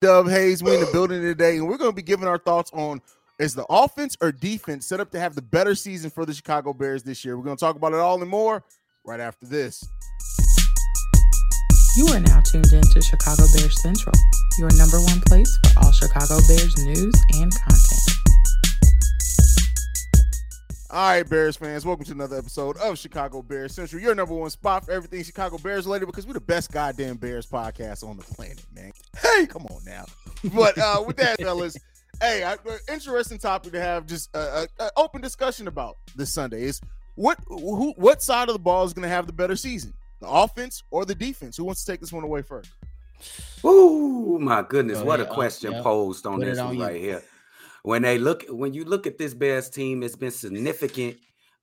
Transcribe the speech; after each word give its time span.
Dub 0.00 0.28
Hayes, 0.28 0.62
we 0.62 0.74
in 0.74 0.80
the 0.80 0.88
building 0.92 1.20
today, 1.22 1.56
and 1.56 1.66
we're 1.66 1.76
going 1.76 1.90
to 1.90 1.96
be 1.96 2.02
giving 2.02 2.28
our 2.28 2.38
thoughts 2.38 2.70
on 2.72 3.02
is 3.40 3.56
the 3.56 3.66
offense 3.68 4.16
or 4.20 4.30
defense 4.30 4.86
set 4.86 5.00
up 5.00 5.10
to 5.10 5.18
have 5.18 5.34
the 5.34 5.42
better 5.42 5.74
season 5.74 6.08
for 6.08 6.24
the 6.24 6.32
Chicago 6.32 6.72
Bears 6.72 7.02
this 7.02 7.24
year. 7.24 7.36
We're 7.36 7.42
going 7.42 7.56
to 7.56 7.60
talk 7.60 7.74
about 7.74 7.92
it 7.92 7.98
all 7.98 8.20
and 8.20 8.30
more 8.30 8.62
right 9.04 9.18
after 9.18 9.44
this. 9.44 9.84
You 11.96 12.06
are 12.14 12.20
now 12.20 12.40
tuned 12.42 12.72
in 12.72 12.82
to 12.82 13.02
Chicago 13.02 13.42
Bears 13.56 13.82
Central, 13.82 14.14
your 14.60 14.70
number 14.76 15.00
one 15.00 15.20
place 15.22 15.58
for 15.64 15.84
all 15.84 15.90
Chicago 15.90 16.38
Bears 16.46 16.76
news 16.84 17.14
and 17.34 17.52
content. 17.52 18.00
All 20.90 21.10
right, 21.10 21.28
Bears 21.28 21.56
fans, 21.56 21.84
welcome 21.84 22.04
to 22.04 22.12
another 22.12 22.38
episode 22.38 22.76
of 22.76 22.96
Chicago 22.98 23.42
Bears 23.42 23.74
Central, 23.74 24.00
your 24.00 24.14
number 24.14 24.34
one 24.34 24.50
spot 24.50 24.86
for 24.86 24.92
everything 24.92 25.24
Chicago 25.24 25.58
Bears 25.58 25.86
related 25.86 26.06
because 26.06 26.24
we're 26.24 26.34
the 26.34 26.40
best 26.40 26.70
goddamn 26.70 27.16
Bears 27.16 27.46
podcast 27.46 28.08
on 28.08 28.16
the 28.16 28.22
planet, 28.22 28.64
man. 28.72 28.92
Hey, 29.22 29.46
come 29.46 29.66
on 29.66 29.84
now. 29.84 30.04
But 30.54 30.78
uh, 30.78 31.02
with 31.06 31.16
that, 31.16 31.38
fellas, 31.40 31.76
hey, 32.20 32.42
I, 32.42 32.54
uh, 32.54 32.78
interesting 32.92 33.38
topic 33.38 33.72
to 33.72 33.80
have 33.80 34.06
just 34.06 34.30
an 34.34 34.68
open 34.96 35.20
discussion 35.20 35.68
about 35.68 35.96
this 36.16 36.32
Sunday 36.32 36.62
is 36.62 36.80
what 37.14 37.38
who 37.48 37.92
what 37.96 38.22
side 38.22 38.48
of 38.48 38.54
the 38.54 38.60
ball 38.60 38.84
is 38.84 38.92
going 38.92 39.02
to 39.02 39.08
have 39.08 39.26
the 39.26 39.32
better 39.32 39.56
season, 39.56 39.92
the 40.20 40.28
offense 40.28 40.82
or 40.90 41.04
the 41.04 41.14
defense? 41.14 41.56
Who 41.56 41.64
wants 41.64 41.84
to 41.84 41.92
take 41.92 42.00
this 42.00 42.12
one 42.12 42.24
away 42.24 42.42
first? 42.42 42.70
Oh 43.64 44.38
my 44.38 44.62
goodness, 44.62 45.02
what 45.02 45.20
a 45.20 45.26
question 45.26 45.74
posed 45.82 46.26
on 46.26 46.38
Put 46.38 46.44
this 46.44 46.58
on 46.58 46.76
one 46.76 46.78
right 46.78 47.00
here. 47.00 47.22
When 47.82 48.02
they 48.02 48.18
look, 48.18 48.44
when 48.48 48.74
you 48.74 48.84
look 48.84 49.06
at 49.06 49.18
this 49.18 49.34
Bears 49.34 49.68
team, 49.68 50.02
it's 50.02 50.16
been 50.16 50.30
significant 50.30 51.16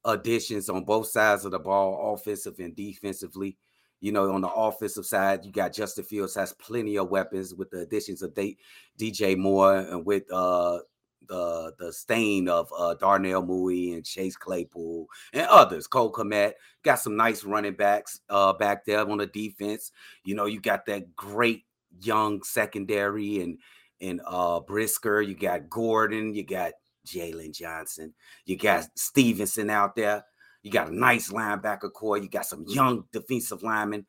additions 0.03 0.69
on 0.69 0.83
both 0.83 1.08
sides 1.08 1.45
of 1.45 1.52
the 1.52 1.59
ball, 1.59 2.13
offensive 2.13 2.59
and 2.59 2.75
defensively. 2.75 3.58
You 4.02 4.12
know, 4.12 4.31
on 4.31 4.41
the 4.41 4.49
offensive 4.49 5.05
side, 5.05 5.45
you 5.45 5.52
got 5.52 5.73
Justin 5.73 6.03
Fields 6.03 6.36
has 6.36 6.53
plenty 6.53 6.98
of 6.98 7.09
weapons 7.09 7.53
with 7.55 7.70
the 7.72 7.80
additions 7.80 8.22
of 8.22 8.34
D- 8.36 8.58
DJ 8.99 9.38
Moore 9.38 9.77
and 9.77 10.05
with 10.05 10.23
uh 10.31 10.80
the 11.27 11.73
the 11.80 11.91
stain 11.91 12.47
of 12.47 12.72
uh, 12.78 12.94
Darnell 12.95 13.44
Mooney 13.44 13.94
and 13.94 14.06
Chase 14.06 14.36
Claypool 14.36 15.08
and 15.34 15.47
others. 15.47 15.88
Cole 15.88 16.11
Kmet 16.11 16.53
got 16.84 17.00
some 17.00 17.16
nice 17.16 17.44
running 17.44 17.73
backs 17.73 18.19
uh, 18.30 18.53
back 18.53 18.86
there 18.86 19.00
on 19.09 19.17
the 19.17 19.25
defense. 19.25 19.92
You 20.23 20.36
know, 20.36 20.45
you 20.45 20.59
got 20.59 20.86
that 20.86 21.16
great 21.16 21.64
young 22.02 22.44
secondary 22.44 23.41
and 23.41 23.58
and 24.02 24.22
uh 24.25 24.59
Brisker. 24.59 25.22
You 25.22 25.36
got 25.36 25.69
Gordon. 25.69 26.34
You 26.34 26.45
got 26.45 26.73
Jaylon 27.06 27.53
Johnson. 27.53 28.14
You 28.45 28.58
got 28.58 28.86
Stevenson 28.95 29.69
out 29.69 29.95
there. 29.95 30.25
You 30.66 30.71
got 30.71 30.89
a 30.89 30.95
nice 30.95 31.31
linebacker 31.31 31.94
core. 31.94 32.17
You 32.17 32.27
got 32.27 32.47
some 32.47 32.66
young 32.67 33.03
defensive 33.11 33.61
linemen. 33.61 34.03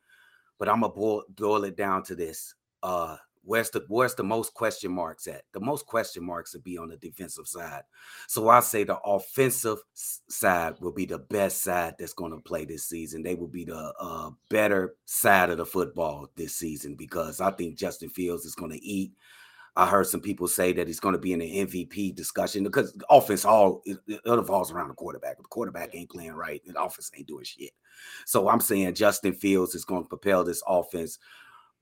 But 0.57 0.69
I'm 0.69 0.81
gonna 0.81 0.91
boil, 0.91 1.23
boil 1.29 1.63
it 1.65 1.77
down 1.77 2.01
to 2.05 2.15
this. 2.15 2.55
Uh, 2.81 3.17
where's 3.43 3.69
the 3.69 3.85
where's 3.89 4.15
the 4.15 4.23
most 4.23 4.55
question 4.55 4.91
marks 4.91 5.27
at? 5.27 5.43
The 5.53 5.59
most 5.59 5.85
question 5.85 6.25
marks 6.25 6.55
would 6.55 6.63
be 6.63 6.79
on 6.79 6.89
the 6.89 6.97
defensive 6.97 7.47
side. 7.47 7.83
So 8.27 8.49
I 8.49 8.61
say 8.61 8.83
the 8.83 8.97
offensive 9.01 9.77
side 9.93 10.73
will 10.79 10.93
be 10.93 11.05
the 11.05 11.19
best 11.19 11.61
side 11.61 11.93
that's 11.99 12.13
going 12.13 12.31
to 12.31 12.39
play 12.39 12.65
this 12.65 12.85
season. 12.85 13.21
They 13.21 13.35
will 13.35 13.47
be 13.47 13.65
the 13.65 13.93
uh, 13.99 14.31
better 14.49 14.95
side 15.05 15.51
of 15.51 15.57
the 15.57 15.65
football 15.65 16.31
this 16.35 16.55
season 16.55 16.95
because 16.95 17.39
I 17.39 17.51
think 17.51 17.77
Justin 17.77 18.09
Fields 18.09 18.45
is 18.45 18.55
going 18.55 18.71
to 18.71 18.83
eat. 18.83 19.13
I 19.77 19.85
heard 19.85 20.07
some 20.07 20.21
people 20.21 20.47
say 20.47 20.73
that 20.73 20.87
he's 20.87 20.99
going 20.99 21.13
to 21.13 21.19
be 21.19 21.33
in 21.33 21.39
the 21.39 21.65
MVP 21.65 22.15
discussion 22.15 22.63
because 22.63 22.97
offense 23.11 23.45
all 23.45 23.83
it, 23.85 23.97
it 24.07 24.21
revolves 24.25 24.71
around 24.71 24.87
the 24.87 24.95
quarterback. 24.95 25.33
If 25.37 25.43
the 25.43 25.49
quarterback 25.49 25.93
ain't 25.93 26.09
playing 26.09 26.33
right, 26.33 26.61
the 26.65 26.81
offense 26.81 27.11
ain't 27.15 27.27
doing 27.27 27.45
shit. 27.45 27.71
So 28.25 28.49
I'm 28.49 28.59
saying 28.59 28.95
Justin 28.95 29.33
Fields 29.33 29.75
is 29.75 29.85
going 29.85 30.03
to 30.03 30.09
propel 30.09 30.43
this 30.43 30.63
offense 30.67 31.19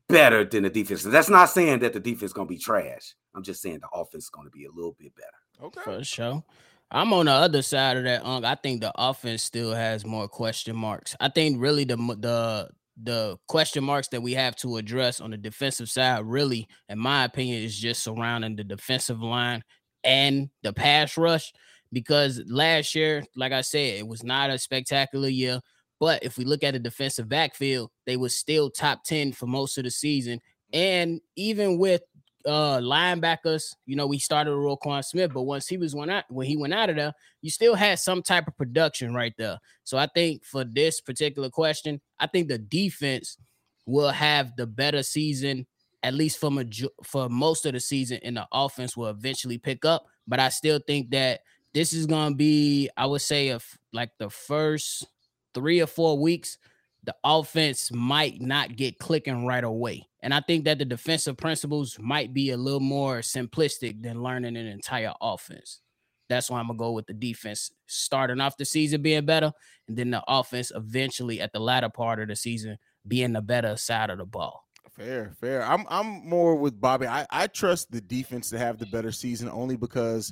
better 0.09 0.43
than 0.43 0.63
the 0.63 0.69
defense. 0.69 1.05
And 1.05 1.13
that's 1.13 1.29
not 1.29 1.49
saying 1.49 1.79
that 1.79 1.93
the 1.93 2.01
defense 2.01 2.31
is 2.31 2.33
going 2.33 2.47
to 2.47 2.53
be 2.53 2.59
trash. 2.59 3.15
I'm 3.33 3.43
just 3.43 3.61
saying 3.61 3.79
the 3.79 3.89
offense 3.93 4.25
is 4.25 4.29
going 4.29 4.47
to 4.47 4.51
be 4.51 4.65
a 4.65 4.71
little 4.71 4.95
bit 4.99 5.13
better. 5.15 5.67
Okay, 5.67 5.81
for 5.81 6.03
sure. 6.03 6.43
I'm 6.91 7.13
on 7.13 7.27
the 7.27 7.31
other 7.31 7.61
side 7.61 7.97
of 7.97 8.03
that. 8.03 8.25
Um, 8.25 8.43
I 8.43 8.55
think 8.55 8.81
the 8.81 8.91
offense 8.95 9.41
still 9.41 9.73
has 9.73 10.05
more 10.05 10.27
question 10.27 10.75
marks. 10.75 11.15
I 11.19 11.29
think 11.29 11.61
really 11.61 11.85
the 11.85 11.95
the 11.95 12.69
the 13.01 13.37
question 13.47 13.83
marks 13.83 14.07
that 14.09 14.21
we 14.21 14.33
have 14.33 14.55
to 14.57 14.77
address 14.77 15.19
on 15.19 15.31
the 15.31 15.37
defensive 15.37 15.89
side, 15.89 16.25
really, 16.25 16.67
in 16.89 16.97
my 16.97 17.25
opinion, 17.25 17.63
is 17.63 17.77
just 17.77 18.03
surrounding 18.03 18.55
the 18.55 18.63
defensive 18.63 19.21
line 19.21 19.63
and 20.03 20.49
the 20.63 20.71
pass 20.71 21.17
rush. 21.17 21.53
Because 21.91 22.41
last 22.47 22.95
year, 22.95 23.23
like 23.35 23.51
I 23.51 23.61
said, 23.61 23.99
it 23.99 24.07
was 24.07 24.23
not 24.23 24.49
a 24.49 24.57
spectacular 24.57 25.27
year. 25.27 25.59
But 25.99 26.23
if 26.23 26.37
we 26.37 26.43
look 26.45 26.63
at 26.63 26.73
the 26.73 26.79
defensive 26.79 27.29
backfield, 27.29 27.89
they 28.05 28.17
were 28.17 28.29
still 28.29 28.69
top 28.69 29.03
10 29.03 29.31
for 29.31 29.47
most 29.47 29.77
of 29.77 29.85
the 29.85 29.91
season. 29.91 30.41
And 30.73 31.21
even 31.35 31.77
with 31.77 32.01
uh 32.45 32.77
linebackers. 32.79 33.75
You 33.85 33.95
know, 33.95 34.07
we 34.07 34.19
started 34.19 34.51
with 34.51 34.59
Roquan 34.65 35.03
Smith, 35.03 35.31
but 35.33 35.43
once 35.43 35.67
he 35.67 35.77
was 35.77 35.95
went 35.95 36.11
out 36.11 36.25
when 36.29 36.47
he 36.47 36.57
went 36.57 36.73
out 36.73 36.89
of 36.89 36.95
there, 36.95 37.13
you 37.41 37.49
still 37.49 37.75
had 37.75 37.99
some 37.99 38.21
type 38.21 38.47
of 38.47 38.57
production 38.57 39.13
right 39.13 39.33
there. 39.37 39.57
So 39.83 39.97
I 39.97 40.07
think 40.07 40.43
for 40.43 40.63
this 40.63 41.01
particular 41.01 41.49
question, 41.49 42.01
I 42.19 42.27
think 42.27 42.47
the 42.47 42.57
defense 42.57 43.37
will 43.85 44.09
have 44.09 44.55
the 44.55 44.67
better 44.67 45.03
season, 45.03 45.67
at 46.03 46.13
least 46.13 46.39
for 46.39 46.51
major- 46.51 46.89
for 47.03 47.29
most 47.29 47.65
of 47.65 47.73
the 47.73 47.79
season, 47.79 48.19
and 48.23 48.37
the 48.37 48.47
offense 48.51 48.95
will 48.95 49.07
eventually 49.07 49.57
pick 49.57 49.85
up. 49.85 50.05
But 50.27 50.39
I 50.39 50.49
still 50.49 50.79
think 50.85 51.11
that 51.11 51.41
this 51.73 51.93
is 51.93 52.05
gonna 52.05 52.35
be, 52.35 52.89
I 52.95 53.05
would 53.05 53.21
say, 53.21 53.49
if 53.49 53.77
like 53.91 54.11
the 54.17 54.29
first 54.29 55.05
three 55.53 55.81
or 55.81 55.87
four 55.87 56.17
weeks 56.17 56.57
the 57.05 57.15
offense 57.23 57.91
might 57.91 58.41
not 58.41 58.75
get 58.75 58.99
clicking 58.99 59.45
right 59.45 59.63
away. 59.63 60.07
And 60.21 60.33
I 60.33 60.41
think 60.41 60.65
that 60.65 60.79
the 60.79 60.85
defensive 60.85 61.37
principles 61.37 61.97
might 61.99 62.33
be 62.33 62.49
a 62.49 62.57
little 62.57 62.79
more 62.79 63.19
simplistic 63.19 64.01
than 64.01 64.23
learning 64.23 64.57
an 64.57 64.65
entire 64.65 65.13
offense. 65.21 65.81
That's 66.29 66.49
why 66.49 66.59
I'm 66.59 66.67
gonna 66.67 66.79
go 66.79 66.91
with 66.91 67.05
the 67.05 67.13
defense 67.13 67.71
starting 67.85 68.41
off 68.41 68.57
the 68.57 68.65
season 68.65 69.03
being 69.03 69.25
better, 69.25 69.53
and 69.87 69.95
then 69.95 70.09
the 70.09 70.23
offense 70.27 70.71
eventually 70.73 71.39
at 71.39 71.53
the 71.53 71.59
latter 71.59 71.89
part 71.89 72.19
of 72.19 72.27
the 72.27 72.35
season 72.35 72.77
being 73.07 73.33
the 73.33 73.41
better 73.41 73.77
side 73.77 74.09
of 74.09 74.17
the 74.17 74.25
ball. 74.25 74.63
Fair, 74.95 75.35
fair. 75.39 75.63
I'm 75.63 75.85
I'm 75.89 76.27
more 76.27 76.55
with 76.55 76.81
Bobby. 76.81 77.05
I, 77.05 77.27
I 77.29 77.45
trust 77.47 77.91
the 77.91 78.01
defense 78.01 78.49
to 78.49 78.57
have 78.57 78.79
the 78.79 78.87
better 78.87 79.11
season 79.11 79.49
only 79.49 79.75
because 79.75 80.31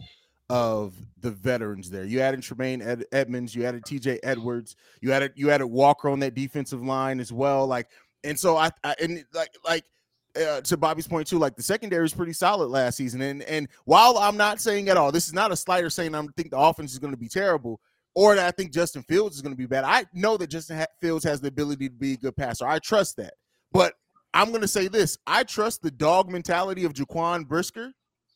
of 0.50 0.94
the 1.20 1.32
veterans 1.32 1.90
there. 1.90 2.06
You 2.06 2.20
added 2.20 2.42
Tremaine 2.44 2.82
Ed- 2.82 3.06
Edmunds, 3.12 3.56
you 3.56 3.66
added 3.66 3.84
TJ 3.84 4.20
Edwards, 4.24 4.76
you 5.02 5.12
added 5.12 5.34
you 5.36 5.50
added 5.50 5.68
Walker 5.68 6.10
on 6.10 6.20
that 6.20 6.36
defensive 6.36 6.84
line 6.84 7.20
as 7.20 7.32
well. 7.32 7.66
Like, 7.66 7.88
and 8.24 8.40
so 8.40 8.58
I, 8.58 8.72
I 8.84 8.96
and 9.02 9.24
like 9.34 9.56
like 9.66 9.86
uh, 10.36 10.62
to 10.62 10.78
Bobby's 10.78 11.08
point 11.08 11.28
too, 11.28 11.40
like 11.40 11.56
the 11.56 11.64
secondary 11.64 12.06
is 12.06 12.14
pretty 12.14 12.34
solid 12.34 12.68
last 12.68 12.98
season. 12.98 13.22
And 13.22 13.44
and 13.44 13.68
while 13.86 14.18
I'm 14.18 14.38
not 14.38 14.60
saying 14.60 14.90
at 14.90 14.98
all, 14.98 15.12
this 15.12 15.28
is 15.28 15.34
not 15.34 15.52
a 15.52 15.56
slider 15.56 15.90
saying 15.90 16.14
I 16.16 16.26
think 16.36 16.52
the 16.52 16.58
offense 16.58 16.92
is 16.92 17.00
going 17.00 17.14
to 17.14 17.18
be 17.18 17.30
terrible 17.30 17.80
or 18.16 18.36
that 18.36 18.48
I 18.48 18.52
think 18.52 18.72
Justin 18.72 19.04
Fields 19.04 19.36
is 19.36 19.42
going 19.42 19.54
to 19.54 19.58
be 19.58 19.66
bad. 19.66 19.84
I 19.84 20.06
know 20.14 20.38
that 20.38 20.48
Justin 20.48 20.84
Fields 21.02 21.24
has 21.24 21.42
the 21.42 21.48
ability 21.48 21.90
to 21.90 21.96
be 21.96 22.14
a 22.14 22.18
good 22.18 22.36
passer. 22.36 22.68
I 22.68 22.80
trust 22.80 23.18
that. 23.18 23.34
But 23.72 23.94
I'm 24.34 24.50
going 24.50 24.62
to 24.62 24.68
say 24.68 24.88
this: 24.88 25.18
I 25.26 25.44
trust 25.44 25.82
the 25.82 25.92
dog 25.92 26.30
mentality 26.30 26.86
of 26.86 26.94
Jaquan 26.94 27.48
Brisker 27.48 27.94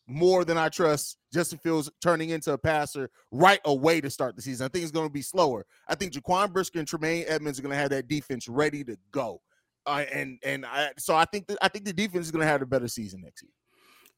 more 0.08 0.46
than 0.46 0.58
I 0.58 0.70
trust 0.70 1.18
Justin 1.34 1.60
Fields 1.60 1.90
turning 2.02 2.30
into 2.30 2.54
a 2.54 2.58
passer 2.58 3.10
right 3.32 3.60
away 3.66 4.02
to 4.02 4.10
start 4.10 4.36
the 4.36 4.42
season. 4.42 4.66
I 4.66 4.70
think 4.70 4.84
it's 4.84 4.92
going 4.92 5.08
to 5.08 5.14
be 5.14 5.22
slower. 5.22 5.66
I 5.88 5.96
think 5.96 6.14
Jaquan 6.14 6.54
Brisker 6.54 6.80
and 6.80 6.88
Tremaine 6.88 7.26
Edmunds 7.28 7.60
are 7.60 7.62
going 7.62 7.74
to 7.74 7.78
have 7.78 7.90
that 7.90 8.08
defense 8.08 8.48
ready 8.48 8.84
to 8.86 8.98
go. 9.12 9.42
Uh, 9.86 10.06
and 10.14 10.40
and 10.44 10.66
I, 10.66 10.92
so 10.98 11.16
I 11.16 11.26
think 11.26 11.48
that 11.48 11.58
I 11.62 11.68
think 11.70 11.86
the 11.86 11.94
defense 11.94 12.26
is 12.26 12.32
going 12.32 12.42
to 12.42 12.48
have 12.48 12.62
a 12.62 12.66
better 12.66 12.88
season 12.88 13.22
next 13.22 13.44
year. 13.44 13.52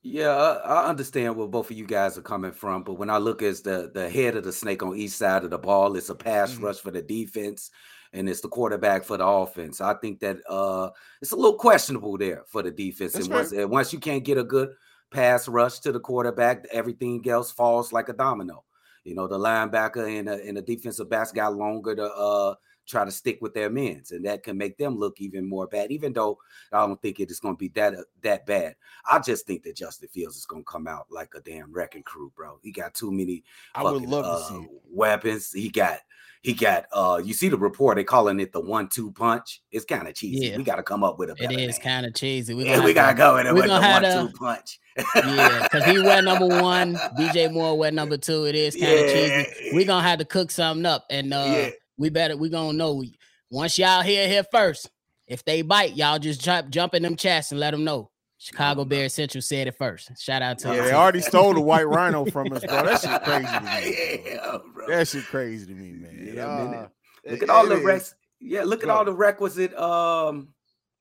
Yeah, 0.02 0.30
I, 0.30 0.54
I, 0.56 0.88
understand 0.88 1.36
where 1.36 1.48
both 1.48 1.70
of 1.70 1.78
you 1.78 1.86
guys 1.86 2.18
are 2.18 2.22
coming 2.22 2.54
from, 2.54 2.84
but 2.84 2.94
when 2.94 3.10
I 3.10 3.18
look 3.18 3.44
as 3.44 3.62
the 3.62 3.92
the 3.94 4.10
head 4.10 4.36
of 4.36 4.46
the 4.46 4.54
snake 4.54 4.82
on 4.82 4.96
each 4.96 5.12
side 5.12 5.44
of 5.44 5.50
the 5.50 5.58
ball, 5.58 5.96
it's 5.96 6.10
a 6.10 6.16
pass 6.16 6.54
mm-hmm. 6.54 6.66
rush 6.66 6.78
for 6.78 6.90
the 6.90 7.02
defense, 7.02 7.70
and 8.14 8.30
it's 8.30 8.42
the 8.42 8.48
quarterback 8.48 9.04
for 9.04 9.18
the 9.18 9.28
offense. 9.28 9.82
I 9.82 9.94
think 9.96 10.22
that 10.22 10.38
uh, 10.50 10.90
it's 11.22 11.34
a 11.34 11.36
little 11.36 11.58
questionable 11.58 12.18
there 12.18 12.46
for 12.48 12.64
the 12.64 12.72
defense, 12.72 13.14
That's 13.14 13.26
and 13.26 13.34
once, 13.34 13.52
and 13.52 13.70
once 13.70 13.94
you 13.94 14.00
can't 14.00 14.24
get 14.24 14.38
a 14.38 14.44
good 14.44 14.70
pass 15.12 15.47
rush 15.47 15.79
to 15.79 15.91
the 15.91 16.00
quarterback, 16.00 16.66
everything 16.72 17.28
else 17.29 17.52
falls 17.52 17.91
like 17.91 18.09
a 18.09 18.14
domino. 18.14 18.64
You 19.03 19.16
know, 19.16 19.28
the 19.28 19.40
linebacker 19.40 20.20
and 20.20 20.28
the, 20.28 20.44
and 20.46 20.58
the 20.58 20.61
defensive 20.61 21.09
backs 21.09 21.32
got 21.32 21.56
longer 21.56 21.96
to 21.96 22.06
uh, 22.06 22.56
try 22.85 23.06
to 23.06 23.11
stick 23.11 23.40
with 23.41 23.53
their 23.53 23.70
men, 23.70 24.03
and 24.11 24.26
that 24.26 24.44
can 24.44 24.58
make 24.58 24.78
them 24.78 24.97
look 24.97 25.22
even 25.22 25.47
more 25.47 25.67
bad. 25.67 25.91
Even 25.91 26.11
though 26.11 26.38
I 26.72 26.85
don't 26.85 27.02
think 27.02 27.20
it 27.20 27.32
is 27.32 27.40
going 27.40 27.56
to 27.56 27.59
be 27.59 27.70
that 27.70 27.94
uh, 27.94 28.03
that 28.23 28.46
bad, 28.46 28.76
I 29.09 29.20
just 29.20 29.47
think 29.47 29.64
that 29.64 29.78
Justin 29.78 30.09
Fields 30.09 30.35
is 30.35 30.46
going 30.46 30.64
to 30.64 30.72
come 30.72 30.88
out 30.88 31.08
like 31.09 31.34
a 31.35 31.41
damn 31.41 31.72
wrecking 31.72 32.03
crew, 32.03 32.32
bro. 32.35 32.59
He 32.61 32.72
got 32.72 32.94
too 32.94 33.11
many. 33.11 33.44
I 33.73 33.84
would 33.84 34.03
love 34.03 34.26
uh, 34.26 34.38
to 34.38 34.44
see 34.44 34.67
weapons. 34.91 35.52
He 35.53 35.70
got 35.70 36.00
he 36.41 36.53
got 36.53 36.86
uh 36.94 37.22
you 37.24 37.34
see 37.34 37.50
the 37.50 37.58
report 37.58 37.97
they 37.97 38.03
calling 38.03 38.40
it 38.40 38.52
the 38.53 38.62
one-two 38.62 39.12
punch. 39.12 39.62
It's 39.72 39.86
kind 39.86 40.08
of 40.08 40.16
cheesy. 40.16 40.47
Yeah. 40.47 40.58
We 40.58 40.64
got 40.64 40.78
to 40.78 40.84
come 40.84 41.03
up 41.03 41.20
with 41.20 41.30
a 41.30 41.36
It 41.38 41.52
is 41.52 41.78
kind 41.78 42.06
of 42.06 42.14
cheesy. 42.14 42.53
We 42.53 42.66
yeah, 42.66 42.84
we 42.84 42.94
gotta 42.94 43.16
go 43.16 43.36
with 43.36 43.47
it 43.47 43.53
with 43.53 43.66
the 43.66 43.80
one-two 43.80 44.38
punch. 44.38 44.80
yeah, 45.16 45.64
because 45.64 45.86
he 45.86 46.02
went 46.02 46.26
number 46.26 46.47
one, 46.62 46.96
DJ 47.18 47.52
Moore 47.52 47.78
went 47.78 47.96
number 47.96 48.18
two. 48.18 48.46
It 48.46 48.56
is 48.56 48.76
kind 48.76 48.86
of 48.88 49.00
yeah. 49.00 49.44
cheesy. 49.44 49.72
We're 49.74 49.86
gonna 49.86 50.08
have 50.08 50.20
to 50.20 50.26
cook 50.26 50.52
something 50.52 50.86
up, 50.86 51.06
and 51.09 51.34
uh 51.34 51.46
yeah. 51.47 51.70
we 51.97 52.09
better 52.09 52.38
we 52.38 52.50
gonna 52.50 52.74
know 52.74 53.03
once 53.50 53.78
y'all 53.78 54.02
hear 54.02 54.28
here 54.28 54.46
first. 54.52 54.90
If 55.28 55.46
they 55.46 55.62
bite, 55.62 55.96
y'all 55.96 56.18
just 56.18 56.42
jump 56.42 56.70
jump 56.70 56.96
in 56.96 57.03
them 57.03 57.16
chats 57.16 57.52
and 57.52 57.59
let 57.59 57.72
them 57.72 57.84
know. 57.84 58.09
Chicago 58.41 58.86
Bears 58.86 59.14
Central 59.14 59.41
said 59.41 59.68
it 59.68 59.78
first. 59.78 60.18
Shout 60.18 60.41
out 60.41 60.59
to 60.59 60.74
yeah, 60.74 60.84
they 60.84 60.94
already 60.94 61.20
stole 61.20 61.53
the 61.53 61.59
white 61.59 61.84
rhino 61.88 62.24
from 62.24 62.53
us, 62.53 62.64
bro. 62.64 62.84
That 62.84 63.02
shit 63.02 63.24
crazy 63.24 63.47
to 63.47 63.62
me. 63.62 64.22
yeah, 64.26 64.58
bro. 64.74 64.88
That 64.88 65.08
shit 65.09 65.26
crazy 65.26 65.66
to 65.66 65.74
me, 65.74 65.91
man. 65.91 66.32
Yeah, 66.36 66.47
uh, 66.47 66.72
man. 66.72 66.90
Look 67.30 67.44
at 67.44 67.50
all 67.50 67.68
the 67.68 67.78
rest. 67.78 68.16
Yeah, 68.40 68.64
look 68.64 68.82
at 68.82 68.90
all 68.90 69.03
the 69.03 69.14
requisite 69.14 69.78
um 69.78 70.53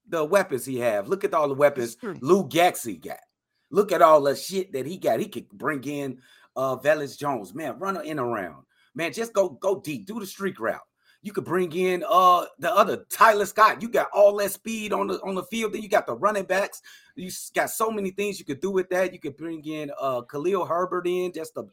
the 0.09 0.25
weapons 0.25 0.65
he 0.65 0.79
have. 0.81 1.07
Look 1.07 1.23
at 1.23 1.33
all 1.33 1.47
the 1.47 1.55
weapons 1.55 1.97
Luke 2.03 2.51
Getsy 2.51 3.01
got. 3.01 3.21
Look 3.71 3.93
at 3.93 4.03
all 4.03 4.21
the 4.21 4.35
shit 4.35 4.73
that 4.73 4.87
he 4.87 4.97
got. 4.97 5.21
He 5.21 5.29
could 5.29 5.49
bring 5.51 5.85
in 5.85 6.19
uh 6.57 6.77
Velus 6.79 7.17
Jones. 7.17 7.55
Man, 7.55 7.79
run 7.79 8.05
in 8.05 8.19
around. 8.19 8.65
Man, 8.97 9.13
just 9.13 9.33
go 9.33 9.51
go 9.51 9.81
deep. 9.81 10.07
Do 10.07 10.19
the 10.19 10.27
streak 10.27 10.59
route. 10.59 10.81
You 11.23 11.33
could 11.33 11.45
bring 11.45 11.73
in 11.73 12.05
uh 12.09 12.47
the 12.59 12.75
other 12.75 13.05
Tyler 13.11 13.47
Scott. 13.47 13.81
You 13.81 13.89
got 13.89 14.09
all 14.13 14.37
that 14.37 14.51
speed 14.51 14.93
on 14.93 15.07
the 15.07 15.21
on 15.23 15.37
the 15.37 15.45
field. 15.45 15.73
Then 15.73 15.83
you 15.83 15.89
got 15.89 16.07
the 16.07 16.17
running 16.17 16.45
backs. 16.45 16.83
You 17.19 17.31
got 17.53 17.71
so 17.71 17.91
many 17.91 18.11
things 18.13 18.39
you 18.39 18.45
could 18.45 18.61
do 18.61 18.71
with 18.71 18.89
that. 18.91 19.13
You 19.13 19.19
could 19.19 19.37
bring 19.37 19.65
in 19.67 19.91
uh 20.01 20.23
Khalil 20.23 20.65
Herbert 20.65 21.07
in 21.07 21.33
just 21.33 21.55
to 21.55 21.65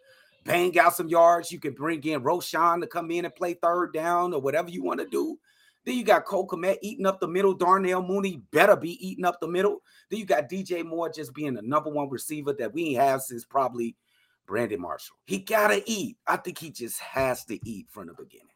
bang 0.44 0.78
out 0.80 0.96
some 0.96 1.08
yards. 1.08 1.52
You 1.52 1.60
could 1.60 1.76
bring 1.76 2.04
in 2.04 2.22
Roschon 2.22 2.82
to 2.82 2.88
come 2.88 3.12
in 3.12 3.26
and 3.26 3.36
play 3.36 3.54
third 3.54 3.94
down 3.94 4.34
or 4.34 4.42
whatever 4.42 4.70
you 4.70 4.84
want 4.84 5.00
to 5.02 5.08
do. 5.08 5.38
Then 5.86 5.98
you 5.98 6.04
got 6.04 6.26
Cole 6.26 6.48
Kmet 6.48 6.78
eating 6.82 7.06
up 7.06 7.20
the 7.20 7.28
middle. 7.28 7.54
Darnell 7.54 8.02
Mooney 8.02 8.42
better 8.52 8.76
be 8.76 9.08
eating 9.08 9.24
up 9.24 9.40
the 9.40 9.48
middle. 9.48 9.84
Then 10.10 10.20
you 10.20 10.26
got 10.26 10.50
DJ 10.50 10.84
Moore 10.84 11.10
just 11.10 11.34
being 11.36 11.54
the 11.54 11.62
number 11.62 11.92
one 11.92 12.10
receiver 12.10 12.54
that 12.54 12.74
we 12.74 12.90
ain't 12.90 13.02
have 13.02 13.22
since 13.22 13.46
probably 13.46 13.96
Brandon 14.48 14.82
Marshall. 14.82 15.16
He 15.26 15.38
gotta 15.38 15.84
eat. 15.86 16.18
I 16.26 16.38
think 16.38 16.58
he 16.58 16.72
just 16.72 17.00
has 17.00 17.46
to 17.46 17.60
eat 17.68 17.86
from 17.92 18.08
the 18.08 18.14
beginning. 18.14 18.48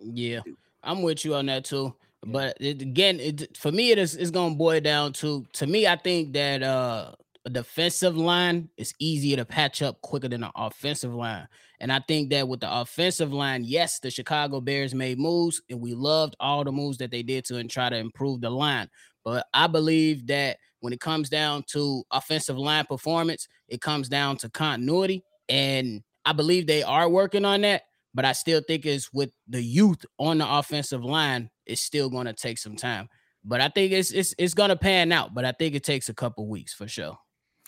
Yeah, 0.00 0.42
I'm 0.84 1.02
with 1.02 1.24
you 1.24 1.34
on 1.34 1.46
that 1.46 1.64
too. 1.64 1.92
But 2.26 2.56
it, 2.60 2.82
again, 2.82 3.20
it, 3.20 3.56
for 3.56 3.70
me, 3.70 3.90
it 3.90 3.98
is 3.98 4.16
it's 4.16 4.30
gonna 4.30 4.54
boil 4.54 4.80
down 4.80 5.12
to 5.14 5.46
to 5.54 5.66
me. 5.66 5.86
I 5.86 5.96
think 5.96 6.32
that 6.32 6.62
uh 6.62 7.12
a 7.44 7.50
defensive 7.50 8.16
line 8.16 8.68
is 8.76 8.92
easier 8.98 9.36
to 9.36 9.44
patch 9.44 9.80
up 9.80 10.00
quicker 10.02 10.28
than 10.28 10.44
an 10.44 10.50
offensive 10.54 11.14
line. 11.14 11.48
And 11.80 11.92
I 11.92 12.00
think 12.00 12.30
that 12.30 12.46
with 12.46 12.60
the 12.60 12.80
offensive 12.80 13.32
line, 13.32 13.62
yes, 13.64 14.00
the 14.00 14.10
Chicago 14.10 14.60
Bears 14.60 14.94
made 14.94 15.18
moves, 15.18 15.62
and 15.70 15.80
we 15.80 15.94
loved 15.94 16.36
all 16.40 16.64
the 16.64 16.72
moves 16.72 16.98
that 16.98 17.10
they 17.10 17.22
did 17.22 17.44
to 17.46 17.56
and 17.56 17.70
try 17.70 17.88
to 17.88 17.96
improve 17.96 18.40
the 18.40 18.50
line. 18.50 18.90
But 19.24 19.46
I 19.54 19.66
believe 19.66 20.26
that 20.26 20.58
when 20.80 20.92
it 20.92 21.00
comes 21.00 21.30
down 21.30 21.64
to 21.68 22.02
offensive 22.10 22.58
line 22.58 22.84
performance, 22.84 23.48
it 23.68 23.80
comes 23.80 24.08
down 24.08 24.36
to 24.38 24.50
continuity. 24.50 25.22
And 25.48 26.02
I 26.26 26.32
believe 26.32 26.66
they 26.66 26.82
are 26.82 27.08
working 27.08 27.44
on 27.44 27.62
that 27.62 27.84
but 28.14 28.24
I 28.24 28.32
still 28.32 28.60
think 28.66 28.86
it's 28.86 29.12
with 29.12 29.30
the 29.46 29.62
youth 29.62 30.04
on 30.18 30.38
the 30.38 30.52
offensive 30.58 31.04
line, 31.04 31.50
it's 31.68 31.80
still 31.80 32.10
going 32.10 32.26
to 32.26 32.32
take 32.32 32.58
some 32.58 32.76
time. 32.76 33.08
But 33.44 33.60
I 33.60 33.68
think 33.68 33.92
it's 33.92 34.10
it's 34.10 34.34
it's 34.38 34.54
going 34.54 34.70
to 34.70 34.76
pan 34.76 35.12
out. 35.12 35.34
But 35.34 35.44
I 35.44 35.52
think 35.52 35.74
it 35.74 35.84
takes 35.84 36.08
a 36.08 36.14
couple 36.14 36.46
weeks 36.48 36.74
for 36.74 36.88
sure. 36.88 37.18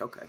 Okay. 0.01 0.27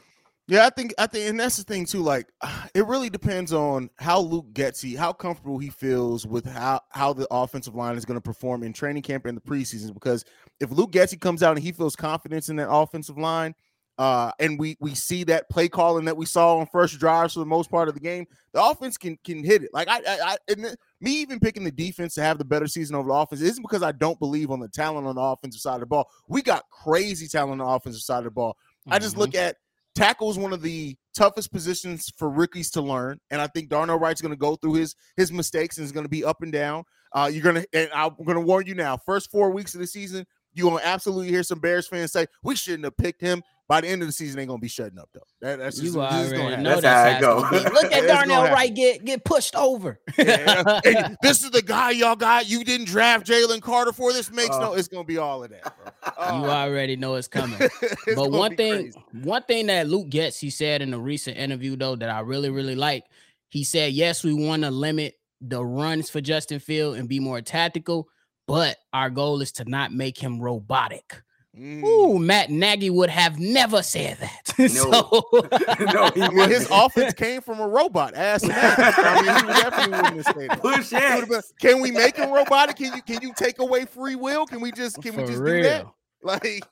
Yeah, 0.47 0.65
I 0.65 0.69
think 0.69 0.93
I 0.97 1.07
think, 1.07 1.29
and 1.29 1.39
that's 1.39 1.57
the 1.57 1.63
thing 1.63 1.85
too. 1.85 2.01
Like, 2.01 2.27
it 2.75 2.85
really 2.85 3.09
depends 3.09 3.53
on 3.53 3.89
how 3.97 4.19
Luke 4.19 4.47
Getsy, 4.53 4.97
how 4.97 5.13
comfortable 5.13 5.57
he 5.59 5.69
feels 5.69 6.27
with 6.27 6.45
how 6.45 6.81
how 6.89 7.13
the 7.13 7.27
offensive 7.31 7.75
line 7.75 7.95
is 7.95 8.05
going 8.05 8.17
to 8.17 8.21
perform 8.21 8.63
in 8.63 8.73
training 8.73 9.03
camp 9.03 9.25
and 9.25 9.37
the 9.37 9.41
preseason. 9.41 9.93
Because 9.93 10.25
if 10.59 10.71
Luke 10.71 10.91
Getsy 10.91 11.19
comes 11.19 11.41
out 11.41 11.55
and 11.55 11.63
he 11.63 11.71
feels 11.71 11.95
confidence 11.95 12.49
in 12.49 12.57
that 12.57 12.69
offensive 12.69 13.17
line, 13.17 13.55
uh, 13.97 14.31
and 14.39 14.57
we 14.57 14.77
we 14.79 14.95
see 14.95 15.23
that 15.25 15.49
play 15.49 15.67
calling 15.67 16.05
that 16.05 16.17
we 16.17 16.25
saw 16.25 16.57
on 16.57 16.65
first 16.67 16.97
drives 16.99 17.33
for 17.33 17.39
the 17.39 17.45
most 17.45 17.69
part 17.69 17.87
of 17.87 17.93
the 17.93 17.99
game. 17.99 18.25
The 18.53 18.63
offense 18.63 18.97
can 18.97 19.17
can 19.23 19.43
hit 19.43 19.63
it. 19.63 19.69
Like 19.73 19.87
I, 19.87 19.97
I, 19.97 20.17
I 20.21 20.37
and 20.49 20.75
me 20.99 21.11
even 21.21 21.39
picking 21.39 21.63
the 21.63 21.71
defense 21.71 22.15
to 22.15 22.21
have 22.23 22.37
the 22.37 22.45
better 22.45 22.67
season 22.67 22.95
over 22.95 23.07
the 23.07 23.13
offense 23.13 23.41
isn't 23.41 23.61
because 23.61 23.83
I 23.83 23.91
don't 23.91 24.19
believe 24.19 24.49
on 24.49 24.59
the 24.59 24.69
talent 24.69 25.07
on 25.07 25.15
the 25.15 25.21
offensive 25.21 25.61
side 25.61 25.75
of 25.75 25.81
the 25.81 25.85
ball. 25.85 26.09
We 26.27 26.41
got 26.41 26.63
crazy 26.69 27.27
talent 27.27 27.61
on 27.61 27.67
the 27.67 27.73
offensive 27.73 28.01
side 28.01 28.19
of 28.19 28.25
the 28.25 28.31
ball. 28.31 28.53
Mm-hmm. 28.53 28.93
I 28.93 28.99
just 28.99 29.17
look 29.17 29.31
mm-hmm. 29.31 29.49
at 29.49 29.57
tackle 29.93 30.31
is 30.31 30.37
one 30.37 30.53
of 30.53 30.61
the 30.61 30.95
toughest 31.13 31.51
positions 31.51 32.11
for 32.17 32.29
rookies 32.29 32.71
to 32.71 32.81
learn, 32.81 33.19
and 33.29 33.41
I 33.41 33.47
think 33.47 33.69
Darnell 33.69 33.99
Wright's 33.99 34.21
going 34.21 34.33
to 34.33 34.37
go 34.37 34.55
through 34.55 34.75
his 34.75 34.95
his 35.17 35.31
mistakes 35.31 35.77
and 35.77 35.85
is 35.85 35.91
going 35.91 36.05
to 36.05 36.09
be 36.09 36.23
up 36.23 36.41
and 36.41 36.51
down. 36.51 36.85
Uh, 37.13 37.29
you're 37.31 37.43
gonna, 37.43 37.65
and 37.73 37.89
I'm 37.93 38.15
going 38.23 38.35
to 38.35 38.41
warn 38.41 38.65
you 38.65 38.73
now. 38.73 38.97
First 38.97 39.29
four 39.29 39.51
weeks 39.51 39.73
of 39.73 39.81
the 39.81 39.87
season, 39.87 40.25
you're 40.53 40.69
gonna 40.69 40.81
absolutely 40.83 41.29
hear 41.29 41.43
some 41.43 41.59
Bears 41.59 41.87
fans 41.87 42.11
say 42.11 42.27
we 42.43 42.55
shouldn't 42.55 42.83
have 42.83 42.97
picked 42.97 43.21
him 43.21 43.43
by 43.71 43.79
the 43.79 43.87
end 43.87 44.01
of 44.01 44.07
the 44.09 44.11
season, 44.11 44.35
they're 44.35 44.45
gonna 44.45 44.59
be 44.59 44.67
shutting 44.67 44.99
up 44.99 45.07
though. 45.13 45.21
That, 45.39 45.59
that's 45.59 45.79
just, 45.79 45.93
you 45.93 46.01
already 46.01 46.61
know 46.61 46.71
that's, 46.71 46.81
that's 46.81 47.23
how 47.23 47.41
it 47.41 47.51
goes. 47.51 47.63
Look 47.73 47.93
at 47.93 48.05
Darnell 48.05 48.51
Wright 48.51 48.73
get 48.75 49.05
get 49.05 49.23
pushed 49.23 49.55
over. 49.55 49.97
yeah. 50.17 51.15
this 51.21 51.41
is 51.41 51.51
the 51.51 51.61
guy 51.61 51.91
y'all 51.91 52.17
got. 52.17 52.49
You 52.49 52.65
didn't 52.65 52.87
draft 52.87 53.25
Jalen 53.25 53.61
Carter 53.61 53.93
for. 53.93 54.11
This 54.11 54.29
makes 54.29 54.53
uh, 54.53 54.59
no. 54.59 54.73
It's 54.73 54.89
gonna 54.89 55.05
be 55.05 55.17
all 55.17 55.45
of 55.45 55.51
that. 55.51 55.73
Uh, 56.03 56.41
you 56.41 56.49
already 56.49 56.97
know 56.97 57.15
it's 57.15 57.29
coming. 57.29 57.55
it's 57.61 58.13
but 58.13 58.29
one 58.29 58.57
thing, 58.57 58.91
crazy. 58.91 59.03
one 59.23 59.43
thing 59.43 59.67
that 59.67 59.87
Luke 59.87 60.09
gets, 60.09 60.37
he 60.37 60.49
said 60.49 60.81
in 60.81 60.93
a 60.93 60.99
recent 60.99 61.37
interview 61.37 61.77
though 61.77 61.95
that 61.95 62.09
I 62.09 62.19
really 62.19 62.49
really 62.49 62.75
like. 62.75 63.05
He 63.47 63.63
said, 63.63 63.93
"Yes, 63.93 64.21
we 64.21 64.33
want 64.33 64.63
to 64.63 64.69
limit 64.69 65.17
the 65.39 65.63
runs 65.63 66.09
for 66.09 66.19
Justin 66.19 66.59
Field 66.59 66.97
and 66.97 67.07
be 67.07 67.21
more 67.21 67.39
tactical." 67.39 68.09
But 68.49 68.79
our 68.91 69.09
goal 69.09 69.41
is 69.41 69.53
to 69.53 69.63
not 69.63 69.93
make 69.93 70.17
him 70.17 70.41
robotic. 70.41 71.21
Mm. 71.57 71.83
Ooh, 71.83 72.17
Matt 72.17 72.49
Nagy 72.49 72.89
would 72.89 73.09
have 73.09 73.37
never 73.37 73.83
said 73.83 74.17
that. 74.19 74.37
No, 74.61 74.67
so, 74.67 75.25
no, 75.79 76.11
he 76.11 76.35
well, 76.35 76.47
his 76.47 76.67
offense 76.71 77.13
came 77.15 77.41
from 77.41 77.59
a 77.59 77.67
robot. 77.67 78.13
Ask 78.15 78.47
Matt. 78.47 78.77
I 78.77 79.15
mean, 79.15 79.47
he 79.47 79.61
definitely 79.61 79.97
wouldn't 79.97 80.15
have 80.17 80.35
said 80.35 80.49
that. 80.49 80.61
Push 80.61 80.89
been, 81.29 81.41
Can 81.59 81.81
we 81.81 81.89
make 81.89 82.15
him 82.15 82.31
robotic? 82.31 82.75
Can 82.75 82.93
you 82.93 83.01
can 83.01 83.21
you 83.23 83.33
take 83.35 83.57
away 83.57 83.85
free 83.85 84.15
will? 84.15 84.45
Can 84.45 84.61
we 84.61 84.71
just 84.71 85.01
can 85.01 85.13
For 85.13 85.21
we 85.21 85.27
just 85.27 85.39
real. 85.39 85.55
do 85.55 85.63
that? 85.63 85.87
Like 86.23 86.63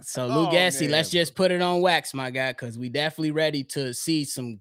so, 0.00 0.26
Lou 0.26 0.46
oh, 0.46 0.50
Gassi, 0.50 0.88
let's 0.88 1.10
just 1.10 1.34
put 1.34 1.50
it 1.50 1.60
on 1.60 1.82
wax, 1.82 2.14
my 2.14 2.30
guy, 2.30 2.52
because 2.52 2.78
we 2.78 2.88
definitely 2.88 3.32
ready 3.32 3.62
to 3.64 3.92
see 3.92 4.24
some 4.24 4.60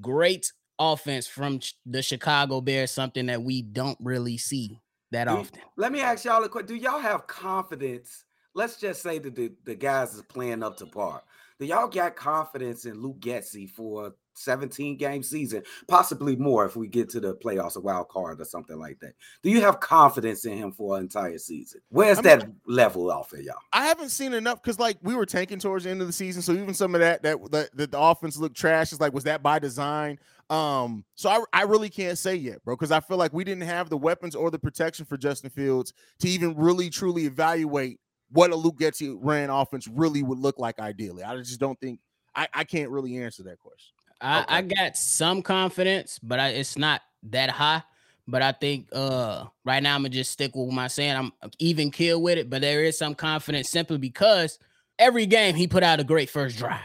great 0.00 0.50
offense 0.78 1.26
from 1.26 1.60
the 1.84 2.00
Chicago 2.00 2.62
Bears. 2.62 2.90
Something 2.90 3.26
that 3.26 3.42
we 3.42 3.60
don't 3.60 3.98
really 4.00 4.38
see 4.38 4.80
that 5.10 5.28
do, 5.28 5.34
often. 5.34 5.60
Let 5.76 5.92
me 5.92 6.00
ask 6.00 6.24
y'all 6.24 6.42
a 6.42 6.48
question: 6.48 6.68
Do 6.68 6.76
y'all 6.76 7.00
have 7.00 7.26
confidence? 7.26 8.24
Let's 8.54 8.76
just 8.76 9.02
say 9.02 9.18
that 9.18 9.34
the, 9.34 9.52
the 9.64 9.74
guys 9.74 10.14
is 10.14 10.22
playing 10.22 10.62
up 10.62 10.76
to 10.78 10.86
par. 10.86 11.22
Do 11.58 11.66
y'all 11.66 11.88
got 11.88 12.16
confidence 12.16 12.86
in 12.86 13.00
Luke 13.00 13.20
Getsy 13.20 13.70
for 13.70 14.08
a 14.08 14.12
17 14.34 14.96
game 14.96 15.22
season, 15.22 15.62
possibly 15.86 16.36
more 16.36 16.64
if 16.64 16.76
we 16.76 16.88
get 16.88 17.08
to 17.10 17.20
the 17.20 17.34
playoffs, 17.36 17.76
a 17.76 17.80
wild 17.80 18.08
card 18.08 18.40
or 18.40 18.44
something 18.44 18.78
like 18.78 18.98
that? 19.00 19.14
Do 19.42 19.50
you 19.50 19.60
have 19.60 19.80
confidence 19.80 20.44
in 20.44 20.56
him 20.56 20.72
for 20.72 20.96
an 20.96 21.04
entire 21.04 21.38
season? 21.38 21.80
Where's 21.90 22.18
I 22.18 22.22
mean, 22.22 22.38
that 22.38 22.48
level 22.66 23.10
off 23.10 23.32
of 23.32 23.42
y'all? 23.42 23.56
I 23.72 23.84
haven't 23.84 24.10
seen 24.10 24.32
enough 24.34 24.62
because 24.62 24.78
like 24.78 24.98
we 25.02 25.14
were 25.14 25.26
tanking 25.26 25.58
towards 25.58 25.84
the 25.84 25.90
end 25.90 26.00
of 26.00 26.06
the 26.06 26.12
season, 26.12 26.42
so 26.42 26.52
even 26.52 26.74
some 26.74 26.94
of 26.94 27.00
that 27.00 27.22
that 27.22 27.38
that, 27.52 27.76
that 27.76 27.92
the 27.92 28.00
offense 28.00 28.36
looked 28.36 28.56
trash 28.56 28.92
is 28.92 29.00
like 29.00 29.12
was 29.12 29.24
that 29.24 29.42
by 29.42 29.58
design? 29.58 30.18
Um, 30.50 31.04
so 31.14 31.30
I, 31.30 31.44
I 31.52 31.62
really 31.62 31.88
can't 31.88 32.18
say 32.18 32.34
yet, 32.34 32.62
bro, 32.64 32.74
because 32.74 32.92
I 32.92 33.00
feel 33.00 33.16
like 33.16 33.32
we 33.32 33.44
didn't 33.44 33.62
have 33.62 33.88
the 33.88 33.96
weapons 33.96 34.34
or 34.34 34.50
the 34.50 34.58
protection 34.58 35.06
for 35.06 35.16
Justin 35.16 35.50
Fields 35.50 35.94
to 36.18 36.28
even 36.28 36.56
really 36.56 36.90
truly 36.90 37.24
evaluate 37.24 38.00
what 38.32 38.50
a 38.50 38.56
Luke 38.56 38.78
Getsy 38.78 39.16
ran 39.20 39.50
offense 39.50 39.86
really 39.88 40.22
would 40.22 40.38
look 40.38 40.58
like 40.58 40.78
ideally. 40.78 41.22
I 41.22 41.36
just 41.36 41.60
don't 41.60 41.78
think 41.80 42.00
I, 42.34 42.48
I 42.52 42.64
can't 42.64 42.90
really 42.90 43.16
answer 43.18 43.42
that 43.44 43.58
question. 43.58 43.94
I, 44.20 44.42
okay. 44.42 44.54
I 44.54 44.62
got 44.62 44.96
some 44.96 45.42
confidence, 45.42 46.18
but 46.22 46.38
I, 46.40 46.48
it's 46.48 46.78
not 46.78 47.02
that 47.24 47.50
high. 47.50 47.82
But 48.28 48.40
I 48.40 48.52
think 48.52 48.88
uh 48.92 49.46
right 49.64 49.82
now 49.82 49.96
I'm 49.96 50.02
gonna 50.02 50.10
just 50.10 50.30
stick 50.30 50.54
with 50.54 50.72
my 50.72 50.86
saying. 50.86 51.16
I'm 51.16 51.32
even 51.58 51.90
kill 51.90 52.22
with 52.22 52.38
it, 52.38 52.48
but 52.48 52.62
there 52.62 52.84
is 52.84 52.96
some 52.96 53.14
confidence 53.14 53.68
simply 53.68 53.98
because 53.98 54.58
every 54.98 55.26
game 55.26 55.56
he 55.56 55.66
put 55.66 55.82
out 55.82 56.00
a 56.00 56.04
great 56.04 56.30
first 56.30 56.56
drive. 56.56 56.80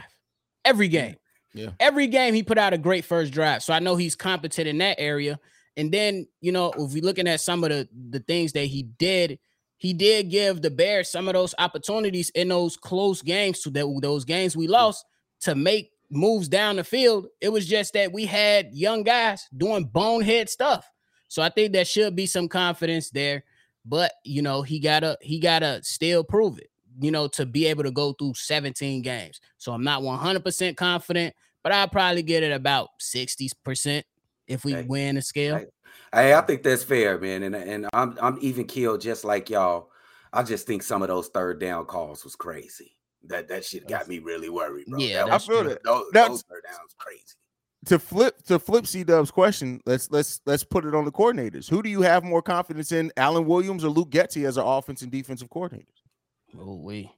Every 0.65 0.87
game. 0.87 1.15
Yeah. 1.53 1.69
Every 1.79 2.07
game 2.07 2.33
he 2.33 2.41
put 2.41 2.57
out 2.57 2.73
a 2.73 2.77
great 2.77 3.05
first 3.05 3.31
drive. 3.31 3.61
So 3.61 3.71
I 3.71 3.79
know 3.79 3.95
he's 3.95 4.15
competent 4.15 4.67
in 4.67 4.79
that 4.79 4.99
area. 4.99 5.39
And 5.77 5.91
then, 5.91 6.27
you 6.41 6.51
know, 6.51 6.71
if 6.71 6.91
we're 6.91 7.03
looking 7.03 7.27
at 7.27 7.39
some 7.39 7.63
of 7.63 7.69
the 7.69 7.87
the 8.09 8.19
things 8.19 8.53
that 8.53 8.65
he 8.65 8.83
did 8.83 9.37
he 9.77 9.93
did 9.93 10.29
give 10.29 10.61
the 10.61 10.71
Bears 10.71 11.09
some 11.09 11.27
of 11.27 11.35
those 11.35 11.53
opportunities 11.59 12.29
in 12.31 12.49
those 12.49 12.75
close 12.75 13.21
games 13.21 13.61
to 13.61 13.69
that 13.71 13.99
those 14.01 14.25
games 14.25 14.57
we 14.57 14.67
mm. 14.67 14.71
lost 14.71 15.05
to 15.41 15.55
make 15.55 15.91
moves 16.09 16.47
down 16.47 16.77
the 16.77 16.83
field. 16.83 17.27
It 17.41 17.49
was 17.49 17.67
just 17.67 17.93
that 17.93 18.11
we 18.11 18.25
had 18.25 18.73
young 18.73 19.03
guys 19.03 19.47
doing 19.55 19.85
bonehead 19.85 20.49
stuff. 20.49 20.89
So 21.27 21.41
I 21.41 21.49
think 21.49 21.73
there 21.73 21.85
should 21.85 22.15
be 22.15 22.25
some 22.25 22.47
confidence 22.47 23.09
there. 23.09 23.43
But 23.85 24.13
you 24.23 24.41
know, 24.41 24.63
he 24.63 24.79
gotta 24.79 25.17
he 25.21 25.39
gotta 25.39 25.81
still 25.83 26.23
prove 26.23 26.57
it, 26.57 26.69
you 26.99 27.11
know, 27.11 27.27
to 27.29 27.45
be 27.45 27.67
able 27.67 27.83
to 27.83 27.91
go 27.91 28.13
through 28.13 28.33
17 28.33 29.01
games. 29.01 29.39
So 29.57 29.71
I'm 29.71 29.83
not 29.83 30.01
100% 30.01 30.75
confident, 30.75 31.33
but 31.63 31.71
I'll 31.71 31.87
probably 31.87 32.23
get 32.23 32.43
it 32.43 32.51
about 32.51 32.89
60% 32.99 34.03
if 34.47 34.65
we 34.65 34.81
win 34.83 35.15
the 35.15 35.21
scale. 35.21 35.57
Hey, 35.57 35.65
I 36.13 36.41
think 36.41 36.63
that's 36.63 36.83
fair, 36.83 37.19
man. 37.19 37.43
And 37.43 37.55
and 37.55 37.87
I'm 37.93 38.17
I'm 38.21 38.37
even 38.41 38.65
killed 38.65 39.01
just 39.01 39.23
like 39.23 39.49
y'all. 39.49 39.89
I 40.33 40.43
just 40.43 40.67
think 40.67 40.83
some 40.83 41.01
of 41.01 41.07
those 41.07 41.27
third 41.29 41.59
down 41.59 41.85
calls 41.85 42.23
was 42.23 42.35
crazy. 42.35 42.97
That 43.25 43.47
that 43.49 43.65
shit 43.65 43.87
got 43.87 44.07
me 44.07 44.19
really 44.19 44.49
worried, 44.49 44.87
bro. 44.87 44.99
Yeah, 44.99 45.25
I 45.29 45.37
feel 45.37 45.67
it. 45.67 45.81
Those, 45.83 46.05
those 46.13 46.41
third 46.43 46.63
downs 46.65 46.95
crazy. 46.97 47.23
To 47.85 47.99
flip 47.99 48.41
to 48.43 48.59
flip 48.59 48.87
C 48.87 49.03
Dub's 49.03 49.31
question, 49.31 49.81
let's 49.85 50.09
let's 50.11 50.41
let's 50.45 50.63
put 50.63 50.85
it 50.85 50.95
on 50.95 51.05
the 51.05 51.11
coordinators. 51.11 51.69
Who 51.69 51.81
do 51.81 51.89
you 51.89 52.01
have 52.01 52.23
more 52.23 52.41
confidence 52.41 52.91
in, 52.91 53.11
Alan 53.17 53.45
Williams 53.45 53.83
or 53.83 53.89
Luke 53.89 54.09
Getsy 54.09 54.45
as 54.45 54.57
our 54.57 54.77
offense 54.77 55.01
and 55.01 55.11
defensive 55.11 55.49
coordinators? 55.49 55.85
Oh 56.59 56.75
we. 56.75 57.11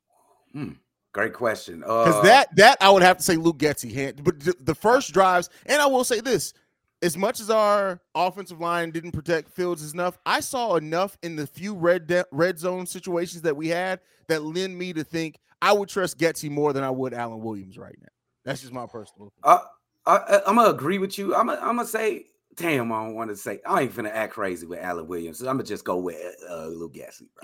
Hmm. 0.54 0.74
Great 1.12 1.34
question. 1.34 1.80
Because 1.80 2.16
uh, 2.16 2.22
that 2.22 2.56
that 2.56 2.78
I 2.82 2.92
would 2.92 3.02
have 3.02 3.18
to 3.18 3.24
say 3.24 3.36
Luke 3.36 3.58
Getsy 3.58 3.92
hand, 3.92 4.24
but 4.24 4.40
the 4.64 4.76
first 4.76 5.12
drives, 5.12 5.50
and 5.66 5.82
I 5.82 5.88
will 5.88 6.04
say 6.04 6.20
this: 6.20 6.54
as 7.02 7.18
much 7.18 7.40
as 7.40 7.50
our 7.50 8.02
offensive 8.14 8.60
line 8.60 8.92
didn't 8.92 9.12
protect 9.12 9.50
Fields 9.50 9.94
enough, 9.94 10.18
I 10.26 10.40
saw 10.40 10.76
enough 10.76 11.18
in 11.24 11.36
the 11.36 11.48
few 11.48 11.74
red 11.74 12.08
de- 12.08 12.26
red 12.32 12.60
zone 12.60 12.86
situations 12.86 13.42
that 13.44 13.56
we 13.56 13.70
had 13.70 14.00
that 14.28 14.44
lend 14.44 14.78
me 14.78 14.94
to 14.94 15.04
think 15.04 15.40
I 15.62 15.74
would 15.74 15.90
trust 15.90 16.18
Getsy 16.18 16.50
more 16.50 16.74
than 16.74 16.84
I 16.84 16.90
would 16.90 17.14
Alan 17.14 17.40
Williams 17.40 17.78
right 17.78 17.96
now. 18.00 18.08
That's 18.46 18.62
just 18.62 18.74
my 18.74 18.86
personal. 18.86 19.32
Uh, 19.44 19.60
I, 20.06 20.42
am 20.48 20.56
gonna 20.56 20.70
agree 20.70 20.98
with 20.98 21.18
you. 21.18 21.36
I'm 21.36 21.48
gonna, 21.48 21.60
I'm 21.62 21.76
gonna 21.76 21.86
say, 21.86 22.26
damn, 22.56 22.92
I 22.92 23.06
don't 23.06 23.16
want 23.16 23.30
to 23.30 23.36
say. 23.36 23.60
I 23.66 23.82
ain't 23.82 23.96
gonna 23.96 24.10
act 24.10 24.34
crazy 24.34 24.66
with 24.66 24.80
Alan 24.80 25.08
Williams. 25.08 25.42
I'm 25.42 25.58
gonna 25.58 25.64
just 25.64 25.86
go 25.86 25.98
with 25.98 26.18
uh, 26.50 26.68
Luke 26.68 26.94
Getsy. 26.94 27.28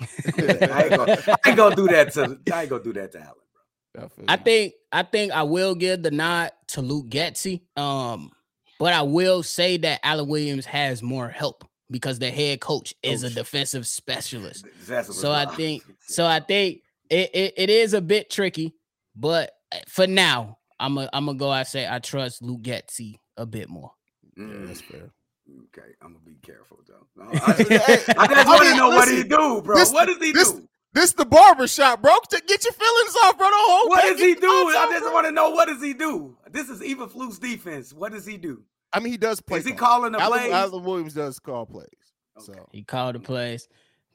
I, 0.72 0.82
ain't 0.82 0.96
gonna, 0.96 1.16
I 1.44 1.48
ain't 1.48 1.56
gonna 1.56 1.76
do 1.76 1.86
that 1.88 2.12
to. 2.14 2.38
I 2.52 2.62
ain't 2.62 2.70
gonna 2.70 2.82
do 2.82 2.92
that 2.94 3.12
to 3.12 3.20
Alan. 3.20 4.10
I 4.28 4.36
think 4.36 4.74
I 4.92 5.02
think 5.02 5.32
I 5.32 5.42
will 5.42 5.74
give 5.74 6.02
the 6.02 6.10
nod 6.10 6.52
to 6.68 6.82
Luke 6.82 7.08
Getsy. 7.08 7.62
Um, 7.76 8.30
but 8.78 8.92
I 8.92 9.02
will 9.02 9.42
say 9.42 9.76
that 9.78 10.00
Alan 10.02 10.28
Williams 10.28 10.66
has 10.66 11.02
more 11.02 11.28
help 11.28 11.64
because 11.90 12.18
the 12.18 12.30
head 12.30 12.60
coach 12.60 12.94
is 13.02 13.22
a 13.22 13.30
defensive 13.30 13.86
specialist. 13.86 14.66
So 15.12 15.32
I 15.32 15.46
think 15.46 15.82
so 16.00 16.26
I 16.26 16.40
think 16.40 16.82
it, 17.10 17.30
it, 17.34 17.54
it 17.56 17.70
is 17.70 17.94
a 17.94 18.00
bit 18.00 18.30
tricky, 18.30 18.74
but 19.14 19.52
eh, 19.72 19.80
for 19.88 20.06
now, 20.06 20.58
I'm 20.78 20.98
a 20.98 21.08
I'm 21.12 21.26
gonna 21.26 21.38
go. 21.38 21.50
I 21.50 21.62
say 21.62 21.88
I 21.88 21.98
trust 21.98 22.42
Luke 22.42 22.62
Getsy 22.62 23.18
a 23.36 23.46
bit 23.46 23.68
more. 23.68 23.92
Mm. 24.38 24.60
Yeah, 24.60 24.66
that's 24.66 24.80
fair. 24.80 25.10
Okay, 25.48 25.92
I'm 26.02 26.12
gonna 26.12 26.24
be 26.24 26.36
careful 26.42 26.78
though. 26.86 27.06
No, 27.16 27.30
I 27.30 27.52
just, 27.62 28.08
I 28.18 28.26
just 28.26 28.46
want 28.46 28.62
to 28.64 28.76
know 28.76 28.88
what 28.88 29.08
he 29.08 29.22
do, 29.22 29.62
bro. 29.62 29.76
This, 29.76 29.92
what 29.92 30.06
does 30.06 30.18
he 30.18 30.32
this, 30.32 30.52
do? 30.52 30.68
This 30.96 31.12
the 31.12 31.26
barbershop, 31.26 32.00
bro. 32.00 32.12
To 32.30 32.42
get 32.46 32.64
your 32.64 32.72
feelings 32.72 33.16
off, 33.22 33.36
bro. 33.36 33.50
Don't 33.50 33.70
hold 33.70 33.90
what 33.90 34.00
does 34.00 34.18
he 34.18 34.34
do? 34.34 34.48
I 34.48 34.88
just 34.98 35.12
want 35.12 35.26
to 35.26 35.32
know 35.32 35.50
what 35.50 35.68
does 35.68 35.82
he 35.82 35.92
do. 35.92 36.34
This 36.50 36.70
is 36.70 36.80
Eberflus 36.80 37.38
defense. 37.38 37.92
What 37.92 38.12
does 38.12 38.24
he 38.24 38.38
do? 38.38 38.62
I 38.94 39.00
mean, 39.00 39.12
he 39.12 39.18
does 39.18 39.42
play. 39.42 39.58
Is 39.58 39.66
he 39.66 39.72
calling 39.72 40.12
the 40.12 40.20
Alan, 40.20 40.40
plays? 40.40 40.52
Alan 40.54 40.82
Williams 40.82 41.12
does 41.12 41.38
call 41.38 41.66
plays. 41.66 41.84
Okay. 42.38 42.46
So 42.46 42.66
he 42.72 42.82
called 42.82 43.14
the 43.14 43.20
plays. 43.20 43.68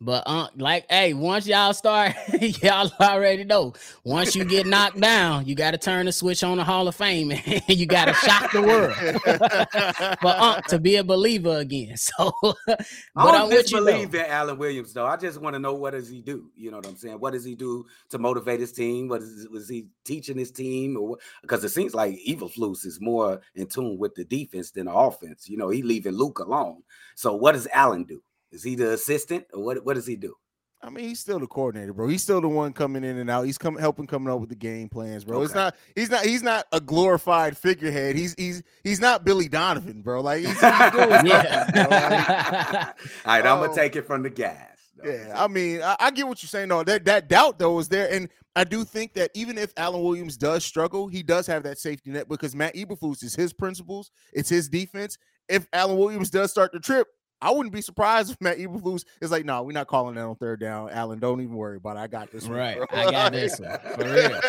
But 0.03 0.23
uh, 0.25 0.47
like, 0.57 0.87
hey, 0.89 1.13
once 1.13 1.45
y'all 1.45 1.73
start, 1.73 2.15
y'all 2.41 2.91
already 2.99 3.43
know. 3.43 3.73
Once 4.03 4.35
you 4.35 4.43
get 4.43 4.65
knocked 4.65 4.99
down, 4.99 5.45
you 5.45 5.53
got 5.53 5.71
to 5.71 5.77
turn 5.77 6.07
the 6.07 6.11
switch 6.11 6.43
on 6.43 6.57
the 6.57 6.63
Hall 6.63 6.87
of 6.87 6.95
Fame, 6.95 7.31
and 7.45 7.63
you 7.67 7.85
got 7.85 8.05
to 8.05 8.13
shock 8.15 8.51
the 8.51 8.63
world. 8.63 8.95
but 10.23 10.37
uh, 10.39 10.59
to 10.69 10.79
be 10.79 10.95
a 10.95 11.03
believer 11.03 11.57
again. 11.57 11.95
So, 11.97 12.33
but 12.41 12.83
I 13.15 13.31
don't 13.31 13.51
disbelieve 13.51 14.15
in 14.15 14.25
Alan 14.25 14.57
Williams, 14.57 14.91
though. 14.91 15.05
I 15.05 15.17
just 15.17 15.39
want 15.39 15.53
to 15.53 15.59
know 15.59 15.75
what 15.75 15.91
does 15.91 16.09
he 16.09 16.23
do. 16.23 16.49
You 16.55 16.71
know 16.71 16.77
what 16.77 16.87
I'm 16.87 16.97
saying? 16.97 17.19
What 17.19 17.33
does 17.33 17.45
he 17.45 17.53
do 17.53 17.85
to 18.09 18.17
motivate 18.17 18.59
his 18.59 18.71
team? 18.71 19.07
What 19.07 19.21
is 19.21 19.47
was 19.49 19.69
he 19.69 19.85
teaching 20.03 20.37
his 20.37 20.51
team? 20.51 20.97
Or 20.97 21.17
because 21.43 21.63
it 21.63 21.69
seems 21.69 21.93
like 21.93 22.17
Eberflus 22.27 22.87
is 22.87 22.99
more 22.99 23.39
in 23.53 23.67
tune 23.67 23.99
with 23.99 24.15
the 24.15 24.25
defense 24.25 24.71
than 24.71 24.87
the 24.87 24.93
offense. 24.93 25.47
You 25.47 25.57
know, 25.57 25.69
he 25.69 25.83
leaving 25.83 26.13
Luke 26.13 26.39
alone. 26.39 26.81
So, 27.15 27.35
what 27.35 27.51
does 27.51 27.67
Alan 27.71 28.03
do? 28.03 28.23
Is 28.51 28.63
he 28.63 28.75
the 28.75 28.93
assistant 28.93 29.45
or 29.53 29.63
what? 29.63 29.85
What 29.85 29.95
does 29.95 30.07
he 30.07 30.15
do? 30.15 30.35
I 30.83 30.89
mean, 30.89 31.07
he's 31.07 31.19
still 31.19 31.39
the 31.39 31.45
coordinator, 31.45 31.93
bro. 31.93 32.07
He's 32.07 32.23
still 32.23 32.41
the 32.41 32.47
one 32.47 32.73
coming 32.73 33.03
in 33.03 33.17
and 33.19 33.29
out. 33.29 33.43
He's 33.43 33.59
coming 33.59 33.79
helping 33.79 34.07
coming 34.07 34.33
up 34.33 34.39
with 34.39 34.49
the 34.49 34.55
game 34.55 34.89
plans, 34.89 35.23
bro. 35.23 35.37
Okay. 35.37 35.45
It's 35.45 35.53
not 35.53 35.75
he's 35.95 36.09
not 36.09 36.25
he's 36.25 36.43
not 36.43 36.65
a 36.71 36.79
glorified 36.81 37.55
figurehead. 37.55 38.15
He's 38.15 38.33
he's 38.37 38.63
he's 38.83 38.99
not 38.99 39.23
Billy 39.23 39.47
Donovan, 39.47 40.01
bro. 40.01 40.21
Like 40.21 40.39
he's, 40.39 40.49
he's 40.49 40.59
doing 40.59 41.25
yeah. 41.25 42.93
All 43.25 43.31
right, 43.31 43.45
um, 43.45 43.59
I'm 43.59 43.65
gonna 43.65 43.75
take 43.75 43.95
it 43.95 44.07
from 44.07 44.23
the 44.23 44.29
gas. 44.31 44.69
Yeah, 45.03 45.33
I 45.35 45.47
mean, 45.47 45.81
I, 45.81 45.95
I, 45.99 46.11
get 46.11 46.27
what 46.27 46.43
you're 46.43 46.47
saying. 46.47 46.69
though. 46.69 46.83
that 46.83 47.05
that 47.05 47.27
doubt 47.27 47.57
though 47.59 47.79
is 47.79 47.87
there, 47.87 48.11
and 48.11 48.29
I 48.55 48.63
do 48.63 48.83
think 48.83 49.13
that 49.13 49.31
even 49.33 49.57
if 49.57 49.73
Alan 49.77 50.03
Williams 50.03 50.37
does 50.37 50.63
struggle, 50.63 51.07
he 51.07 51.23
does 51.23 51.47
have 51.47 51.63
that 51.63 51.79
safety 51.79 52.11
net 52.11 52.27
because 52.27 52.55
Matt 52.55 52.75
Eberflus 52.75 53.23
is 53.23 53.35
his 53.35 53.53
principles, 53.53 54.11
it's 54.33 54.49
his 54.49 54.67
defense. 54.67 55.17
If 55.47 55.67
Alan 55.73 55.97
Williams 55.97 56.29
does 56.29 56.51
start 56.51 56.71
to 56.73 56.79
trip, 56.79 57.07
I 57.41 57.51
wouldn't 57.51 57.73
be 57.73 57.81
surprised 57.81 58.31
if 58.31 58.39
Matt 58.39 58.59
Eberflus 58.59 59.03
is 59.19 59.31
like, 59.31 59.45
no, 59.45 59.63
we're 59.63 59.71
not 59.71 59.87
calling 59.87 60.15
that 60.15 60.21
on 60.21 60.35
third 60.35 60.59
down. 60.59 60.89
Allen, 60.91 61.19
don't 61.19 61.41
even 61.41 61.55
worry 61.55 61.77
about 61.77 61.97
it. 61.97 62.01
I 62.01 62.07
got 62.07 62.31
this. 62.31 62.47
Right, 62.47 62.77
I 62.91 63.09
got 63.09 63.31
this 63.31 63.59
one 63.59 63.79
for 63.95 64.03
real. 64.03 64.39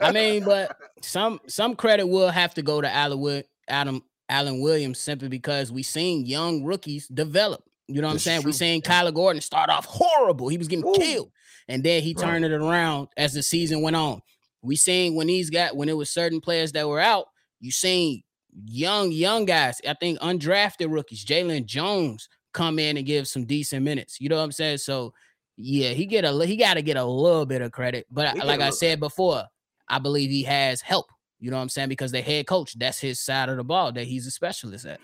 I 0.00 0.10
mean, 0.12 0.44
but 0.44 0.76
some 1.00 1.40
some 1.46 1.76
credit 1.76 2.06
will 2.06 2.30
have 2.30 2.54
to 2.54 2.62
go 2.62 2.80
to 2.80 2.92
Allen, 2.92 3.44
Adam 3.68 4.02
Allen 4.28 4.60
Williams 4.60 4.98
simply 4.98 5.28
because 5.28 5.70
we 5.70 5.82
seen 5.82 6.26
young 6.26 6.64
rookies 6.64 7.06
develop. 7.08 7.62
You 7.86 8.00
know 8.00 8.08
what 8.08 8.14
That's 8.14 8.26
I'm 8.26 8.30
saying? 8.30 8.40
True. 8.42 8.48
We 8.48 8.52
seen 8.52 8.82
Kyler 8.82 9.14
Gordon 9.14 9.42
start 9.42 9.68
off 9.68 9.84
horrible. 9.84 10.48
He 10.48 10.58
was 10.58 10.68
getting 10.68 10.88
Ooh. 10.88 10.94
killed, 10.94 11.30
and 11.68 11.84
then 11.84 12.02
he 12.02 12.14
turned 12.14 12.42
right. 12.42 12.52
it 12.52 12.60
around 12.60 13.08
as 13.16 13.34
the 13.34 13.42
season 13.42 13.82
went 13.82 13.96
on. 13.96 14.22
We 14.62 14.76
seen 14.76 15.14
when 15.14 15.28
he's 15.28 15.50
got 15.50 15.76
when 15.76 15.88
it 15.88 15.96
was 15.96 16.10
certain 16.10 16.40
players 16.40 16.72
that 16.72 16.88
were 16.88 17.00
out. 17.00 17.26
You 17.60 17.70
seen 17.70 18.22
young, 18.64 19.12
young 19.12 19.44
guys. 19.44 19.80
I 19.86 19.94
think 19.94 20.18
undrafted 20.20 20.92
rookies, 20.92 21.24
Jaylon 21.24 21.66
Jones, 21.66 22.28
come 22.52 22.78
in 22.78 22.96
and 22.96 23.06
give 23.06 23.28
some 23.28 23.44
decent 23.44 23.82
minutes. 23.82 24.20
You 24.20 24.28
know 24.28 24.36
what 24.36 24.42
I'm 24.42 24.52
saying? 24.52 24.78
So 24.78 25.12
yeah, 25.56 25.90
he 25.90 26.06
get 26.06 26.24
a 26.24 26.46
he 26.46 26.56
got 26.56 26.74
to 26.74 26.82
get 26.82 26.96
a 26.96 27.04
little 27.04 27.46
bit 27.46 27.62
of 27.62 27.72
credit. 27.72 28.06
But 28.10 28.36
like 28.38 28.60
I 28.60 28.70
said 28.70 29.00
before, 29.00 29.44
I 29.88 29.98
believe 29.98 30.30
he 30.30 30.42
has 30.44 30.80
help. 30.80 31.06
You 31.40 31.50
know 31.50 31.56
what 31.56 31.62
I'm 31.62 31.68
saying? 31.68 31.90
Because 31.90 32.12
the 32.12 32.22
head 32.22 32.46
coach, 32.46 32.78
that's 32.78 32.98
his 32.98 33.20
side 33.20 33.48
of 33.48 33.56
the 33.56 33.64
ball 33.64 33.92
that 33.92 34.06
he's 34.06 34.26
a 34.26 34.30
specialist 34.30 34.86
at. 34.86 35.00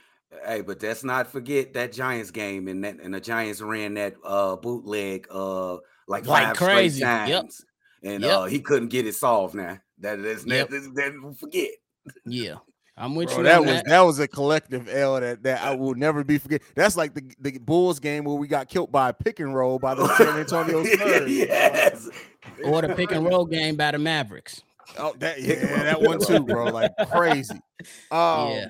Hey, 0.46 0.60
but 0.62 0.82
let's 0.82 1.04
not 1.04 1.26
forget 1.26 1.74
that 1.74 1.92
Giants 1.92 2.30
game 2.30 2.68
and 2.68 2.84
that 2.84 3.00
and 3.00 3.12
the 3.12 3.20
Giants 3.20 3.60
ran 3.60 3.94
that 3.94 4.14
uh 4.24 4.56
bootleg 4.56 5.26
uh 5.30 5.74
like, 6.08 6.26
like 6.26 6.46
five 6.46 6.56
crazy. 6.56 7.02
times. 7.02 7.30
Yep. 7.30 7.50
And 8.02 8.22
yep. 8.22 8.32
uh 8.32 8.44
he 8.44 8.60
couldn't 8.60 8.88
get 8.88 9.06
it 9.06 9.14
solved 9.14 9.54
now. 9.54 9.78
That 9.98 10.20
is 10.20 10.46
yep. 10.46 10.70
that, 10.70 10.82
that, 10.82 10.94
that 10.94 11.36
forget. 11.38 11.70
Yeah. 12.24 12.56
I'm 13.00 13.14
with 13.14 13.30
Bro, 13.30 13.38
you. 13.38 13.44
That 13.44 13.60
was 13.60 13.70
that. 13.70 13.86
that. 13.86 14.00
was 14.00 14.18
a 14.18 14.28
collective 14.28 14.86
L 14.88 15.18
that, 15.18 15.42
that 15.42 15.62
I 15.62 15.74
will 15.74 15.94
never 15.94 16.22
be 16.22 16.36
forget. 16.36 16.60
That's 16.74 16.96
like 16.96 17.14
the, 17.14 17.22
the 17.40 17.58
Bulls 17.58 17.98
game 17.98 18.24
where 18.24 18.36
we 18.36 18.46
got 18.46 18.68
killed 18.68 18.92
by 18.92 19.08
a 19.08 19.12
pick 19.12 19.40
and 19.40 19.54
roll 19.54 19.78
by 19.78 19.94
the 19.94 20.06
San 20.16 20.38
Antonio 20.38 20.84
Spurs. 20.84 21.30
yes. 21.30 22.10
Or 22.62 22.82
the 22.82 22.94
pick 22.94 23.10
and 23.12 23.24
roll 23.24 23.46
game 23.46 23.76
by 23.76 23.92
the 23.92 23.98
Mavericks. 23.98 24.62
Oh, 24.98 25.14
that 25.18 25.40
yeah, 25.40 25.82
that 25.84 26.02
one 26.02 26.20
too, 26.20 26.40
bro. 26.40 26.66
Like 26.66 26.92
crazy. 27.10 27.58
Um, 28.10 28.50
yeah. 28.50 28.66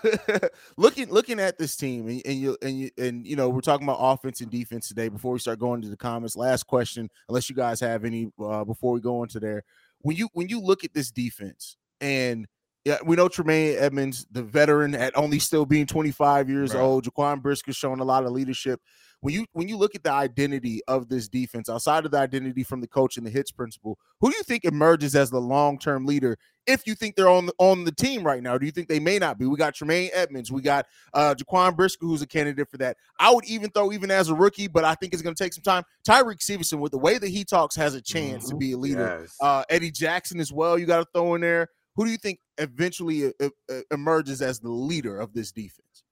looking 0.76 1.10
looking 1.10 1.40
at 1.40 1.58
this 1.58 1.76
team 1.76 2.08
and, 2.08 2.22
and, 2.24 2.36
you 2.36 2.56
and 2.62 2.78
you 2.78 2.90
and 2.96 3.26
you 3.26 3.36
know 3.36 3.50
we're 3.50 3.60
talking 3.60 3.86
about 3.86 3.98
offense 4.00 4.40
and 4.40 4.50
defense 4.50 4.88
today 4.88 5.08
before 5.08 5.32
we 5.32 5.38
start 5.38 5.58
going 5.58 5.82
to 5.82 5.88
the 5.88 5.96
comments 5.96 6.34
last 6.34 6.62
question 6.62 7.10
unless 7.28 7.50
you 7.50 7.56
guys 7.56 7.78
have 7.78 8.04
any 8.04 8.30
uh, 8.42 8.64
before 8.64 8.92
we 8.92 9.00
go 9.00 9.22
into 9.22 9.38
there 9.38 9.62
when 10.00 10.16
you 10.16 10.30
when 10.32 10.48
you 10.48 10.60
look 10.62 10.82
at 10.82 10.94
this 10.94 11.10
defense 11.10 11.76
and 12.00 12.46
yeah, 12.84 12.98
we 13.04 13.14
know 13.14 13.28
Tremaine 13.28 13.76
Edmunds, 13.78 14.26
the 14.30 14.42
veteran, 14.42 14.94
at 14.94 15.16
only 15.16 15.38
still 15.38 15.64
being 15.64 15.86
25 15.86 16.48
years 16.48 16.74
right. 16.74 16.80
old. 16.80 17.04
Jaquan 17.04 17.40
Brisker 17.40 17.72
showing 17.72 18.00
a 18.00 18.04
lot 18.04 18.24
of 18.24 18.32
leadership. 18.32 18.80
When 19.20 19.32
you 19.32 19.46
when 19.52 19.68
you 19.68 19.76
look 19.76 19.94
at 19.94 20.02
the 20.02 20.10
identity 20.10 20.80
of 20.88 21.08
this 21.08 21.28
defense, 21.28 21.68
outside 21.68 22.04
of 22.04 22.10
the 22.10 22.18
identity 22.18 22.64
from 22.64 22.80
the 22.80 22.88
coach 22.88 23.16
and 23.16 23.24
the 23.24 23.30
hits 23.30 23.52
principle, 23.52 23.96
who 24.20 24.30
do 24.30 24.36
you 24.36 24.42
think 24.42 24.64
emerges 24.64 25.14
as 25.14 25.30
the 25.30 25.40
long 25.40 25.78
term 25.78 26.06
leader? 26.06 26.36
If 26.66 26.88
you 26.88 26.96
think 26.96 27.14
they're 27.14 27.28
on 27.28 27.46
the, 27.46 27.54
on 27.58 27.84
the 27.84 27.92
team 27.92 28.24
right 28.24 28.42
now, 28.42 28.58
do 28.58 28.66
you 28.66 28.72
think 28.72 28.88
they 28.88 28.98
may 28.98 29.20
not 29.20 29.38
be? 29.38 29.46
We 29.46 29.56
got 29.56 29.76
Tremaine 29.76 30.10
Edmunds, 30.12 30.50
we 30.50 30.60
got 30.60 30.86
uh, 31.14 31.36
Jaquan 31.36 31.76
Brisker, 31.76 32.04
who's 32.04 32.22
a 32.22 32.26
candidate 32.26 32.68
for 32.68 32.78
that. 32.78 32.96
I 33.20 33.32
would 33.32 33.44
even 33.44 33.70
throw 33.70 33.92
even 33.92 34.10
as 34.10 34.28
a 34.28 34.34
rookie, 34.34 34.66
but 34.66 34.84
I 34.84 34.96
think 34.96 35.12
it's 35.12 35.22
going 35.22 35.36
to 35.36 35.42
take 35.42 35.52
some 35.52 35.62
time. 35.62 35.84
Tyrique 36.04 36.42
Stevenson, 36.42 36.80
with 36.80 36.90
the 36.90 36.98
way 36.98 37.18
that 37.18 37.28
he 37.28 37.44
talks, 37.44 37.76
has 37.76 37.94
a 37.94 38.02
chance 38.02 38.46
mm-hmm. 38.46 38.50
to 38.50 38.56
be 38.56 38.72
a 38.72 38.76
leader. 38.76 39.18
Yes. 39.20 39.36
Uh, 39.40 39.62
Eddie 39.70 39.92
Jackson 39.92 40.40
as 40.40 40.52
well. 40.52 40.76
You 40.76 40.86
got 40.86 40.98
to 40.98 41.06
throw 41.12 41.36
in 41.36 41.42
there. 41.42 41.68
Who 41.94 42.06
do 42.06 42.10
you 42.10 42.16
think 42.16 42.38
eventually 42.62 43.32
uh, 43.40 43.48
uh, 43.70 43.80
emerges 43.90 44.42
as 44.42 44.60
the 44.60 44.70
leader 44.70 45.18
of 45.18 45.32
this 45.32 45.52
defense? 45.52 46.04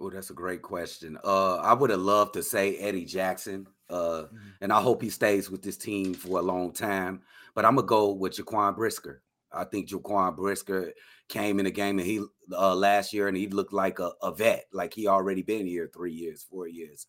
Oh, 0.00 0.10
that's 0.10 0.30
a 0.30 0.34
great 0.34 0.62
question. 0.62 1.18
Uh, 1.24 1.56
I 1.56 1.72
would 1.72 1.90
have 1.90 2.00
loved 2.00 2.34
to 2.34 2.42
say 2.42 2.76
Eddie 2.76 3.04
Jackson, 3.04 3.66
uh, 3.90 4.24
mm-hmm. 4.24 4.36
and 4.60 4.72
I 4.72 4.80
hope 4.80 5.02
he 5.02 5.10
stays 5.10 5.50
with 5.50 5.62
this 5.62 5.76
team 5.76 6.14
for 6.14 6.38
a 6.38 6.42
long 6.42 6.72
time. 6.72 7.22
But 7.54 7.64
I'm 7.64 7.74
gonna 7.74 7.86
go 7.86 8.12
with 8.12 8.36
Jaquan 8.36 8.76
Brisker. 8.76 9.22
I 9.52 9.64
think 9.64 9.88
Jaquan 9.88 10.36
Brisker 10.36 10.92
came 11.28 11.58
in 11.58 11.64
the 11.64 11.70
game 11.70 11.98
and 11.98 12.06
he 12.06 12.22
uh, 12.52 12.74
last 12.74 13.12
year 13.12 13.28
and 13.28 13.36
he 13.36 13.48
looked 13.48 13.72
like 13.72 13.98
a, 13.98 14.12
a, 14.22 14.32
vet, 14.32 14.66
like 14.72 14.94
he 14.94 15.06
already 15.06 15.42
been 15.42 15.66
here 15.66 15.90
three 15.92 16.12
years, 16.12 16.46
four 16.48 16.68
years. 16.68 17.06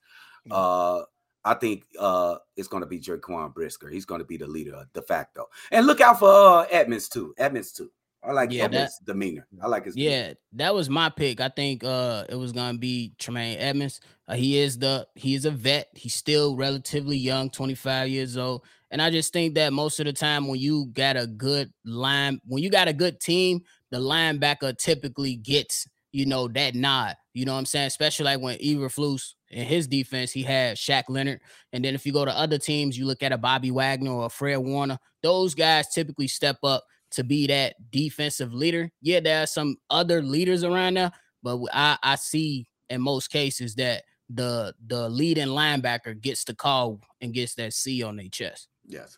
Mm-hmm. 0.48 0.54
Uh, 0.56 1.04
I 1.46 1.54
think 1.54 1.86
uh, 1.98 2.38
it's 2.58 2.68
going 2.68 2.84
to 2.84 2.88
be 2.88 3.00
Jaquan 3.00 3.54
Brisker. 3.54 3.90
He's 3.90 4.06
going 4.06 4.20
to 4.20 4.26
be 4.26 4.38
the 4.38 4.48
leader 4.48 4.86
de 4.94 5.02
facto. 5.02 5.48
And 5.72 5.88
look 5.88 6.02
out 6.02 6.20
for 6.20 6.30
uh, 6.30 6.66
Edmunds 6.70 7.08
too. 7.08 7.34
Edmunds 7.38 7.72
too. 7.72 7.92
I 8.22 8.34
like 8.34 8.52
yeah, 8.52 8.68
that, 8.68 8.92
demeanor. 9.06 9.48
I 9.62 9.68
like 9.68 9.86
his. 9.86 9.96
Yeah, 9.96 10.20
demeanor. 10.20 10.36
that 10.54 10.76
was 10.76 10.90
my 10.90 11.10
pick. 11.10 11.40
I 11.40 11.50
think 11.50 11.84
uh 11.84 12.26
it 12.28 12.36
was 12.36 12.52
gonna 12.52 12.78
be 12.78 13.14
Tremaine 13.18 13.58
Edmunds. 13.58 14.02
Uh, 14.28 14.36
he 14.36 14.60
is 14.60 14.78
the 14.78 15.08
he 15.16 15.36
is 15.36 15.46
a 15.46 15.52
vet. 15.52 15.88
He's 15.96 16.16
still 16.16 16.56
relatively 16.56 17.18
young, 17.18 17.50
25 17.50 18.10
years 18.10 18.38
old. 18.38 18.64
And 18.92 19.02
I 19.02 19.10
just 19.10 19.32
think 19.34 19.56
that 19.56 19.72
most 19.72 20.00
of 20.00 20.06
the 20.06 20.14
time 20.14 20.48
when 20.48 20.60
you 20.60 20.88
got 20.94 21.16
a 21.16 21.28
good 21.28 21.72
line, 21.86 22.42
when 22.46 22.64
you 22.64 22.70
got 22.70 22.88
a 22.88 22.94
good 22.94 23.20
team, 23.20 23.62
the 23.92 24.00
linebacker 24.00 24.78
typically 24.78 25.36
gets, 25.36 25.88
you 26.12 26.26
know, 26.26 26.48
that 26.50 26.76
nod. 26.76 27.16
You 27.34 27.46
know 27.46 27.54
what 27.54 27.60
I'm 27.60 27.66
saying? 27.66 27.88
Especially 27.88 28.26
like 28.26 28.42
when 28.42 28.58
Eberflus 28.58 29.34
in 29.50 29.66
his 29.66 29.88
defense, 29.88 30.32
he 30.32 30.44
had 30.44 30.78
Shaq 30.78 31.04
Leonard. 31.08 31.40
And 31.72 31.86
then 31.86 31.96
if 31.96 32.06
you 32.06 32.12
go 32.12 32.26
to 32.26 32.38
other 32.38 32.58
teams, 32.58 32.98
you 32.98 33.06
look 33.06 33.24
at 33.24 33.32
a 33.32 33.38
Bobby 33.38 33.72
Wagner 33.72 34.12
or 34.12 34.26
a 34.26 34.30
Fred 34.30 34.58
Warner, 34.58 34.98
those 35.22 35.54
guys 35.54 35.90
typically 35.90 36.28
step 36.28 36.58
up 36.64 36.84
to 37.12 37.24
be 37.24 37.48
that 37.48 37.76
defensive 37.92 38.54
leader. 38.54 38.92
Yeah, 39.02 39.20
there 39.20 39.44
are 39.44 39.48
some 39.48 39.78
other 39.90 40.22
leaders 40.22 40.64
around 40.64 40.96
there, 40.96 41.12
but 41.44 41.60
I, 41.74 41.98
I 42.04 42.16
see 42.16 42.68
in 42.90 43.02
most 43.02 43.30
cases 43.30 43.76
that 43.76 44.04
the 44.30 44.74
the 44.88 45.10
leading 45.10 45.48
linebacker 45.48 46.20
gets 46.20 46.44
the 46.44 46.54
call 46.54 47.02
and 47.22 47.34
gets 47.34 47.56
that 47.56 47.74
C 47.74 48.04
on 48.04 48.16
their 48.16 48.30
chest. 48.30 48.68
Yes. 48.86 49.18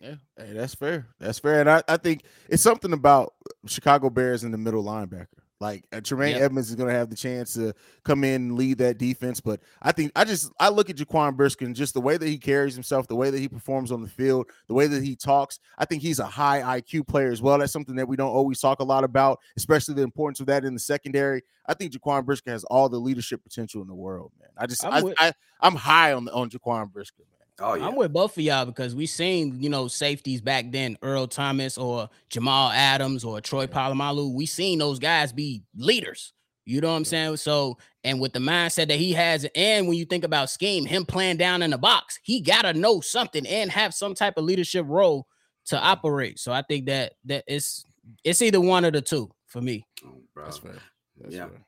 Yeah, 0.00 0.14
hey, 0.36 0.52
that's 0.52 0.76
fair. 0.76 1.08
That's 1.18 1.40
fair. 1.40 1.60
And 1.60 1.68
I, 1.68 1.82
I 1.88 1.96
think 1.96 2.22
it's 2.48 2.62
something 2.62 2.92
about 2.92 3.34
Chicago 3.66 4.10
Bears 4.10 4.44
in 4.44 4.52
the 4.52 4.58
middle 4.58 4.84
linebacker. 4.84 5.26
Like 5.60 5.84
uh, 5.92 6.00
Tremaine 6.00 6.36
yep. 6.36 6.42
Edmunds 6.42 6.70
is 6.70 6.76
going 6.76 6.88
to 6.88 6.94
have 6.94 7.10
the 7.10 7.16
chance 7.16 7.54
to 7.54 7.74
come 8.04 8.22
in 8.22 8.34
and 8.34 8.56
lead 8.56 8.78
that 8.78 8.96
defense, 8.96 9.40
but 9.40 9.60
I 9.82 9.90
think 9.90 10.12
I 10.14 10.24
just 10.24 10.52
I 10.60 10.68
look 10.68 10.88
at 10.88 10.96
Jaquan 10.96 11.36
Brisker 11.36 11.64
and 11.64 11.74
just 11.74 11.94
the 11.94 12.00
way 12.00 12.16
that 12.16 12.28
he 12.28 12.38
carries 12.38 12.74
himself, 12.74 13.08
the 13.08 13.16
way 13.16 13.30
that 13.30 13.38
he 13.40 13.48
performs 13.48 13.90
on 13.90 14.00
the 14.00 14.08
field, 14.08 14.48
the 14.68 14.74
way 14.74 14.86
that 14.86 15.02
he 15.02 15.16
talks. 15.16 15.58
I 15.76 15.84
think 15.84 16.02
he's 16.02 16.20
a 16.20 16.26
high 16.26 16.80
IQ 16.80 17.08
player 17.08 17.32
as 17.32 17.42
well. 17.42 17.58
That's 17.58 17.72
something 17.72 17.96
that 17.96 18.06
we 18.06 18.16
don't 18.16 18.30
always 18.30 18.60
talk 18.60 18.78
a 18.78 18.84
lot 18.84 19.02
about, 19.02 19.40
especially 19.56 19.94
the 19.94 20.02
importance 20.02 20.38
of 20.38 20.46
that 20.46 20.64
in 20.64 20.74
the 20.74 20.80
secondary. 20.80 21.42
I 21.66 21.74
think 21.74 21.92
Jaquan 21.92 22.24
Brisker 22.24 22.52
has 22.52 22.62
all 22.64 22.88
the 22.88 22.98
leadership 22.98 23.42
potential 23.42 23.82
in 23.82 23.88
the 23.88 23.94
world, 23.94 24.30
man. 24.40 24.50
I 24.56 24.66
just 24.66 24.84
I'm 24.84 25.12
I, 25.18 25.32
I, 25.60 25.66
am 25.66 25.74
high 25.74 26.12
on 26.12 26.24
the 26.24 26.32
on 26.32 26.50
Jaquan 26.50 26.92
Brisker. 26.92 27.24
Man. 27.24 27.37
Oh, 27.60 27.74
yeah. 27.74 27.86
I'm 27.86 27.96
with 27.96 28.12
both 28.12 28.36
of 28.36 28.42
y'all 28.42 28.66
because 28.66 28.94
we 28.94 29.06
seen, 29.06 29.60
you 29.60 29.68
know, 29.68 29.88
safeties 29.88 30.40
back 30.40 30.70
then, 30.70 30.96
Earl 31.02 31.26
Thomas 31.26 31.76
or 31.76 32.08
Jamal 32.30 32.70
Adams 32.70 33.24
or 33.24 33.40
Troy 33.40 33.66
Polamalu. 33.66 34.32
We 34.32 34.46
seen 34.46 34.78
those 34.78 34.98
guys 34.98 35.32
be 35.32 35.62
leaders. 35.76 36.32
You 36.64 36.80
know 36.80 36.90
what 36.90 36.96
I'm 36.96 37.04
saying? 37.04 37.38
So, 37.38 37.78
and 38.04 38.20
with 38.20 38.34
the 38.34 38.38
mindset 38.40 38.88
that 38.88 38.98
he 38.98 39.12
has, 39.12 39.46
and 39.54 39.88
when 39.88 39.96
you 39.96 40.04
think 40.04 40.22
about 40.22 40.50
scheme, 40.50 40.84
him 40.84 41.06
playing 41.06 41.38
down 41.38 41.62
in 41.62 41.70
the 41.70 41.78
box, 41.78 42.18
he 42.22 42.42
gotta 42.42 42.74
know 42.74 43.00
something 43.00 43.46
and 43.46 43.70
have 43.70 43.94
some 43.94 44.14
type 44.14 44.36
of 44.36 44.44
leadership 44.44 44.84
role 44.86 45.26
to 45.66 45.80
operate. 45.80 46.38
So 46.38 46.52
I 46.52 46.62
think 46.62 46.86
that 46.86 47.14
that 47.24 47.44
it's 47.46 47.86
it's 48.22 48.42
either 48.42 48.60
one 48.60 48.84
or 48.84 48.90
the 48.90 49.00
two 49.00 49.30
for 49.46 49.62
me. 49.62 49.86
Oh, 50.06 50.20
That's 50.36 50.58
fair. 50.58 50.74
That's 51.18 51.34
yeah. 51.34 51.46
Fair. 51.46 51.64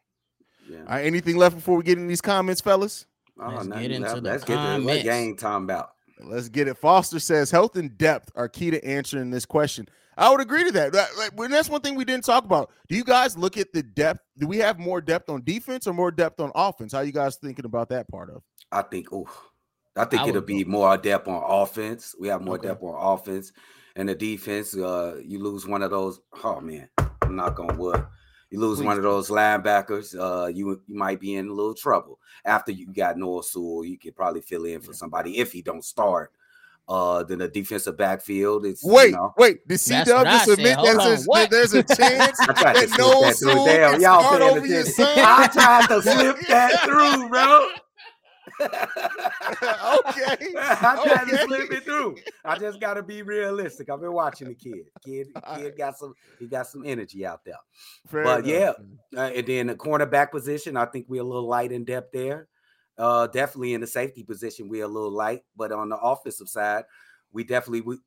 Yeah. 0.68 0.78
All 0.80 0.85
right. 0.85 1.06
Anything 1.06 1.38
left 1.38 1.56
before 1.56 1.78
we 1.78 1.82
get 1.82 1.99
in 1.99 2.06
these 2.06 2.20
comments, 2.20 2.61
fellas? 2.61 3.06
Oh, 3.40 3.49
let's 3.49 3.66
get 3.68 3.90
into 3.90 4.20
the 4.20 4.20
let's 4.20 4.44
get 4.44 4.56
to 4.56 4.85
what 4.85 5.02
game 5.02 5.37
talking 5.37 5.64
about. 5.64 5.90
Let's 6.23 6.49
get 6.49 6.68
it. 6.68 6.76
Foster 6.76 7.18
says 7.18 7.50
health 7.50 7.76
and 7.76 7.97
depth 7.97 8.30
are 8.35 8.49
key 8.49 8.70
to 8.70 8.85
answering 8.85 9.30
this 9.30 9.47
question. 9.47 9.88
I 10.16 10.28
would 10.30 10.40
agree 10.40 10.64
to 10.64 10.73
that. 10.73 10.92
Like, 10.94 11.50
that's 11.50 11.70
one 11.70 11.80
thing 11.80 11.94
we 11.94 12.04
didn't 12.04 12.25
talk 12.25 12.44
about. 12.44 12.70
Do 12.88 12.97
you 12.97 13.04
guys 13.04 13.38
look 13.38 13.56
at 13.56 13.73
the 13.73 13.82
depth? 13.82 14.20
Do 14.37 14.47
we 14.47 14.59
have 14.59 14.78
more 14.78 15.00
depth 15.00 15.30
on 15.30 15.42
defense 15.42 15.87
or 15.87 15.94
more 15.94 16.11
depth 16.11 16.40
on 16.40 16.52
offense? 16.54 16.92
How 16.92 17.00
you 17.00 17.12
guys 17.12 17.37
thinking 17.37 17.64
about 17.64 17.88
that 17.88 18.06
part 18.09 18.28
of? 18.28 18.42
I 18.70 18.82
think. 18.82 19.12
Oh, 19.12 19.28
I 19.97 20.04
think 20.04 20.23
I 20.23 20.28
it'll 20.28 20.42
be 20.42 20.62
go. 20.62 20.70
more 20.70 20.97
depth 20.99 21.26
on 21.26 21.42
offense. 21.47 22.14
We 22.20 22.28
have 22.28 22.42
more 22.42 22.56
okay. 22.56 22.68
depth 22.68 22.82
on 22.82 22.94
offense, 23.18 23.52
and 23.97 24.09
the 24.09 24.14
defense. 24.14 24.76
Uh, 24.76 25.20
you 25.25 25.42
lose 25.42 25.66
one 25.66 25.82
of 25.82 25.90
those. 25.90 26.20
Oh 26.44 26.61
man, 26.61 26.90
I'm 27.23 27.37
not 27.37 27.54
gonna 27.54 27.75
wood. 27.75 28.04
You 28.50 28.59
lose 28.59 28.78
Please. 28.78 28.87
one 28.87 28.97
of 28.97 29.04
those 29.04 29.30
linebackers, 29.30 30.19
uh, 30.19 30.49
you 30.49 30.80
you 30.88 30.97
might 30.97 31.21
be 31.21 31.37
in 31.37 31.49
a 31.49 31.52
little 31.52 31.75
trouble. 31.75 32.19
After 32.45 32.73
you 32.73 32.87
got 32.92 33.16
Noah 33.16 33.45
Sewell, 33.45 33.85
you 33.85 33.97
could 33.97 34.16
probably 34.16 34.40
fill 34.40 34.64
in 34.64 34.80
for 34.80 34.92
somebody 34.92 35.38
if 35.38 35.52
he 35.52 35.62
don't 35.62 35.85
start. 35.85 36.33
Uh, 36.88 37.23
then 37.23 37.38
the 37.38 37.47
defensive 37.47 37.97
backfield 37.97 38.66
is 38.66 38.80
wait, 38.83 39.11
you 39.11 39.12
know, 39.12 39.33
wait. 39.38 39.66
Did 39.69 39.78
C 39.78 40.02
Dub 40.02 40.26
just 40.26 40.49
admit 40.49 40.76
there's 40.83 41.25
a, 41.28 41.49
there's 41.49 41.75
a 41.75 41.83
chance 41.95 42.37
that 42.38 42.97
Noah 42.99 43.33
Sewell 43.33 43.64
can 43.64 44.00
start 44.00 44.42
over 44.42 44.66
your 44.66 44.85
son? 44.85 45.07
I 45.16 45.47
tried 45.47 45.87
to 45.87 46.02
slip 46.02 46.40
that 46.49 46.80
through, 46.85 47.28
bro. 47.28 47.69
okay. 48.61 50.37
I'm 50.59 51.02
trying 51.02 51.21
okay. 51.23 51.31
to 51.31 51.38
slip 51.47 51.73
it 51.73 51.85
through. 51.85 52.17
I 52.45 52.59
just 52.59 52.81
got 52.81 52.95
to 52.95 53.02
be 53.02 53.23
realistic. 53.23 53.90
I've 53.90 54.00
been 54.00 54.12
watching 54.12 54.49
the 54.49 54.55
kid. 54.55 54.87
Kid, 55.05 55.29
kid 55.57 55.76
got 55.76 55.99
some. 55.99 56.14
He 56.38 56.47
got 56.47 56.67
some 56.67 56.85
energy 56.85 57.25
out 57.25 57.45
there. 57.45 57.55
Fair 58.07 58.25
but 58.25 58.45
enough. 58.45 58.76
yeah, 59.12 59.21
uh, 59.21 59.31
and 59.35 59.47
then 59.47 59.67
the 59.69 59.75
cornerback 59.75 60.31
position, 60.31 60.76
I 60.76 60.87
think 60.87 61.06
we're 61.08 61.23
a 61.23 61.25
little 61.25 61.49
light 61.49 61.73
in 61.73 61.84
depth 61.84 62.13
there. 62.13 62.49
Uh, 62.99 63.26
definitely 63.26 63.75
in 63.75 63.80
the 63.80 63.87
safety 63.87 64.23
position, 64.23 64.69
we're 64.69 64.84
a 64.84 64.89
little 64.89 65.13
light. 65.13 65.43
But 65.56 65.73
on 65.73 65.89
the 65.89 65.97
offensive 65.97 66.49
side, 66.49 66.84
we 67.32 67.45
definitely 67.45 67.80
we 67.80 67.99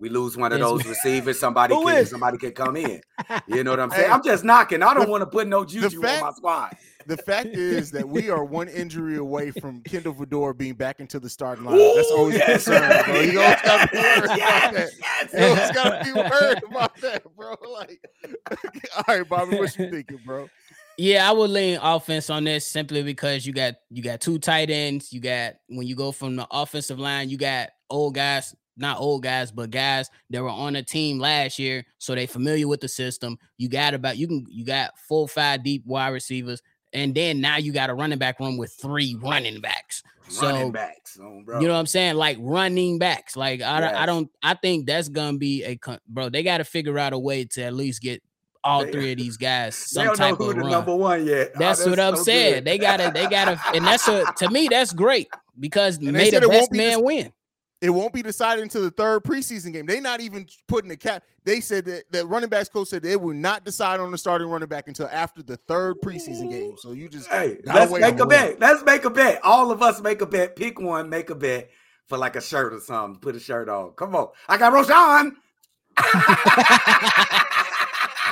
we 0.00 0.08
lose 0.08 0.34
one 0.34 0.50
of 0.50 0.58
those 0.58 0.84
receivers, 0.86 1.38
somebody 1.38 1.74
can 1.74 2.06
somebody 2.06 2.38
can 2.38 2.52
come 2.52 2.76
in. 2.76 3.00
You 3.46 3.64
know 3.64 3.70
what 3.70 3.80
I'm 3.80 3.90
saying? 3.90 4.04
Hey, 4.04 4.10
I'm 4.10 4.22
just 4.24 4.44
knocking. 4.44 4.82
I 4.82 4.94
don't 4.94 5.08
want 5.08 5.22
to 5.22 5.26
put 5.26 5.46
no 5.46 5.64
juju 5.64 6.00
fact, 6.00 6.22
on 6.22 6.28
my 6.28 6.34
squad. 6.34 6.76
The 7.06 7.16
fact 7.16 7.48
is 7.48 7.90
that 7.90 8.08
we 8.08 8.30
are 8.30 8.44
one 8.44 8.68
injury 8.68 9.16
away 9.16 9.50
from 9.50 9.82
Kindle 9.82 10.14
Fedora 10.14 10.54
being 10.54 10.74
back 10.74 11.00
into 11.00 11.20
the 11.20 11.28
starting 11.28 11.64
line. 11.64 11.78
That's 11.78 12.10
always 12.10 12.36
yes. 12.36 12.66
a 12.66 12.70
concern, 12.70 13.04
bro. 13.04 13.20
You 13.20 13.40
always 13.40 13.60
gotta 13.62 13.88
be 13.90 13.98
worried 13.98 14.24
about 14.24 14.38
that. 14.38 14.72
Yes. 14.72 15.32
You 15.32 15.44
always 15.44 15.70
gotta 15.72 16.04
be 16.04 16.12
worried 16.12 16.62
about 16.64 16.96
that, 17.00 17.36
bro. 17.36 17.56
Like, 17.72 18.00
all 18.96 19.04
right, 19.08 19.28
Bobby, 19.28 19.58
what 19.58 19.76
you 19.78 19.90
thinking, 19.90 20.20
bro? 20.24 20.48
Yeah, 20.96 21.28
I 21.28 21.32
would 21.32 21.50
lean 21.50 21.78
offense 21.82 22.30
on 22.30 22.44
this 22.44 22.66
simply 22.66 23.02
because 23.02 23.46
you 23.46 23.52
got 23.52 23.74
you 23.90 24.02
got 24.02 24.20
two 24.20 24.38
tight 24.38 24.70
ends. 24.70 25.12
You 25.12 25.20
got 25.20 25.54
when 25.68 25.86
you 25.86 25.94
go 25.94 26.12
from 26.12 26.36
the 26.36 26.46
offensive 26.50 26.98
line, 26.98 27.28
you 27.28 27.36
got 27.36 27.70
old 27.90 28.14
guys 28.14 28.54
not 28.80 28.98
old 28.98 29.22
guys, 29.22 29.52
but 29.52 29.70
guys 29.70 30.10
that 30.30 30.42
were 30.42 30.48
on 30.48 30.76
a 30.76 30.82
team 30.82 31.18
last 31.18 31.58
year, 31.58 31.84
so 31.98 32.14
they 32.14 32.26
familiar 32.26 32.66
with 32.66 32.80
the 32.80 32.88
system. 32.88 33.38
You 33.58 33.68
got 33.68 33.94
about 33.94 34.16
you 34.16 34.26
can 34.26 34.46
you 34.50 34.64
got 34.64 34.98
full 34.98 35.28
five 35.28 35.62
deep 35.62 35.84
wide 35.86 36.08
receivers, 36.08 36.62
and 36.92 37.14
then 37.14 37.40
now 37.40 37.58
you 37.58 37.72
got 37.72 37.90
a 37.90 37.94
running 37.94 38.18
back 38.18 38.40
room 38.40 38.56
with 38.56 38.72
three 38.72 39.16
running 39.20 39.60
backs. 39.60 40.02
Running 40.40 40.68
so, 40.68 40.70
backs, 40.70 41.18
oh, 41.20 41.42
you 41.60 41.66
know 41.66 41.74
what 41.74 41.80
I'm 41.80 41.86
saying? 41.86 42.14
Like 42.14 42.36
running 42.40 42.98
backs. 42.98 43.36
Like 43.36 43.60
I, 43.62 43.80
yes. 43.80 43.94
I 43.96 44.06
don't. 44.06 44.30
I 44.42 44.54
think 44.54 44.86
that's 44.86 45.08
gonna 45.08 45.38
be 45.38 45.64
a 45.64 45.78
bro. 46.08 46.28
They 46.28 46.42
got 46.42 46.58
to 46.58 46.64
figure 46.64 46.98
out 46.98 47.12
a 47.12 47.18
way 47.18 47.44
to 47.46 47.62
at 47.64 47.74
least 47.74 48.00
get 48.00 48.22
all 48.62 48.84
three 48.86 49.12
of 49.12 49.18
these 49.18 49.36
guys 49.36 49.74
some 49.90 50.02
they 50.02 50.06
don't 50.06 50.16
type 50.16 50.38
know 50.38 50.44
who 50.44 50.50
of 50.50 50.56
the 50.56 50.62
run. 50.62 50.70
number 50.70 50.94
one 50.94 51.26
yet. 51.26 51.52
That's, 51.54 51.80
oh, 51.86 51.90
that's 51.90 51.90
what 51.90 52.00
I'm 52.00 52.16
so 52.16 52.22
saying. 52.24 52.54
Good. 52.54 52.64
They 52.64 52.78
gotta, 52.78 53.10
they 53.12 53.26
gotta, 53.26 53.60
and 53.74 53.84
that's 53.84 54.06
a 54.08 54.24
to 54.36 54.50
me 54.50 54.68
that's 54.68 54.92
great 54.92 55.28
because 55.58 55.98
and 55.98 56.12
may 56.12 56.30
the 56.30 56.48
best 56.48 56.72
man 56.72 57.02
win. 57.02 57.32
It 57.80 57.90
won't 57.90 58.12
be 58.12 58.22
decided 58.22 58.62
until 58.62 58.82
the 58.82 58.90
third 58.90 59.24
preseason 59.24 59.72
game. 59.72 59.86
They're 59.86 60.02
not 60.02 60.20
even 60.20 60.46
putting 60.68 60.90
the 60.90 60.98
cap. 60.98 61.22
They 61.44 61.60
said 61.60 61.86
that 61.86 62.04
the 62.10 62.26
running 62.26 62.50
backs 62.50 62.68
coach 62.68 62.88
said 62.88 63.02
they 63.02 63.16
will 63.16 63.34
not 63.34 63.64
decide 63.64 64.00
on 64.00 64.10
the 64.10 64.18
starting 64.18 64.48
running 64.48 64.68
back 64.68 64.86
until 64.86 65.08
after 65.10 65.42
the 65.42 65.56
third 65.56 65.96
preseason 66.02 66.50
game. 66.50 66.74
So 66.76 66.92
you 66.92 67.08
just 67.08 67.28
hey, 67.28 67.56
let's 67.64 67.90
make 67.90 68.18
a 68.20 68.26
bet. 68.26 68.60
Let's 68.60 68.84
make 68.84 69.04
a 69.04 69.10
bet. 69.10 69.40
All 69.42 69.70
of 69.70 69.82
us 69.82 70.02
make 70.02 70.20
a 70.20 70.26
bet. 70.26 70.56
Pick 70.56 70.78
one, 70.78 71.08
make 71.08 71.30
a 71.30 71.34
bet 71.34 71.70
for 72.06 72.18
like 72.18 72.36
a 72.36 72.42
shirt 72.42 72.74
or 72.74 72.80
something. 72.80 73.18
Put 73.18 73.36
a 73.36 73.40
shirt 73.40 73.70
on. 73.70 73.92
Come 73.92 74.14
on. 74.14 74.28
I 74.46 74.58
got 74.58 74.74
Roschon. 74.74 75.32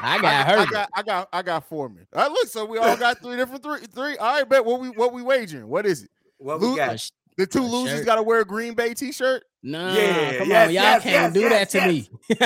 I 0.01 0.19
got 0.21 0.47
her. 0.47 0.59
I 0.59 0.67
got 0.67 0.89
I 0.95 1.03
got 1.03 1.29
I 1.33 1.43
got 1.43 1.69
Foreman. 1.69 2.07
All 2.15 2.23
right, 2.23 2.31
look, 2.31 2.49
so 2.49 2.67
we 2.67 2.77
all 2.79 2.97
got 2.97 3.19
three 3.23 3.37
different 3.37 3.63
three 3.63 3.81
three. 3.95 4.17
All 4.19 4.37
right, 4.37 4.49
bet 4.49 4.65
what 4.65 4.81
we 4.81 4.91
what 4.91 5.13
we 5.15 5.23
wagering. 5.23 5.69
What 5.69 5.87
is 5.87 6.03
it? 6.03 6.11
What 6.37 6.61
we 6.61 6.77
got? 6.77 7.11
The 7.39 7.47
two 7.47 7.63
losers 7.63 8.05
got 8.05 8.17
to 8.17 8.23
wear 8.23 8.41
a 8.41 8.45
Green 8.45 8.75
Bay 8.75 8.95
T-shirt. 8.95 9.45
No, 9.63 9.93
yeah, 9.93 10.39
come 10.39 10.49
yes, 10.49 10.69
on, 10.69 10.75
y'all 10.75 10.83
yes, 10.83 11.03
can't 11.05 11.35
yes, 11.35 11.43
do 11.43 11.49
that 11.49 11.71
to 11.71 11.87
me. 11.87 12.11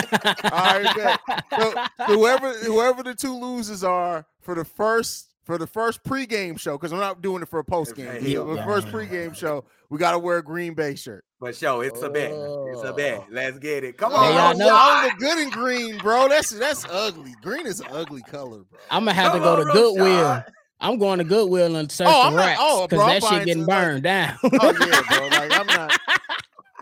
All 0.44 0.80
right, 0.80 1.18
so, 1.98 2.04
whoever 2.06 2.52
whoever 2.54 3.02
the 3.02 3.14
two 3.14 3.38
losers 3.38 3.82
are 3.84 4.26
for 4.40 4.54
the 4.54 4.64
first 4.64 5.32
for 5.44 5.56
the 5.56 5.66
first 5.66 6.04
pregame 6.04 6.58
show, 6.58 6.76
because 6.76 6.92
I'm 6.92 6.98
not 6.98 7.22
doing 7.22 7.42
it 7.42 7.48
for 7.48 7.58
a 7.58 7.64
postgame. 7.64 8.16
Okay, 8.16 8.34
for 8.34 8.54
the 8.54 8.62
first 8.62 8.88
pregame 8.88 9.34
show, 9.34 9.64
we 9.88 9.98
got 9.98 10.12
to 10.12 10.18
wear 10.18 10.38
a 10.38 10.42
Green 10.42 10.74
Bay 10.74 10.94
shirt. 10.94 11.24
But 11.40 11.56
show, 11.56 11.80
it's 11.80 12.00
a 12.02 12.10
bet. 12.10 12.30
It's 12.30 12.82
a 12.82 12.92
oh. 12.92 12.92
bet. 12.94 13.18
Oh. 13.18 13.26
Let's 13.30 13.58
get 13.58 13.84
it. 13.84 13.96
Come 13.96 14.12
on, 14.12 14.34
y'all, 14.34 14.56
know. 14.56 14.66
y'all 14.66 15.04
look 15.04 15.16
good 15.18 15.38
in 15.38 15.50
green, 15.50 15.98
bro. 15.98 16.28
That's 16.28 16.50
that's 16.50 16.84
ugly. 16.90 17.34
Green 17.42 17.66
is 17.66 17.80
an 17.80 17.86
ugly 17.90 18.22
color, 18.22 18.58
bro. 18.58 18.78
I'm 18.90 19.04
gonna 19.04 19.14
have 19.14 19.32
Come 19.32 19.40
to 19.40 19.44
go 19.44 19.56
to 19.56 19.72
Goodwill. 19.72 20.44
I'm 20.82 20.98
going 20.98 21.18
to 21.18 21.24
Goodwill 21.24 21.76
and 21.76 21.90
search 21.90 22.08
oh, 22.10 22.30
the 22.30 22.36
racks 22.36 22.58
because 22.58 22.88
oh, 22.92 23.06
that 23.06 23.22
shit 23.22 23.46
getting 23.46 23.64
burned 23.64 24.02
down. 24.02 24.36
oh 24.42 24.50
yeah, 24.52 25.02
bro. 25.08 25.28
Like 25.28 25.58
I'm 25.58 25.66
not. 25.66 25.98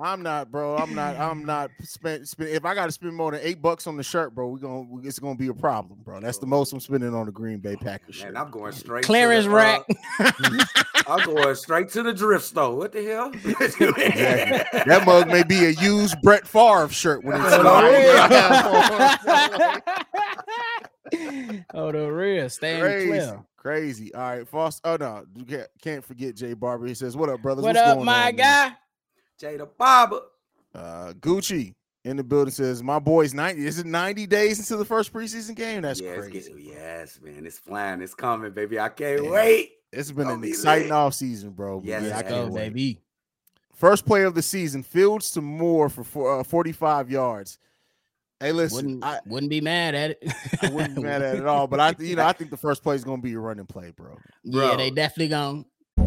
I'm 0.03 0.23
not, 0.23 0.51
bro. 0.51 0.79
I'm 0.79 0.95
not. 0.95 1.17
I'm 1.17 1.45
not 1.45 1.71
spend. 1.83 2.27
spend 2.27 2.49
if 2.49 2.65
I 2.65 2.75
got 2.75 2.87
to 2.87 2.93
spend 2.93 3.15
more 3.15 3.33
than 3.33 3.41
eight 3.43 3.61
bucks 3.61 3.87
on 3.87 3.99
the 3.99 4.03
shirt, 4.03 4.35
bro, 4.35 4.49
we 4.49 4.59
gonna. 4.59 4.87
It's 5.03 5.19
gonna 5.19 5.35
be 5.35 5.49
a 5.49 5.55
problem, 5.55 5.99
bro. 6.03 6.21
That's 6.21 6.39
the 6.39 6.47
most 6.47 6.73
I'm 6.73 6.81
spending 6.81 7.15
on 7.15 7.27
the 7.27 7.33
Green 7.33 7.59
Bay 7.59 7.77
Packers 7.77 8.15
shirt. 8.15 8.33
Man, 8.33 8.43
I'm 8.43 8.51
going 8.51 8.73
straight 8.73 9.05
clearance 9.05 9.45
the, 9.45 9.51
rack. 9.51 9.83
Uh, 10.19 10.33
I'm 11.07 11.27
going 11.27 11.55
straight 11.55 11.91
to 11.91 12.03
the 12.03 12.15
drift 12.15 12.47
store. 12.47 12.75
What 12.77 12.93
the 12.93 13.05
hell? 13.05 13.29
exactly. 13.45 14.09
That 14.87 15.03
mug 15.05 15.29
may 15.29 15.43
be 15.43 15.67
a 15.67 15.71
used 15.71 16.17
Brett 16.23 16.47
Favre 16.47 16.89
shirt 16.89 17.23
when 17.23 17.39
it's. 17.39 17.53
oh, 21.75 21.93
the 21.93 22.11
real 22.11 22.49
staying 22.49 22.81
crazy, 22.81 23.09
clear. 23.09 23.45
Crazy. 23.61 24.13
All 24.15 24.23
right, 24.23 24.49
Foster. 24.49 24.81
Oh 24.85 24.97
no, 24.97 25.27
you 25.37 25.45
can't, 25.45 25.69
can't 25.83 26.03
forget 26.03 26.35
Jay 26.35 26.55
Barber. 26.55 26.87
He 26.87 26.95
says, 26.95 27.15
"What 27.15 27.29
up, 27.29 27.43
brothers? 27.43 27.63
What 27.63 27.77
What's 27.77 27.87
up, 27.87 28.03
my 28.03 28.29
on, 28.29 28.37
guy?" 28.37 28.69
Man? 28.69 28.77
Jay 29.39 29.57
the 29.59 29.67
Barber. 29.67 30.23
Uh, 30.75 31.13
Gucci 31.21 31.75
in 32.07 32.17
the 32.17 32.25
building 32.25 32.53
says, 32.53 32.83
"My 32.83 32.99
boy's 32.99 33.35
ninety. 33.35 33.67
Is 33.67 33.79
it 33.79 33.85
ninety 33.85 34.27
days 34.27 34.59
into 34.59 34.79
the 34.79 34.85
first 34.87 35.13
preseason 35.13 35.55
game? 35.55 35.83
That's 35.83 36.01
yes, 36.01 36.17
crazy. 36.17 36.73
Yes, 36.75 37.21
man, 37.23 37.45
it's 37.45 37.59
flying. 37.59 38.01
It's 38.01 38.15
coming, 38.15 38.51
baby. 38.53 38.81
I 38.81 38.89
can't 38.89 39.25
Damn. 39.25 39.31
wait. 39.31 39.73
It's 39.93 40.11
been 40.11 40.29
an 40.29 40.43
exciting 40.43 40.91
off 40.91 41.13
season, 41.13 41.51
bro. 41.51 41.83
Yes, 41.85 42.05
yeah, 42.05 42.17
I 42.17 42.23
go, 42.23 42.49
baby. 42.49 42.99
First 43.75 44.07
play 44.07 44.23
of 44.23 44.35
the 44.35 44.43
season, 44.43 44.83
Fields 44.83 45.33
to 45.33 45.43
Moore 45.43 45.91
for 45.91 46.03
four, 46.03 46.41
uh, 46.41 46.45
45 46.45 47.11
yards. 47.11 47.59
Hey, 48.41 48.53
listen, 48.53 48.77
wouldn't, 48.77 49.05
I 49.05 49.21
wouldn't 49.27 49.51
be 49.51 49.61
mad 49.61 49.95
at 49.95 50.11
it. 50.13 50.33
I 50.63 50.71
wouldn't 50.71 50.95
be 50.95 51.03
mad 51.03 51.21
at 51.21 51.37
it 51.37 51.41
at 51.41 51.47
all. 51.47 51.67
But 51.67 51.79
I, 51.79 51.95
you 51.99 52.17
know, 52.17 52.25
I 52.25 52.33
think 52.33 52.51
the 52.51 52.57
first 52.57 52.83
play 52.83 52.95
is 52.95 53.05
going 53.05 53.19
to 53.21 53.23
be 53.23 53.35
a 53.35 53.39
running 53.39 53.67
play, 53.67 53.93
bro. 53.95 54.17
Yeah, 54.45 54.77
they 54.77 54.91
definitely 54.91 55.29
going. 55.29 55.67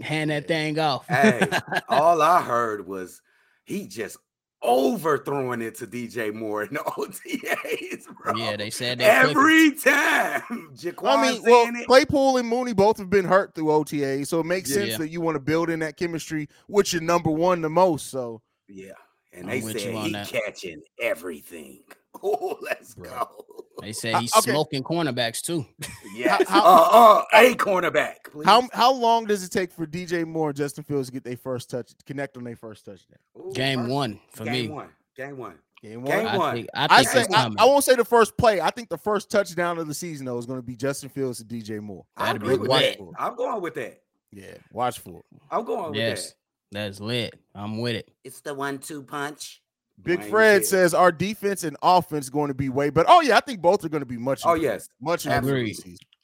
hand 0.00 0.30
that 0.30 0.48
thing 0.48 0.78
off. 0.78 1.06
hey, 1.06 1.46
all 1.88 2.22
I 2.22 2.42
heard 2.42 2.86
was 2.86 3.20
he 3.64 3.86
just 3.86 4.16
overthrowing 4.62 5.62
it 5.62 5.74
to 5.76 5.86
DJ 5.86 6.34
Moore 6.34 6.64
in 6.64 6.74
the 6.74 6.80
OTAs, 6.80 8.06
bro. 8.16 8.36
Yeah, 8.36 8.56
they 8.56 8.70
said 8.70 8.98
that 8.98 9.28
every 9.28 9.72
time. 9.72 10.70
Jaquan 10.74 11.16
I 11.16 11.30
mean, 11.32 11.42
well, 11.42 11.74
it. 11.74 11.86
Claypool 11.86 12.36
and 12.36 12.48
Mooney 12.48 12.72
both 12.72 12.98
have 12.98 13.10
been 13.10 13.24
hurt 13.24 13.54
through 13.54 13.70
OTA, 13.70 14.26
so 14.26 14.40
it 14.40 14.46
makes 14.46 14.70
yeah, 14.70 14.76
sense 14.76 14.98
that 14.98 15.08
you 15.08 15.20
want 15.20 15.36
to 15.36 15.40
build 15.40 15.70
in 15.70 15.80
that 15.80 15.96
chemistry, 15.96 16.48
which 16.66 16.92
your 16.92 17.02
number 17.02 17.30
one 17.30 17.62
the 17.62 17.70
most. 17.70 18.08
So 18.08 18.42
yeah, 18.68 18.92
and 19.32 19.48
they 19.48 19.60
said 19.60 19.76
he 19.76 20.12
that. 20.12 20.28
catching 20.28 20.82
everything. 21.00 21.82
Oh, 22.22 22.58
let's 22.60 22.94
Bro. 22.94 23.08
go. 23.08 23.44
They 23.80 23.92
say 23.92 24.12
he's 24.14 24.34
okay. 24.34 24.50
smoking 24.50 24.82
cornerbacks 24.82 25.40
too. 25.40 25.64
Yeah, 26.12 26.38
uh, 26.50 26.88
uh, 26.90 27.24
a 27.32 27.54
cornerback. 27.54 28.16
Please. 28.32 28.44
How 28.44 28.68
how 28.72 28.92
long 28.92 29.26
does 29.26 29.44
it 29.44 29.50
take 29.50 29.72
for 29.72 29.86
DJ 29.86 30.26
Moore 30.26 30.48
and 30.48 30.56
Justin 30.56 30.82
Fields 30.82 31.06
to 31.06 31.12
get 31.12 31.22
their 31.22 31.36
first 31.36 31.70
touch, 31.70 31.92
connect 32.04 32.36
on 32.36 32.44
their 32.44 32.56
first 32.56 32.84
touchdown? 32.84 33.18
Ooh, 33.38 33.52
Game 33.54 33.78
first, 33.78 33.90
one 33.90 34.20
for 34.32 34.44
game 34.44 34.52
me. 34.52 34.68
One. 34.68 34.88
Game 35.16 35.36
one. 35.38 35.54
Game 35.80 36.02
one. 36.02 36.10
Game 36.10 36.26
I 36.26 36.36
one. 36.36 36.54
Think, 36.56 36.66
I, 36.74 37.02
think 37.02 37.08
I, 37.08 37.22
say, 37.22 37.26
I, 37.32 37.50
I, 37.58 37.64
won't 37.64 37.84
say 37.84 37.94
the 37.94 38.04
first 38.04 38.36
play. 38.36 38.60
I 38.60 38.70
think 38.70 38.88
the 38.88 38.98
first 38.98 39.30
touchdown 39.30 39.78
of 39.78 39.86
the 39.86 39.94
season 39.94 40.26
though 40.26 40.36
is 40.36 40.46
going 40.46 40.58
to 40.58 40.66
be 40.66 40.76
Justin 40.76 41.08
Fields 41.08 41.40
and 41.40 41.48
DJ 41.48 41.80
Moore. 41.80 42.04
I 42.16 42.32
agree 42.32 42.56
with 42.56 42.70
that. 42.70 42.98
I'm 43.18 43.36
going 43.36 43.62
with 43.62 43.74
that. 43.74 44.02
Yeah, 44.32 44.54
watch 44.72 44.98
for 44.98 45.20
it. 45.20 45.24
I'm 45.50 45.64
going 45.64 45.94
yes, 45.94 46.10
with 46.10 46.34
that. 46.72 46.78
That's 46.80 47.00
lit. 47.00 47.34
I'm 47.54 47.78
with 47.78 47.96
it. 47.96 48.10
It's 48.24 48.40
the 48.40 48.52
one-two 48.52 49.04
punch. 49.04 49.59
Big 50.02 50.22
Fred 50.22 50.64
says 50.64 50.94
our 50.94 51.12
defense 51.12 51.64
and 51.64 51.76
offense 51.82 52.28
going 52.28 52.48
to 52.48 52.54
be 52.54 52.68
way, 52.68 52.90
but 52.90 53.06
oh 53.08 53.20
yeah, 53.20 53.36
I 53.36 53.40
think 53.40 53.60
both 53.60 53.84
are 53.84 53.88
going 53.88 54.02
to 54.02 54.06
be 54.06 54.16
much. 54.16 54.42
Oh 54.44 54.54
yes, 54.54 54.88
much 55.00 55.26
agree. 55.26 55.76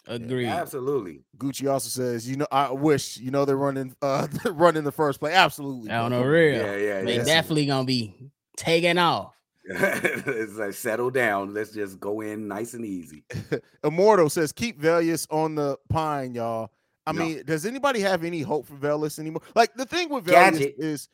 Agree. 0.08 0.44
Yeah, 0.44 0.60
absolutely. 0.60 1.22
Gucci 1.36 1.70
also 1.70 1.88
says, 1.88 2.30
you 2.30 2.36
know, 2.36 2.46
I 2.52 2.70
wish 2.70 3.16
you 3.16 3.30
know 3.32 3.44
they're 3.44 3.56
running, 3.56 3.94
uh, 4.02 4.28
running 4.44 4.84
the 4.84 4.92
first 4.92 5.18
play. 5.18 5.32
Absolutely. 5.32 5.90
On 5.90 6.12
the 6.12 6.24
real, 6.24 6.54
yeah, 6.54 6.76
yeah, 6.76 6.76
yeah. 6.76 7.02
they 7.02 7.16
yes. 7.16 7.26
definitely 7.26 7.66
gonna 7.66 7.84
be 7.84 8.14
taking 8.56 8.98
off. 8.98 9.32
it's 9.68 10.54
like 10.54 10.74
settle 10.74 11.10
down. 11.10 11.52
Let's 11.52 11.72
just 11.72 11.98
go 11.98 12.20
in 12.20 12.46
nice 12.46 12.74
and 12.74 12.84
easy. 12.84 13.24
Immortal 13.84 14.30
says, 14.30 14.52
keep 14.52 14.80
Velus 14.80 15.26
on 15.28 15.56
the 15.56 15.76
pine, 15.88 16.34
y'all. 16.34 16.70
I 17.04 17.10
no. 17.12 17.24
mean, 17.24 17.42
does 17.44 17.66
anybody 17.66 17.98
have 18.00 18.22
any 18.22 18.42
hope 18.42 18.66
for 18.66 18.74
Velus 18.74 19.18
anymore? 19.18 19.42
Like 19.56 19.74
the 19.74 19.84
thing 19.84 20.08
with 20.08 20.24
Velus 20.24 20.72
is 20.78 21.08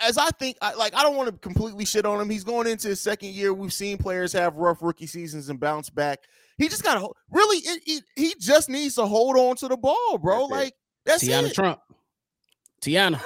as 0.00 0.18
I 0.18 0.30
think, 0.30 0.56
I, 0.62 0.74
like 0.74 0.94
I 0.94 1.02
don't 1.02 1.16
want 1.16 1.30
to 1.30 1.36
completely 1.38 1.84
shit 1.84 2.06
on 2.06 2.20
him. 2.20 2.30
He's 2.30 2.44
going 2.44 2.66
into 2.66 2.88
his 2.88 3.00
second 3.00 3.30
year. 3.30 3.52
We've 3.52 3.72
seen 3.72 3.98
players 3.98 4.32
have 4.32 4.56
rough 4.56 4.82
rookie 4.82 5.06
seasons 5.06 5.48
and 5.48 5.58
bounce 5.58 5.90
back. 5.90 6.20
He 6.58 6.68
just 6.68 6.82
got 6.82 6.94
to 6.94 7.08
really. 7.30 7.58
It, 7.58 7.82
it, 7.86 8.04
he 8.14 8.34
just 8.38 8.68
needs 8.68 8.94
to 8.96 9.06
hold 9.06 9.36
on 9.36 9.56
to 9.56 9.68
the 9.68 9.76
ball, 9.76 10.18
bro. 10.18 10.48
That's 10.48 10.50
like 10.50 10.74
that's 11.04 11.24
Tiana 11.24 11.48
it. 11.48 11.54
Trump. 11.54 11.80
Tiana. 12.82 13.20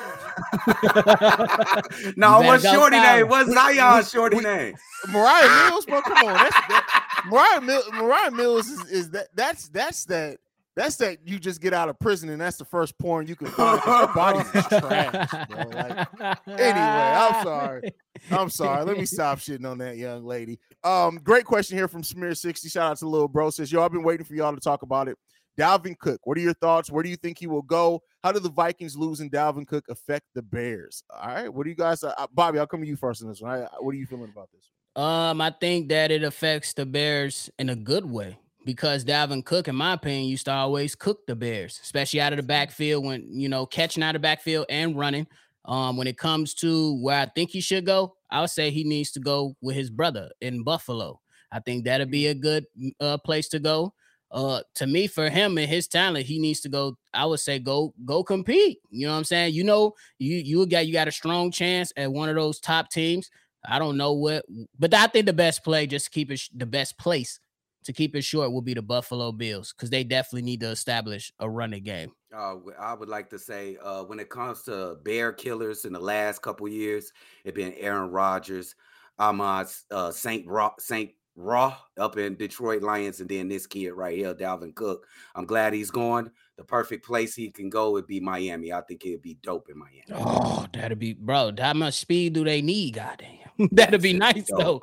no, 2.16 2.40
what's 2.42 2.62
Shorty 2.62 3.01
name? 3.01 3.29
What's 3.29 3.53
Zion 3.53 4.05
Shorty 4.05 4.37
we, 4.37 4.42
name? 4.42 4.75
Mariah 5.09 5.49
Mills, 5.71 5.87
bro. 5.87 6.03
Come 6.03 6.29
on, 6.29 6.35
that's 6.35 6.55
that, 6.69 7.23
Mariah, 7.27 7.61
Mil- 7.62 7.92
Mariah 7.92 8.31
Mills 8.31 8.69
is, 8.69 8.90
is 8.90 9.11
that 9.11 9.29
that's 9.35 9.69
that's 9.69 10.05
that 10.07 10.38
that's 10.77 10.97
that 10.97 11.19
you 11.25 11.39
just 11.39 11.62
get 11.62 11.73
out 11.73 11.89
of 11.89 11.99
prison 11.99 12.29
and 12.29 12.39
that's 12.39 12.59
the 12.59 12.65
first 12.65 12.99
porn 12.99 13.27
you 13.27 13.35
can 13.35 13.47
find. 13.49 13.81
Your 13.87 14.07
body 14.09 14.41
is 14.55 14.67
trash, 14.67 15.49
bro. 15.49 15.65
Like, 15.65 16.09
anyway, 16.47 17.15
I'm 17.17 17.45
sorry. 17.45 17.95
I'm 18.31 18.51
sorry. 18.51 18.85
Let 18.85 18.99
me 18.99 19.07
stop 19.07 19.39
shitting 19.39 19.69
on 19.69 19.79
that 19.79 19.97
young 19.97 20.25
lady. 20.25 20.61
Um, 20.85 21.19
great 21.25 21.47
question 21.47 21.79
here 21.79 21.89
from 21.89 22.03
Smear60. 22.03 22.71
Shout 22.71 22.91
out 22.91 22.99
to 22.99 23.09
little 23.09 23.27
bro. 23.27 23.49
Says, 23.49 23.73
Yo, 23.73 23.83
I've 23.83 23.91
been 23.91 24.03
waiting 24.03 24.27
for 24.27 24.35
y'all 24.35 24.55
to 24.55 24.61
talk 24.61 24.83
about 24.83 25.09
it. 25.09 25.17
Dalvin 25.59 25.99
Cook, 25.99 26.21
what 26.25 26.37
are 26.37 26.43
your 26.43 26.53
thoughts? 26.53 26.91
Where 26.91 27.03
do 27.03 27.09
you 27.09 27.17
think 27.17 27.39
he 27.39 27.47
will 27.47 27.62
go? 27.62 28.03
How 28.23 28.31
do 28.31 28.39
the 28.39 28.51
Vikings 28.51 28.95
losing 28.95 29.31
Dalvin 29.31 29.67
Cook 29.67 29.87
affect 29.89 30.27
the 30.35 30.43
Bears? 30.43 31.03
All 31.09 31.29
right. 31.29 31.49
What 31.49 31.65
do 31.65 31.71
you 31.71 31.77
guys, 31.77 32.05
uh, 32.05 32.12
uh 32.19 32.27
Bobby? 32.35 32.59
I'll 32.59 32.67
come 32.67 32.83
to 32.83 32.87
you 32.87 32.97
first 32.97 33.23
on 33.23 33.29
this 33.31 33.41
one. 33.41 33.67
What 33.81 33.95
are 33.95 33.99
you 33.99 34.05
feeling 34.05 34.31
about 34.31 34.51
this? 34.53 34.71
Um, 35.03 35.41
I 35.41 35.55
think 35.59 35.89
that 35.89 36.11
it 36.11 36.23
affects 36.23 36.75
the 36.75 36.85
Bears 36.85 37.49
in 37.59 37.71
a 37.71 37.77
good 37.77 38.05
way 38.05 38.37
because 38.66 39.05
Dalvin 39.05 39.44
Cook, 39.44 39.68
in 39.68 39.76
my 39.76 39.92
opinion, 39.92 40.29
used 40.29 40.46
to 40.46 40.52
always 40.52 40.96
cook 40.96 41.24
the 41.26 41.37
Bears, 41.37 41.81
especially 41.83 42.20
out 42.20 42.33
of 42.33 42.37
the 42.37 42.42
backfield 42.42 43.07
when 43.07 43.26
you 43.31 43.48
know 43.48 43.64
catching 43.64 44.02
out 44.02 44.14
of 44.14 44.20
the 44.20 44.26
backfield 44.26 44.66
and 44.68 44.98
running. 44.98 45.26
Um, 45.64 45.96
when 45.96 46.07
it 46.07 46.18
comes 46.18 46.55
to 46.55 47.00
where 47.02 47.18
I 47.18 47.26
think 47.26 47.50
he 47.50 47.61
should 47.61 47.87
go, 47.87 48.14
I 48.31 48.40
would 48.40 48.50
say 48.50 48.70
he 48.70 48.85
needs 48.85 49.11
to 49.12 49.20
go 49.20 49.57
with 49.61 49.74
his 49.74 49.90
brother 49.90 50.31
in 50.40 50.62
Buffalo. 50.62 51.20
I 51.50 51.61
think 51.61 51.85
that'd 51.85 52.11
be 52.11 52.26
a 52.26 52.35
good 52.35 52.66
uh, 53.00 53.18
place 53.18 53.48
to 53.48 53.59
go. 53.59 53.92
Uh, 54.31 54.61
to 54.74 54.87
me, 54.87 55.07
for 55.07 55.29
him 55.29 55.59
and 55.59 55.68
his 55.68 55.88
talent, 55.88 56.26
he 56.26 56.38
needs 56.38 56.61
to 56.61 56.68
go. 56.68 56.96
I 57.14 57.24
would 57.24 57.40
say 57.40 57.59
go 57.61 57.94
go 58.05 58.22
compete. 58.24 58.79
You 58.90 59.07
know 59.07 59.12
what 59.12 59.18
I'm 59.18 59.24
saying? 59.24 59.55
You 59.55 59.64
know, 59.64 59.94
you 60.18 60.37
you 60.37 60.66
got 60.66 60.87
you 60.87 60.92
got 60.92 61.09
a 61.09 61.12
strong 61.12 61.52
chance 61.52 61.92
at 61.96 62.12
one 62.12 62.29
of 62.29 62.35
those 62.35 62.59
top 62.59 62.90
teams. 62.90 63.31
I 63.68 63.79
don't 63.79 63.96
know 63.96 64.12
what, 64.12 64.44
but 64.79 64.92
I 64.92 65.07
think 65.07 65.26
the 65.26 65.33
best 65.33 65.64
play 65.64 65.87
just 65.87 66.11
keep 66.11 66.31
it 66.31 66.40
the 66.55 66.66
best 66.66 66.98
place 66.98 67.40
to 67.87 67.92
keep 67.92 68.14
it 68.14 68.22
short 68.22 68.53
will 68.53 68.62
be 68.62 68.75
the 68.75 68.83
Buffalo 68.83 69.33
Bills 69.33 69.72
because 69.72 69.90
they 69.90 70.05
definitely 70.05 70.42
need 70.42 70.61
to 70.61 70.68
establish 70.68 71.33
a 71.40 71.49
running 71.49 71.83
game. 71.83 72.12
Uh, 72.37 72.57
I 72.79 72.94
would 72.94 73.09
like 73.09 73.31
to 73.31 73.38
say 73.38 73.77
uh, 73.83 74.03
when 74.05 74.20
it 74.20 74.29
comes 74.29 74.62
to 74.64 74.99
bear 75.05 75.33
killers 75.33 75.85
in 75.85 75.92
the 75.92 76.01
last 76.01 76.42
couple 76.42 76.68
years, 76.68 77.12
it 77.44 77.55
been 77.55 77.75
Aaron 77.75 78.11
Rodgers, 78.11 78.75
I'm 79.18 79.40
uh, 79.40 79.64
Saint 80.12 80.46
Raw 80.46 80.72
Saint 80.79 81.12
Raw 81.37 81.77
up 81.99 82.16
in 82.16 82.35
Detroit 82.35 82.83
Lions, 82.83 83.20
and 83.20 83.29
then 83.29 83.49
this 83.49 83.66
kid 83.66 83.90
right 83.90 84.16
here, 84.16 84.35
Dalvin 84.35 84.75
Cook. 84.75 85.07
I'm 85.35 85.44
glad 85.44 85.75
he's 85.75 85.90
gone. 85.90 86.31
The 86.57 86.64
perfect 86.64 87.05
place 87.05 87.35
he 87.35 87.51
can 87.51 87.68
go 87.68 87.92
would 87.92 88.07
be 88.07 88.20
Miami. 88.20 88.72
I 88.72 88.81
think 88.81 89.05
it'd 89.05 89.22
be 89.22 89.38
dope 89.42 89.68
in 89.68 89.79
Miami. 89.79 90.05
Oh, 90.12 90.66
that'd 90.72 90.99
be 90.99 91.12
bro. 91.12 91.53
How 91.59 91.75
much 91.75 91.94
speed 91.94 92.33
do 92.33 92.44
they 92.44 92.62
need? 92.62 92.94
Goddamn, 92.94 93.49
that'd 93.72 94.03
be 94.03 94.14
nice 94.14 94.49
though. 94.49 94.83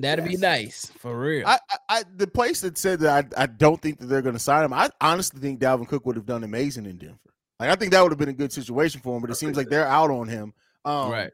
That'd 0.00 0.24
yes. 0.24 0.34
be 0.34 0.40
nice 0.40 0.86
for 0.86 1.18
real. 1.18 1.46
I, 1.46 1.58
I, 1.88 2.04
the 2.16 2.26
place 2.26 2.60
that 2.60 2.76
said 2.78 3.00
that 3.00 3.32
I, 3.36 3.42
I 3.42 3.46
don't 3.46 3.80
think 3.80 3.98
that 3.98 4.06
they're 4.06 4.22
going 4.22 4.34
to 4.34 4.40
sign 4.40 4.64
him. 4.64 4.72
I 4.72 4.90
honestly 5.00 5.40
think 5.40 5.60
Dalvin 5.60 5.88
Cook 5.88 6.06
would 6.06 6.16
have 6.16 6.26
done 6.26 6.44
amazing 6.44 6.86
in 6.86 6.98
Denver. 6.98 7.18
Like 7.58 7.70
I 7.70 7.74
think 7.74 7.92
that 7.92 8.02
would 8.02 8.12
have 8.12 8.18
been 8.18 8.28
a 8.28 8.34
good 8.34 8.52
situation 8.52 9.00
for 9.00 9.16
him, 9.16 9.22
but 9.22 9.30
it 9.30 9.36
seems 9.36 9.56
like 9.56 9.68
they're 9.68 9.86
out 9.86 10.10
on 10.10 10.28
him. 10.28 10.52
Um, 10.84 11.10
right. 11.10 11.32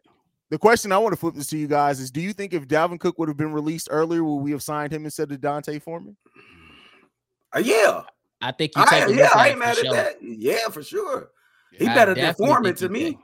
The 0.51 0.59
question 0.59 0.93
I 0.93 0.99
want 0.99 1.13
to 1.13 1.19
flip 1.19 1.35
this 1.35 1.49
to 1.49 1.59
you 1.59 1.67
guys 1.67 2.01
is: 2.01 2.11
Do 2.11 2.21
you 2.21 2.33
think 2.33 2.53
if 2.53 2.67
Dalvin 2.69 3.01
Cook 3.01 3.19
would 3.19 3.29
have 3.29 3.37
been 3.37 3.53
released 3.53 3.89
earlier, 3.91 4.23
would 4.23 4.37
we 4.37 4.53
have 4.53 4.63
signed 4.63 4.93
him 4.93 5.05
instead 5.05 5.33
of 5.33 5.41
D'Onta 5.41 5.81
Foreman? 5.83 6.17
Uh, 7.55 7.59
yeah, 7.59 8.03
I 8.41 8.53
think 8.53 8.73
you 8.77 8.85
take. 8.89 9.05
I, 9.05 9.09
yeah, 9.09 9.31
I 9.35 9.51
ain't 9.51 9.59
mad 9.59 9.79
at 9.79 9.85
sure. 9.85 9.93
that. 9.93 10.17
Yeah, 10.23 10.69
for 10.69 10.83
sure. 10.83 11.31
He 11.73 11.87
I 11.87 11.95
better 11.95 12.15
than 12.15 12.35
Foreman 12.35 12.75
to 12.77 12.89
me. 12.89 13.19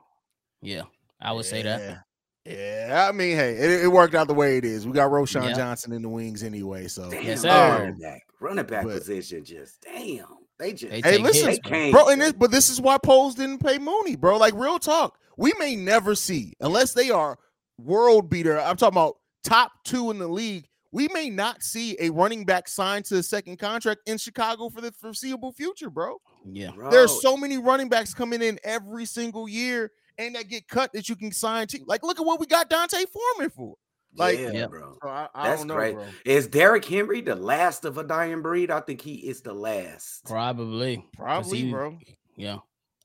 Yeah, 0.60 0.82
I 1.20 1.32
would 1.32 1.44
yeah. 1.46 1.50
say 1.50 1.62
that. 1.62 2.04
Yeah, 2.44 3.06
I 3.08 3.12
mean, 3.12 3.36
hey, 3.36 3.52
it, 3.52 3.84
it, 3.84 3.88
worked 3.88 4.14
out 4.14 4.26
the 4.26 4.34
way 4.34 4.56
it 4.56 4.64
is. 4.64 4.86
We 4.86 4.92
got 4.92 5.10
Roschon 5.10 5.48
yep. 5.48 5.56
Johnson 5.56 5.92
in 5.92 6.00
the 6.00 6.08
wings 6.08 6.42
anyway, 6.42 6.88
so 6.88 7.10
damn, 7.10 7.22
yes, 7.22 7.44
running 7.44 7.98
back, 7.98 8.26
running 8.40 8.64
back 8.64 8.84
but, 8.84 8.98
position, 8.98 9.44
just 9.44 9.82
damn. 9.82 10.24
They 10.58 10.72
just 10.72 10.90
they 10.90 11.00
hey, 11.02 11.18
listen, 11.18 11.48
hits, 11.48 11.92
bro. 11.92 12.08
And 12.08 12.20
this, 12.20 12.32
but 12.32 12.50
this 12.50 12.70
is 12.70 12.80
why 12.80 12.98
Poles 12.98 13.34
didn't 13.34 13.58
pay 13.58 13.78
Mooney, 13.78 14.16
bro. 14.16 14.38
Like 14.38 14.54
real 14.54 14.78
talk, 14.78 15.18
we 15.36 15.52
may 15.58 15.76
never 15.76 16.14
see 16.14 16.54
unless 16.60 16.92
they 16.92 17.10
are 17.10 17.38
world 17.78 18.30
beater. 18.30 18.58
I'm 18.58 18.76
talking 18.76 18.94
about 18.96 19.16
top 19.42 19.72
two 19.84 20.10
in 20.10 20.18
the 20.18 20.28
league. 20.28 20.66
We 20.92 21.08
may 21.12 21.30
not 21.30 21.62
see 21.62 21.96
a 22.00 22.10
running 22.10 22.44
back 22.44 22.68
signed 22.68 23.04
to 23.06 23.18
a 23.18 23.22
second 23.22 23.58
contract 23.58 24.00
in 24.06 24.18
Chicago 24.18 24.68
for 24.68 24.80
the 24.80 24.92
foreseeable 24.92 25.52
future, 25.52 25.88
bro. 25.88 26.16
Yeah, 26.44 26.72
bro. 26.72 26.90
there's 26.90 27.22
so 27.22 27.36
many 27.36 27.58
running 27.58 27.88
backs 27.88 28.12
coming 28.12 28.42
in 28.42 28.58
every 28.64 29.04
single 29.04 29.48
year 29.48 29.92
and 30.20 30.34
that 30.36 30.48
get 30.48 30.68
cut 30.68 30.92
that 30.92 31.08
you 31.08 31.16
can 31.16 31.32
sign 31.32 31.66
to. 31.68 31.80
Like, 31.86 32.02
look 32.02 32.20
at 32.20 32.26
what 32.26 32.40
we 32.40 32.46
got 32.46 32.68
D'Onta 32.68 33.04
Foreman 33.08 33.50
for. 33.50 33.76
Like, 34.16 34.38
yeah, 34.38 34.66
bro. 34.66 34.96
I, 35.02 35.28
I 35.34 35.50
That's 35.50 35.64
know, 35.64 35.74
great. 35.74 35.96
Is 36.24 36.48
Derrick 36.48 36.84
Henry 36.84 37.20
the 37.20 37.36
last 37.36 37.84
of 37.84 37.96
a 37.96 38.04
dying 38.04 38.42
breed? 38.42 38.70
I 38.70 38.80
think 38.80 39.00
he 39.00 39.14
is 39.14 39.40
the 39.40 39.52
last. 39.52 40.24
Probably. 40.24 41.04
Probably, 41.14 41.58
he, 41.58 41.70
bro. 41.70 41.96
Yeah. 42.36 42.58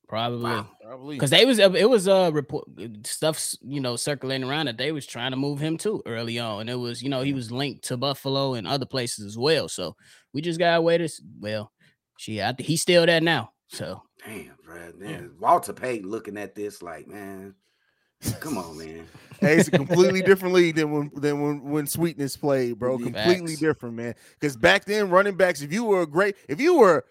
Probably, 0.08 0.44
wow, 0.52 0.68
probably 0.84 1.16
because 1.16 1.32
they 1.32 1.46
was 1.46 1.58
it 1.58 1.90
was 1.90 2.08
a 2.08 2.16
uh, 2.16 2.30
report 2.30 2.68
stuff 3.06 3.56
you 3.64 3.82
know 3.82 3.96
circulating 3.96 4.48
around 4.48 4.68
that 4.68 4.78
they 4.78 4.92
was 4.92 5.08
trying 5.08 5.32
to 5.32 5.38
move 5.38 5.60
him 5.60 5.80
too 5.80 6.04
early 6.06 6.38
on, 6.38 6.62
and 6.62 6.70
it 6.70 6.76
was 6.76 7.02
you 7.02 7.10
know 7.10 7.24
he 7.24 7.34
was 7.34 7.52
linked 7.52 7.86
to 7.86 7.98
Buffalo 7.98 8.54
and 8.54 8.68
other 8.68 8.86
places 8.86 9.26
as 9.26 9.36
well. 9.36 9.68
So 9.68 9.96
we 10.32 10.42
just 10.42 10.60
gotta 10.60 10.80
wait. 10.80 11.00
This 11.00 11.20
well, 11.40 11.72
she 12.20 12.40
I 12.40 12.54
he's 12.60 12.84
still 12.84 13.08
there 13.08 13.20
now. 13.20 13.54
So 13.70 14.04
damn, 14.26 14.52
Brad, 14.64 14.96
man, 14.96 15.10
yeah. 15.10 15.28
Walter 15.40 15.74
Payton 15.74 16.10
looking 16.10 16.38
at 16.38 16.56
this 16.56 16.82
like 16.82 17.08
man, 17.08 17.56
come 18.40 18.58
on, 18.58 18.78
man. 18.80 19.08
hey, 19.40 19.58
it's 19.58 19.68
a 19.68 19.72
completely 19.72 20.22
different 20.24 20.54
league 20.54 20.76
than 20.76 20.92
when 20.92 21.12
than 21.16 21.42
when 21.42 21.64
when 21.64 21.88
Sweetness 21.88 22.38
played, 22.38 22.80
bro. 22.80 22.98
Completely 22.98 23.56
different, 23.56 23.96
man. 23.96 24.16
Because 24.40 24.56
back 24.58 24.86
then, 24.86 25.10
running 25.10 25.36
backs, 25.36 25.62
if 25.62 25.72
you 25.72 25.84
were 25.84 26.02
a 26.02 26.08
great, 26.08 26.36
if 26.48 26.60
you 26.60 26.78
were 26.78 27.06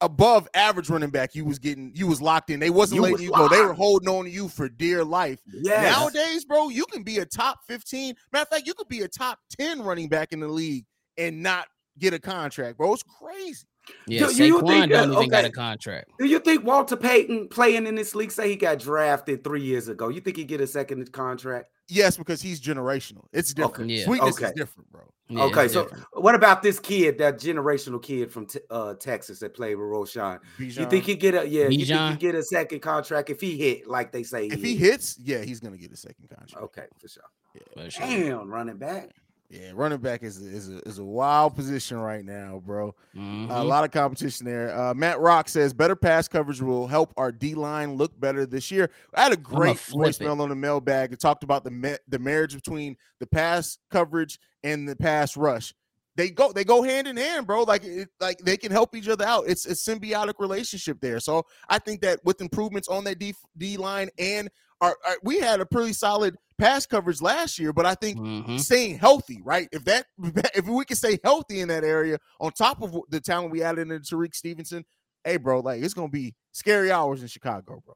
above 0.00 0.48
average 0.54 0.88
running 0.88 1.10
back, 1.10 1.34
you 1.34 1.44
was 1.44 1.58
getting 1.58 1.92
you 1.94 2.06
was 2.06 2.22
locked 2.22 2.50
in. 2.50 2.60
They 2.60 2.70
wasn't 2.70 2.96
you 2.96 3.02
letting 3.02 3.14
was 3.14 3.22
you 3.22 3.30
locked. 3.30 3.50
go. 3.52 3.56
They 3.56 3.64
were 3.64 3.74
holding 3.74 4.08
on 4.08 4.24
to 4.24 4.30
you 4.30 4.48
for 4.48 4.68
dear 4.68 5.04
life. 5.04 5.40
Yes. 5.46 5.96
Nowadays, 5.96 6.44
bro, 6.44 6.68
you 6.68 6.86
can 6.86 7.02
be 7.02 7.18
a 7.18 7.26
top 7.26 7.60
15. 7.68 8.14
Matter 8.32 8.42
of 8.42 8.48
fact, 8.48 8.66
you 8.66 8.74
could 8.74 8.88
be 8.88 9.00
a 9.00 9.08
top 9.08 9.38
10 9.58 9.82
running 9.82 10.08
back 10.08 10.32
in 10.32 10.40
the 10.40 10.48
league 10.48 10.86
and 11.18 11.42
not 11.42 11.66
get 11.98 12.14
a 12.14 12.18
contract, 12.18 12.78
bro. 12.78 12.92
It's 12.94 13.02
crazy. 13.02 13.66
Yeah, 14.06 14.20
do, 14.20 14.26
Saquon 14.26 14.46
you 14.46 14.60
think, 14.60 14.90
don't 14.90 15.12
even 15.12 15.16
okay. 15.16 15.28
got 15.28 15.44
a 15.44 15.50
contract. 15.50 16.10
Do 16.18 16.26
you 16.26 16.38
think 16.38 16.64
Walter 16.64 16.96
Payton 16.96 17.48
playing 17.48 17.86
in 17.86 17.94
this 17.94 18.14
league, 18.14 18.32
say 18.32 18.48
he 18.48 18.56
got 18.56 18.78
drafted 18.78 19.44
three 19.44 19.62
years 19.62 19.88
ago, 19.88 20.08
you 20.08 20.20
think 20.20 20.36
he 20.36 20.44
get 20.44 20.60
a 20.60 20.66
second 20.66 21.10
contract? 21.12 21.70
Yes, 21.88 22.16
because 22.16 22.40
he's 22.40 22.60
generational. 22.60 23.24
It's 23.32 23.52
different. 23.52 23.90
Okay. 23.90 23.98
Yeah. 23.98 24.04
Sweetness 24.04 24.36
okay. 24.36 24.46
is 24.46 24.52
different, 24.52 24.92
bro. 24.92 25.02
Yeah, 25.28 25.42
okay, 25.44 25.68
so 25.68 25.84
different. 25.84 26.04
what 26.12 26.34
about 26.34 26.62
this 26.62 26.80
kid, 26.80 27.18
that 27.18 27.38
generational 27.38 28.02
kid 28.02 28.32
from 28.32 28.46
t- 28.46 28.60
uh, 28.68 28.94
Texas 28.94 29.38
that 29.40 29.54
played 29.54 29.76
with 29.76 29.86
Roschon? 29.86 30.38
Bijan. 30.58 30.80
You 30.80 30.86
think 30.86 31.04
he 31.04 31.14
get 31.14 31.34
a 31.34 31.46
yeah? 31.48 31.66
Bijan. 31.66 31.78
You 31.78 31.86
think 31.86 32.10
he 32.10 32.16
get 32.16 32.34
a 32.34 32.42
second 32.42 32.80
contract 32.80 33.30
if 33.30 33.40
he 33.40 33.56
hit 33.56 33.86
like 33.86 34.10
they 34.12 34.24
say? 34.24 34.46
If 34.46 34.62
he, 34.62 34.70
he 34.70 34.76
hits, 34.76 35.18
yeah, 35.22 35.42
he's 35.42 35.60
gonna 35.60 35.76
get 35.76 35.92
a 35.92 35.96
second 35.96 36.28
contract. 36.28 36.64
Okay, 36.64 36.86
for 36.98 37.08
sure. 37.08 37.22
Yeah. 37.54 37.84
For 37.84 37.90
sure. 37.90 38.06
Damn, 38.06 38.50
running 38.50 38.76
back. 38.76 39.10
Yeah, 39.50 39.72
running 39.74 39.98
back 39.98 40.22
is 40.22 40.40
is 40.40 40.70
a, 40.70 40.78
is 40.88 41.00
a 41.00 41.04
wild 41.04 41.56
position 41.56 41.98
right 41.98 42.24
now, 42.24 42.62
bro. 42.64 42.94
Mm-hmm. 43.16 43.50
Uh, 43.50 43.62
a 43.62 43.64
lot 43.64 43.82
of 43.82 43.90
competition 43.90 44.46
there. 44.46 44.72
Uh, 44.78 44.94
Matt 44.94 45.18
Rock 45.18 45.48
says 45.48 45.74
better 45.74 45.96
pass 45.96 46.28
coverage 46.28 46.62
will 46.62 46.86
help 46.86 47.12
our 47.16 47.32
D 47.32 47.56
line 47.56 47.96
look 47.96 48.18
better 48.20 48.46
this 48.46 48.70
year. 48.70 48.90
I 49.12 49.24
had 49.24 49.32
a 49.32 49.36
great 49.36 49.76
voicemail 49.76 50.40
on 50.40 50.50
the 50.50 50.54
mailbag 50.54 51.10
that 51.10 51.18
talked 51.18 51.42
about 51.42 51.64
the 51.64 51.72
ma- 51.72 51.96
the 52.06 52.20
marriage 52.20 52.54
between 52.54 52.96
the 53.18 53.26
pass 53.26 53.76
coverage 53.90 54.38
and 54.62 54.88
the 54.88 54.94
pass 54.94 55.36
rush. 55.36 55.74
They 56.20 56.28
go 56.28 56.52
they 56.52 56.64
go 56.64 56.82
hand 56.82 57.08
in 57.08 57.16
hand, 57.16 57.46
bro. 57.46 57.62
Like 57.62 57.82
it, 57.82 58.10
like 58.20 58.40
they 58.40 58.58
can 58.58 58.70
help 58.70 58.94
each 58.94 59.08
other 59.08 59.24
out. 59.24 59.44
It's 59.48 59.64
a 59.64 59.70
symbiotic 59.70 60.34
relationship 60.38 60.98
there. 61.00 61.18
So 61.18 61.46
I 61.70 61.78
think 61.78 62.02
that 62.02 62.20
with 62.24 62.42
improvements 62.42 62.88
on 62.88 63.04
that 63.04 63.18
D 63.18 63.34
D 63.56 63.78
line 63.78 64.10
and 64.18 64.50
our, 64.82 64.94
our 65.06 65.16
we 65.22 65.38
had 65.38 65.60
a 65.60 65.66
pretty 65.66 65.94
solid 65.94 66.36
pass 66.58 66.84
coverage 66.84 67.22
last 67.22 67.58
year, 67.58 67.72
but 67.72 67.86
I 67.86 67.94
think 67.94 68.18
mm-hmm. 68.18 68.58
staying 68.58 68.98
healthy, 68.98 69.40
right? 69.42 69.66
If 69.72 69.86
that 69.86 70.08
if 70.54 70.68
we 70.68 70.84
can 70.84 70.98
stay 70.98 71.18
healthy 71.24 71.60
in 71.60 71.68
that 71.68 71.84
area, 71.84 72.18
on 72.38 72.52
top 72.52 72.82
of 72.82 72.94
the 73.08 73.20
talent 73.20 73.50
we 73.50 73.62
added 73.62 73.90
in 73.90 74.00
Tyrique 74.02 74.34
Stevenson, 74.34 74.84
hey, 75.24 75.38
bro, 75.38 75.60
like 75.60 75.82
it's 75.82 75.94
gonna 75.94 76.08
be 76.08 76.34
scary 76.52 76.92
hours 76.92 77.22
in 77.22 77.28
Chicago, 77.28 77.82
bro. 77.86 77.94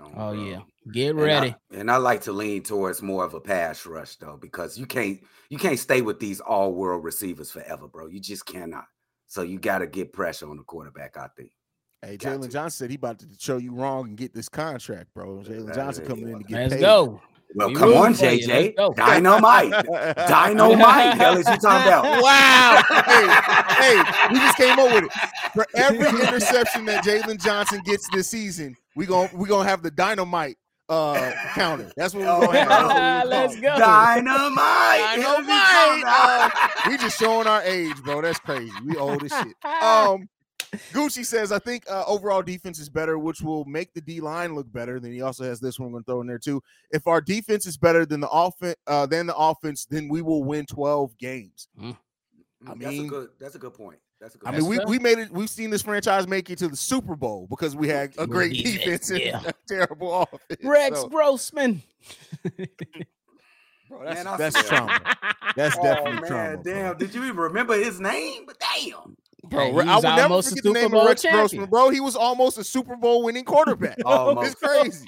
Oh, 0.00 0.12
oh 0.16 0.32
yeah, 0.32 0.60
get 0.92 1.14
ready. 1.14 1.48
And 1.48 1.56
I, 1.76 1.80
and 1.80 1.90
I, 1.90 1.96
like 1.96 2.22
to 2.22 2.32
lean 2.32 2.62
towards 2.62 3.02
more 3.02 3.24
of 3.24 3.34
a 3.34 3.40
pass 3.40 3.84
rush 3.84 4.16
though, 4.16 4.38
because 4.40 4.78
you 4.78 4.86
can't 4.86 5.20
you 5.50 5.58
can't 5.58 5.78
stay 5.78 6.00
with 6.00 6.18
these 6.18 6.40
all 6.40 6.72
world 6.72 7.04
receivers 7.04 7.50
forever, 7.50 7.86
bro. 7.86 8.06
You 8.06 8.20
just 8.20 8.46
cannot. 8.46 8.86
So 9.26 9.42
you 9.42 9.58
got 9.58 9.78
to 9.78 9.86
get 9.86 10.12
pressure 10.12 10.48
on 10.48 10.56
the 10.56 10.62
quarterback. 10.62 11.16
I 11.16 11.28
think. 11.36 11.50
Hey, 12.02 12.16
Jaylon 12.16 12.50
Johnson 12.50 12.70
said 12.70 12.90
he 12.90 12.96
about 12.96 13.18
to 13.18 13.26
show 13.38 13.58
you 13.58 13.74
wrong 13.74 14.08
and 14.08 14.16
get 14.16 14.32
this 14.32 14.48
contract, 14.48 15.12
bro. 15.12 15.38
Jaylon 15.38 15.74
Johnson 15.74 16.06
coming 16.06 16.28
in 16.28 16.38
to 16.38 16.44
get 16.44 16.60
Let's 16.60 16.74
paid. 16.74 16.80
go. 16.80 17.20
Well, 17.54 17.68
we 17.68 17.74
come 17.74 17.94
on, 17.94 18.14
JJ. 18.14 18.76
Dynamite. 18.96 19.72
Dynamite. 20.28 21.14
Hell 21.14 21.36
is 21.36 21.48
you 21.48 21.56
talking 21.56 21.88
about? 21.88 22.04
Wow. 22.22 22.82
hey, 23.06 23.96
hey, 23.96 24.28
we 24.32 24.38
just 24.38 24.56
came 24.56 24.78
up 24.78 24.92
with 24.92 25.04
it. 25.04 25.12
For 25.54 25.66
every 25.74 26.08
interception 26.26 26.84
that 26.86 27.04
Jaylon 27.04 27.42
Johnson 27.42 27.80
gets 27.84 28.08
this 28.10 28.28
season, 28.28 28.76
we 28.94 29.06
gonna 29.06 29.30
we 29.34 29.48
gonna 29.48 29.68
have 29.68 29.82
the 29.82 29.90
dynamite 29.90 30.56
uh 30.88 31.32
counter. 31.54 31.90
That's 31.96 32.14
what 32.14 32.40
we're 32.40 32.52
gonna 32.52 32.68
have. 32.68 33.28
Let's 33.28 33.54
go. 33.56 33.78
Dynamite. 33.78 35.16
Dynamite. 35.16 36.04
Uh, 36.06 36.50
we 36.88 36.98
just 36.98 37.18
showing 37.18 37.46
our 37.46 37.62
age, 37.62 37.96
bro. 38.02 38.20
That's 38.22 38.38
crazy. 38.40 38.72
We 38.84 38.96
old 38.96 39.22
as 39.24 39.30
shit. 39.32 39.54
Um 39.82 40.28
Gucci 40.92 41.24
says, 41.24 41.52
I 41.52 41.58
think 41.58 41.84
uh, 41.90 42.04
overall 42.06 42.42
defense 42.42 42.78
is 42.78 42.88
better, 42.88 43.18
which 43.18 43.40
will 43.40 43.64
make 43.64 43.92
the 43.94 44.00
D 44.00 44.20
line 44.20 44.54
look 44.54 44.70
better. 44.72 45.00
Then 45.00 45.12
he 45.12 45.22
also 45.22 45.44
has 45.44 45.60
this 45.60 45.78
one 45.78 45.86
I'm 45.86 45.92
going 45.92 46.04
to 46.04 46.06
throw 46.06 46.20
in 46.20 46.26
there 46.26 46.38
too. 46.38 46.62
If 46.90 47.06
our 47.06 47.20
defense 47.20 47.66
is 47.66 47.76
better 47.76 48.06
than 48.06 48.20
the 48.20 48.28
offense, 48.28 48.76
uh, 48.86 49.06
than 49.06 49.26
the 49.26 49.36
offense, 49.36 49.84
then 49.84 50.08
we 50.08 50.22
will 50.22 50.44
win 50.44 50.66
12 50.66 51.16
games. 51.18 51.68
Mm. 51.80 51.96
I 52.66 52.74
mean, 52.74 52.78
that's 52.80 52.98
a 52.98 53.04
good. 53.04 53.28
That's 53.38 53.54
a 53.54 53.58
good 53.58 53.74
point. 53.74 53.98
That's 54.20 54.34
a 54.34 54.38
good. 54.38 54.48
I 54.48 54.58
mean, 54.58 54.66
we, 54.66 54.78
we 54.86 54.98
made 54.98 55.18
it. 55.18 55.30
We've 55.30 55.48
seen 55.48 55.70
this 55.70 55.82
franchise 55.82 56.28
make 56.28 56.50
it 56.50 56.58
to 56.58 56.68
the 56.68 56.76
Super 56.76 57.16
Bowl 57.16 57.46
because 57.48 57.74
we 57.74 57.88
had 57.88 58.12
a 58.18 58.26
great 58.26 58.52
defense, 58.52 59.08
defense 59.08 59.10
yeah. 59.10 59.38
and 59.38 59.46
a 59.46 59.54
terrible 59.66 60.22
offense. 60.22 60.62
Rex 60.62 61.00
so. 61.00 61.08
Grossman. 61.08 61.82
Bro, 63.90 64.04
that's, 64.04 64.24
man, 64.24 64.38
that's 64.38 64.68
trauma. 64.68 65.00
That's 65.56 65.76
oh, 65.76 65.82
definitely 65.82 66.20
man, 66.20 66.26
trauma. 66.28 66.62
Damn, 66.62 66.90
bro. 66.90 66.94
did 66.94 67.12
you 67.12 67.24
even 67.24 67.36
remember 67.36 67.76
his 67.76 67.98
name? 68.00 68.44
But 68.46 68.56
damn. 68.60 69.16
Bro, 69.44 69.78
I 69.78 69.96
would 69.96 70.02
never 70.02 70.42
forget 70.42 70.64
the 70.64 70.72
name 70.72 70.94
of 70.94 71.06
Rex 71.06 71.22
champion. 71.22 71.40
Grossman, 71.40 71.70
bro. 71.70 71.90
He 71.90 72.00
was 72.00 72.16
almost 72.16 72.58
a 72.58 72.64
Super 72.64 72.96
Bowl 72.96 73.22
winning 73.24 73.44
quarterback. 73.44 73.98
Oh, 74.06 74.40
it's 74.40 74.54
crazy. 74.54 75.06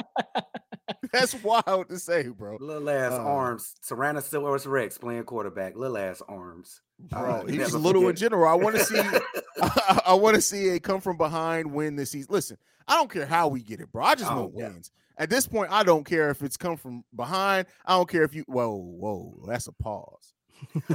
That's 1.12 1.35
wild 1.42 1.88
to 1.88 1.99
say, 1.99 2.29
bro. 2.29 2.57
Little 2.61 2.88
ass 2.88 3.12
um, 3.12 3.27
arms. 3.27 3.75
Tyrannosaurus 3.87 4.66
Rex 4.66 4.97
playing 4.97 5.25
quarterback. 5.25 5.77
Little 5.77 5.99
ass 5.99 6.23
arms. 6.29 6.81
Bro, 6.99 7.47
he's 7.47 7.59
just 7.59 7.75
little 7.75 8.09
in 8.09 8.16
general. 8.16 8.49
I 8.49 8.55
want 8.55 8.77
to 8.77 8.85
see. 8.85 9.01
I, 9.62 10.01
I 10.07 10.14
want 10.14 10.37
to 10.37 10.40
see 10.40 10.68
a 10.71 10.81
come 10.81 11.01
from 11.01 11.16
behind 11.16 11.73
win 11.73 11.97
this 11.97 12.11
season. 12.11 12.33
Listen, 12.33 12.59
I 12.87 12.97
don't 12.97 13.11
care 13.11 13.27
how 13.27 13.49
we 13.49 13.61
get 13.61 13.81
it, 13.81 13.90
bro. 13.90 14.05
I 14.05 14.14
just 14.14 14.31
oh, 14.31 14.42
want 14.42 14.55
yeah. 14.57 14.68
wins. 14.68 14.90
At 15.18 15.31
this 15.31 15.47
point, 15.47 15.71
I 15.71 15.83
don't 15.83 16.05
care 16.05 16.31
if 16.31 16.42
it's 16.42 16.57
come 16.57 16.77
from 16.77 17.05
behind. 17.14 17.66
I 17.85 17.97
don't 17.97 18.09
care 18.09 18.23
if 18.25 18.35
you. 18.35 18.45
Whoa, 18.47 18.77
whoa, 18.77 19.45
that's 19.49 19.66
a 19.66 19.73
pause. 19.73 20.35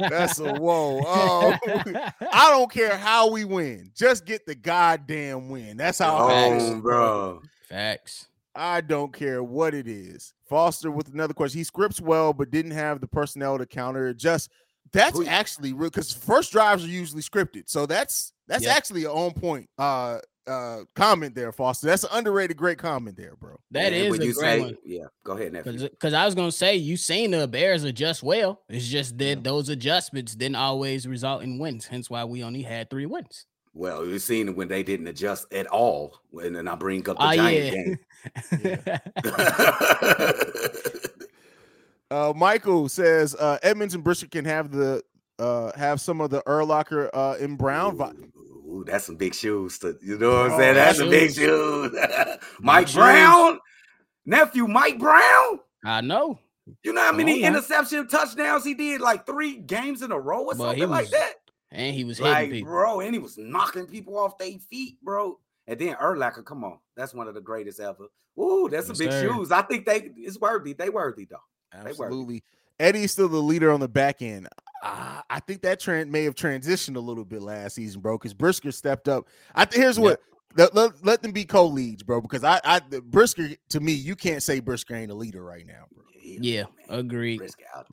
That's 0.00 0.38
a 0.38 0.54
whoa. 0.54 1.00
Oh, 1.04 1.56
I 2.32 2.50
don't 2.50 2.70
care 2.70 2.96
how 2.96 3.30
we 3.30 3.44
win. 3.44 3.90
Just 3.94 4.24
get 4.24 4.46
the 4.46 4.54
goddamn 4.54 5.48
win. 5.48 5.76
That's 5.76 5.98
how 5.98 6.28
oh, 6.30 6.80
bro. 6.80 7.42
Facts. 7.68 8.28
I 8.54 8.80
don't 8.80 9.12
care 9.12 9.42
what 9.42 9.74
it 9.74 9.88
is. 9.88 10.32
Foster 10.48 10.90
with 10.90 11.12
another 11.12 11.34
question. 11.34 11.58
He 11.58 11.64
scripts 11.64 12.00
well, 12.00 12.32
but 12.32 12.50
didn't 12.50 12.72
have 12.72 13.00
the 13.00 13.08
personnel 13.08 13.58
to 13.58 13.66
counter 13.66 14.08
it. 14.08 14.16
Just 14.16 14.50
that's 14.92 15.20
actually 15.26 15.72
real 15.72 15.90
because 15.90 16.12
first 16.12 16.52
drives 16.52 16.84
are 16.84 16.88
usually 16.88 17.22
scripted. 17.22 17.64
So 17.66 17.84
that's 17.86 18.32
that's 18.46 18.64
yep. 18.64 18.76
actually 18.76 19.04
an 19.04 19.10
on 19.10 19.32
point 19.32 19.68
uh 19.78 20.18
uh 20.46 20.80
comment 20.94 21.34
there, 21.34 21.52
Foster. 21.52 21.86
That's 21.86 22.04
an 22.04 22.10
underrated 22.12 22.56
great 22.56 22.78
comment 22.78 23.16
there, 23.16 23.34
bro. 23.36 23.56
That 23.70 23.92
yeah, 23.92 23.98
is 23.98 24.14
a 24.14 24.18
great 24.18 24.34
say, 24.34 24.60
one. 24.60 24.76
Yeah, 24.84 25.04
go 25.24 25.32
ahead, 25.32 25.52
nephew. 25.52 25.88
Because 25.88 26.14
I 26.14 26.24
was 26.24 26.34
gonna 26.34 26.52
say 26.52 26.76
you 26.76 26.96
seen 26.96 27.30
the 27.30 27.48
Bears 27.48 27.84
adjust 27.84 28.22
well. 28.22 28.62
It's 28.68 28.86
just 28.86 29.18
that 29.18 29.24
yeah. 29.24 29.34
those 29.42 29.68
adjustments 29.68 30.34
didn't 30.34 30.56
always 30.56 31.06
result 31.06 31.42
in 31.42 31.58
wins. 31.58 31.86
Hence 31.86 32.10
why 32.10 32.24
we 32.24 32.42
only 32.42 32.62
had 32.62 32.90
three 32.90 33.06
wins. 33.06 33.46
Well, 33.74 34.06
you've 34.06 34.22
seen 34.22 34.54
when 34.54 34.68
they 34.68 34.84
didn't 34.84 35.08
adjust 35.08 35.52
at 35.52 35.66
all. 35.66 36.20
And 36.32 36.54
then 36.54 36.68
I 36.68 36.76
bring 36.76 37.08
up 37.08 37.18
the 37.18 37.24
uh, 37.24 37.34
Giant 37.34 37.98
yeah. 38.62 38.76
game. 38.76 39.00
uh, 42.10 42.32
Michael 42.36 42.88
says 42.88 43.34
uh, 43.34 43.58
Edmunds 43.64 43.94
and 43.94 44.04
Brisker 44.04 44.28
can 44.28 44.44
have 44.44 44.70
the 44.70 45.02
uh, 45.40 45.72
have 45.76 46.00
some 46.00 46.20
of 46.20 46.30
the 46.30 46.40
Urlacher 46.42 47.10
uh, 47.12 47.36
in 47.40 47.56
Brown. 47.56 47.94
Ooh. 47.94 48.43
Ooh, 48.74 48.84
that's 48.84 49.04
some 49.04 49.16
big 49.16 49.34
shoes. 49.34 49.78
To, 49.80 49.96
you 50.02 50.18
know 50.18 50.30
what 50.30 50.46
I'm 50.46 50.52
oh, 50.52 50.58
saying? 50.58 50.74
That's 50.74 50.98
some 50.98 51.10
big 51.10 51.32
shoes. 51.32 51.92
Mike 52.60 52.86
big 52.86 52.94
Brown, 52.94 53.52
shoes. 53.52 53.60
nephew 54.26 54.66
Mike 54.66 54.98
Brown. 54.98 55.60
I 55.84 56.00
know. 56.00 56.38
You 56.82 56.92
know 56.92 57.02
how 57.02 57.12
many 57.12 57.42
interception 57.42 58.08
touchdowns 58.08 58.64
he 58.64 58.74
did? 58.74 59.00
Like 59.00 59.26
three 59.26 59.58
games 59.58 60.02
in 60.02 60.10
a 60.10 60.18
row 60.18 60.44
or 60.44 60.54
something 60.54 60.80
was, 60.80 60.88
like 60.88 61.10
that. 61.10 61.34
And 61.70 61.94
he 61.94 62.04
was 62.04 62.20
like, 62.20 62.50
people. 62.50 62.70
bro, 62.70 63.00
and 63.00 63.14
he 63.14 63.18
was 63.18 63.36
knocking 63.36 63.86
people 63.86 64.18
off 64.18 64.38
their 64.38 64.52
feet, 64.70 64.96
bro. 65.02 65.38
And 65.66 65.78
then 65.78 65.94
Urlacher, 65.96 66.44
come 66.44 66.64
on, 66.64 66.78
that's 66.96 67.14
one 67.14 67.28
of 67.28 67.34
the 67.34 67.40
greatest 67.40 67.80
ever. 67.80 68.06
Ooh, 68.38 68.68
that's 68.70 68.88
yes, 68.88 68.98
some 68.98 69.06
big 69.06 69.12
sir. 69.12 69.28
shoes. 69.28 69.52
I 69.52 69.62
think 69.62 69.86
they 69.86 70.10
it's 70.16 70.38
worthy. 70.40 70.72
They 70.72 70.88
worthy 70.88 71.26
though. 71.26 71.36
Absolutely. 71.72 72.42
Eddie's 72.84 73.12
still 73.12 73.28
the 73.28 73.38
leader 73.38 73.72
on 73.72 73.80
the 73.80 73.88
back 73.88 74.20
end. 74.20 74.48
Uh, 74.82 75.22
I 75.30 75.40
think 75.40 75.62
that 75.62 75.80
trend 75.80 76.12
may 76.12 76.24
have 76.24 76.34
transitioned 76.34 76.96
a 76.96 77.00
little 77.00 77.24
bit 77.24 77.40
last 77.40 77.76
season, 77.76 78.02
bro. 78.02 78.18
Because 78.18 78.34
Brisker 78.34 78.70
stepped 78.72 79.08
up. 79.08 79.26
I 79.54 79.64
th- 79.64 79.80
here's 79.80 79.98
what 79.98 80.20
let, 80.56 80.74
let, 80.74 81.04
let, 81.04 81.22
them 81.22 81.32
be 81.32 81.44
co-leads, 81.44 82.02
bro. 82.02 82.20
Because 82.20 82.44
I, 82.44 82.60
I 82.62 82.80
Brisker 82.80 83.48
to 83.70 83.80
me, 83.80 83.92
you 83.92 84.14
can't 84.14 84.42
say 84.42 84.60
Brisker 84.60 84.94
ain't 84.94 85.10
a 85.10 85.14
leader 85.14 85.42
right 85.42 85.66
now, 85.66 85.86
bro. 85.94 86.04
Yeah, 86.22 86.64
agree. 86.88 87.40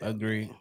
Agree. 0.01 0.51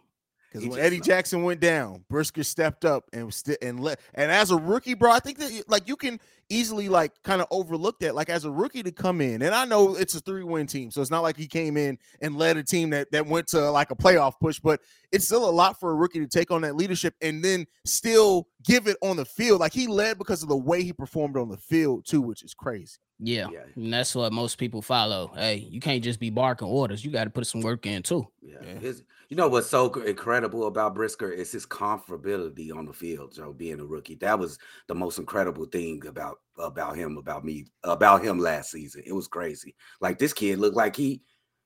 Because 0.51 0.67
when 0.67 0.79
Eddie 0.79 0.99
Jackson 0.99 1.43
went 1.43 1.61
down, 1.61 2.03
Brisker 2.09 2.43
stepped 2.43 2.83
up 2.83 3.05
and 3.13 3.33
st- 3.33 3.57
and 3.61 3.79
let 3.79 3.99
and 4.13 4.31
as 4.31 4.51
a 4.51 4.57
rookie, 4.57 4.95
bro, 4.95 5.11
I 5.11 5.19
think 5.19 5.37
that 5.37 5.63
like 5.69 5.87
you 5.87 5.95
can 5.95 6.19
easily 6.49 6.89
like 6.89 7.13
kind 7.23 7.41
of 7.41 7.47
overlook 7.51 7.99
that. 7.99 8.15
Like 8.15 8.29
as 8.29 8.43
a 8.43 8.51
rookie 8.51 8.83
to 8.83 8.91
come 8.91 9.21
in, 9.21 9.41
and 9.41 9.55
I 9.55 9.63
know 9.63 9.95
it's 9.95 10.13
a 10.15 10.19
three 10.19 10.43
win 10.43 10.67
team, 10.67 10.91
so 10.91 11.01
it's 11.01 11.11
not 11.11 11.23
like 11.23 11.37
he 11.37 11.47
came 11.47 11.77
in 11.77 11.97
and 12.21 12.37
led 12.37 12.57
a 12.57 12.63
team 12.63 12.89
that 12.89 13.11
that 13.11 13.25
went 13.25 13.47
to 13.47 13.71
like 13.71 13.91
a 13.91 13.95
playoff 13.95 14.33
push, 14.41 14.59
but 14.59 14.81
it's 15.11 15.25
still 15.25 15.49
a 15.49 15.51
lot 15.51 15.79
for 15.79 15.91
a 15.91 15.95
rookie 15.95 16.19
to 16.19 16.27
take 16.27 16.51
on 16.51 16.61
that 16.63 16.75
leadership 16.75 17.15
and 17.21 17.41
then 17.43 17.65
still 17.85 18.47
give 18.65 18.87
it 18.87 18.97
on 19.01 19.15
the 19.15 19.25
field. 19.25 19.61
Like 19.61 19.73
he 19.73 19.87
led 19.87 20.17
because 20.17 20.43
of 20.43 20.49
the 20.49 20.57
way 20.57 20.83
he 20.83 20.91
performed 20.91 21.37
on 21.37 21.47
the 21.47 21.57
field 21.57 22.05
too, 22.05 22.21
which 22.21 22.43
is 22.43 22.53
crazy. 22.53 22.97
Yeah. 23.21 23.47
yeah. 23.51 23.59
And 23.75 23.93
that's 23.93 24.15
what 24.15 24.33
most 24.33 24.57
people 24.57 24.81
follow. 24.81 25.31
Hey, 25.35 25.67
you 25.69 25.79
can't 25.79 26.03
just 26.03 26.19
be 26.19 26.29
barking 26.31 26.67
orders. 26.67 27.05
You 27.05 27.11
got 27.11 27.25
to 27.25 27.29
put 27.29 27.45
some 27.45 27.61
work 27.61 27.85
in 27.85 28.01
too. 28.01 28.27
Yeah. 28.41 28.55
yeah. 28.61 28.79
His, 28.79 29.03
you 29.31 29.37
know 29.37 29.47
what's 29.47 29.69
so 29.69 29.89
incredible 30.01 30.67
about 30.67 30.93
Brisker 30.93 31.31
is 31.31 31.53
his 31.53 31.65
comfortability 31.65 32.75
on 32.75 32.85
the 32.85 32.91
field, 32.91 33.33
Joe, 33.33 33.53
being 33.53 33.79
a 33.79 33.85
rookie. 33.85 34.15
That 34.15 34.37
was 34.37 34.59
the 34.87 34.93
most 34.93 35.19
incredible 35.19 35.63
thing 35.63 36.05
about 36.05 36.39
about 36.59 36.97
him, 36.97 37.17
about 37.17 37.45
me, 37.45 37.67
about 37.85 38.25
him 38.25 38.39
last 38.39 38.71
season. 38.71 39.03
It 39.05 39.13
was 39.13 39.29
crazy. 39.29 39.73
Like 40.01 40.19
this 40.19 40.33
kid 40.33 40.59
looked 40.59 40.75
like 40.75 40.97
he 40.97 41.21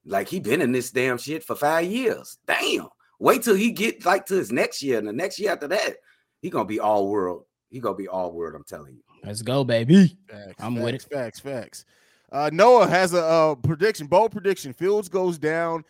like 0.06 0.30
he 0.30 0.40
been 0.40 0.62
in 0.62 0.72
this 0.72 0.92
damn 0.92 1.18
shit 1.18 1.44
for 1.44 1.56
five 1.56 1.88
years. 1.88 2.38
Damn. 2.46 2.88
Wait 3.18 3.42
till 3.42 3.56
he 3.56 3.72
get 3.72 4.06
like 4.06 4.28
to 4.28 4.36
his 4.36 4.52
next 4.52 4.84
year, 4.84 5.00
and 5.00 5.08
the 5.08 5.14
next 5.14 5.40
year 5.40 5.52
after 5.52 5.68
that, 5.68 5.96
he 6.44 6.52
gonna 6.52 6.66
be 6.66 6.80
all 6.80 7.08
world. 7.08 7.46
He 7.72 7.80
gonna 7.80 7.96
be 7.96 8.08
all 8.08 8.32
world. 8.32 8.54
I'm 8.54 8.64
telling 8.64 8.94
you. 8.94 9.02
Let's 9.24 9.42
go, 9.42 9.64
baby. 9.64 10.16
Facts, 10.30 10.54
I'm 10.60 10.76
facts, 10.76 10.86
with 10.86 10.94
it. 10.94 11.02
Facts, 11.12 11.40
facts. 11.40 11.86
Uh, 12.32 12.52
Noah 12.54 12.86
has 12.86 13.16
a, 13.16 13.24
a 13.24 13.56
prediction, 13.56 14.06
bold 14.06 14.32
prediction. 14.32 14.72
Fields 14.72 15.10
goes 15.10 15.40
down 15.40 15.84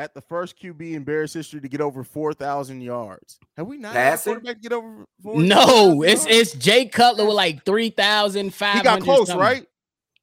at 0.00 0.10
at 0.10 0.14
the 0.14 0.20
first 0.20 0.58
QB 0.58 0.94
in 0.94 1.04
Bears 1.04 1.32
history 1.32 1.60
to 1.60 1.68
get 1.68 1.80
over 1.80 2.02
four 2.02 2.32
thousand 2.32 2.80
yards. 2.80 3.38
Have 3.56 3.66
we 3.66 3.76
not 3.76 3.92
Passing? 3.92 4.34
quarterback 4.34 4.56
to 4.56 4.62
get 4.62 4.72
over? 4.72 5.04
no, 5.24 6.02
it's 6.02 6.26
it's 6.26 6.52
Jay 6.52 6.86
Cutler 6.86 7.26
with 7.26 7.34
like 7.34 7.64
three 7.64 7.90
thousand 7.90 8.52
five. 8.52 8.78
He 8.78 8.82
got 8.82 9.02
close, 9.02 9.28
something. 9.28 9.38
right? 9.38 9.66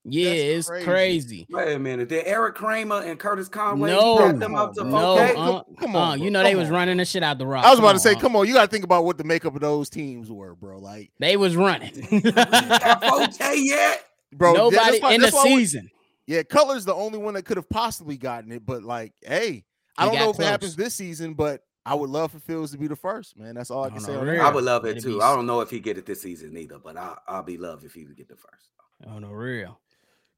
Yeah, 0.10 0.30
That's 0.30 0.40
it's 0.40 0.68
crazy. 0.70 0.86
crazy. 0.86 1.48
Wait 1.50 1.74
a 1.74 1.80
minute. 1.80 2.08
Did 2.08 2.26
Erik 2.26 2.56
Kramer 2.56 3.02
and 3.02 3.20
Curtis 3.20 3.50
Conway 3.50 3.92
no, 3.92 4.32
them 4.32 4.56
up 4.56 4.74
to 4.76 4.86
no, 4.86 5.20
okay? 5.20 5.36
uh, 5.36 5.62
come 5.78 5.98
on, 5.98 6.22
uh, 6.22 6.24
you 6.24 6.32
know 6.32 6.44
they 6.44 6.56
was 6.56 6.70
running 6.70 6.98
the 6.98 7.06
shit 7.06 7.24
out 7.24 7.38
the 7.38 7.46
rock. 7.46 7.66
I 7.66 7.70
was 7.70 7.80
about 7.80 7.90
come 7.90 7.96
to 7.96 8.00
say, 8.00 8.14
on, 8.14 8.22
come 8.22 8.36
on, 8.38 8.48
you 8.48 8.54
got 8.54 8.64
to 8.64 8.72
think 8.72 8.86
about 8.86 9.04
what 9.04 9.18
the 9.18 9.26
makeup 9.26 9.54
of 9.54 9.62
those 9.62 9.90
teams 9.90 10.32
were, 10.32 10.56
bro. 10.56 10.80
Like 10.80 11.12
they 11.20 11.36
was 11.36 11.58
running. 11.58 11.92
okay, 12.14 13.56
yet, 13.58 14.06
bro. 14.34 14.54
Nobody 14.54 15.00
why, 15.00 15.14
in 15.14 15.22
the 15.22 15.32
season. 15.32 15.84
We, 15.84 16.36
yeah, 16.36 16.44
Cutler's 16.44 16.84
the 16.84 16.94
only 16.94 17.18
one 17.18 17.34
that 17.36 17.44
could 17.44 17.58
have 17.58 17.70
possibly 17.70 18.18
gotten 18.18 18.52
it, 18.52 18.66
but 18.66 18.84
like, 18.84 19.14
hey, 19.26 19.64
I 19.98 20.06
don't 20.06 20.16
know 20.16 20.30
if 20.30 20.36
close. 20.36 20.48
it 20.48 20.50
happens 20.52 20.76
this 20.76 20.94
season, 20.96 21.34
but 21.34 21.64
I 21.86 21.96
would 21.96 22.10
love 22.10 22.32
for 22.32 22.40
Fields 22.40 22.72
to 22.74 22.78
be 22.78 22.88
the 22.88 22.96
first, 22.96 23.38
man. 23.38 23.56
That's 23.56 23.72
all 23.72 23.84
I, 23.84 23.88
I 23.88 23.90
can 23.92 24.00
say. 24.02 24.40
I 24.40 24.50
would 24.50 24.64
love 24.64 24.86
it 24.86 25.02
too. 25.02 25.22
I 25.22 25.34
don't 25.36 25.46
know 25.46 25.62
if 25.62 25.70
he 25.70 25.80
get 25.80 25.98
it 25.98 26.06
this 26.06 26.22
season 26.22 26.58
either, 26.58 26.80
but 26.80 26.98
I, 26.98 27.16
I'll 27.28 27.44
be 27.44 27.58
love 27.58 27.84
if 27.86 27.94
he 27.94 28.04
would 28.06 28.18
get 28.18 28.28
the 28.28 28.36
first. 28.36 28.72
On 29.08 29.22
the 29.22 29.30
real. 29.30 29.80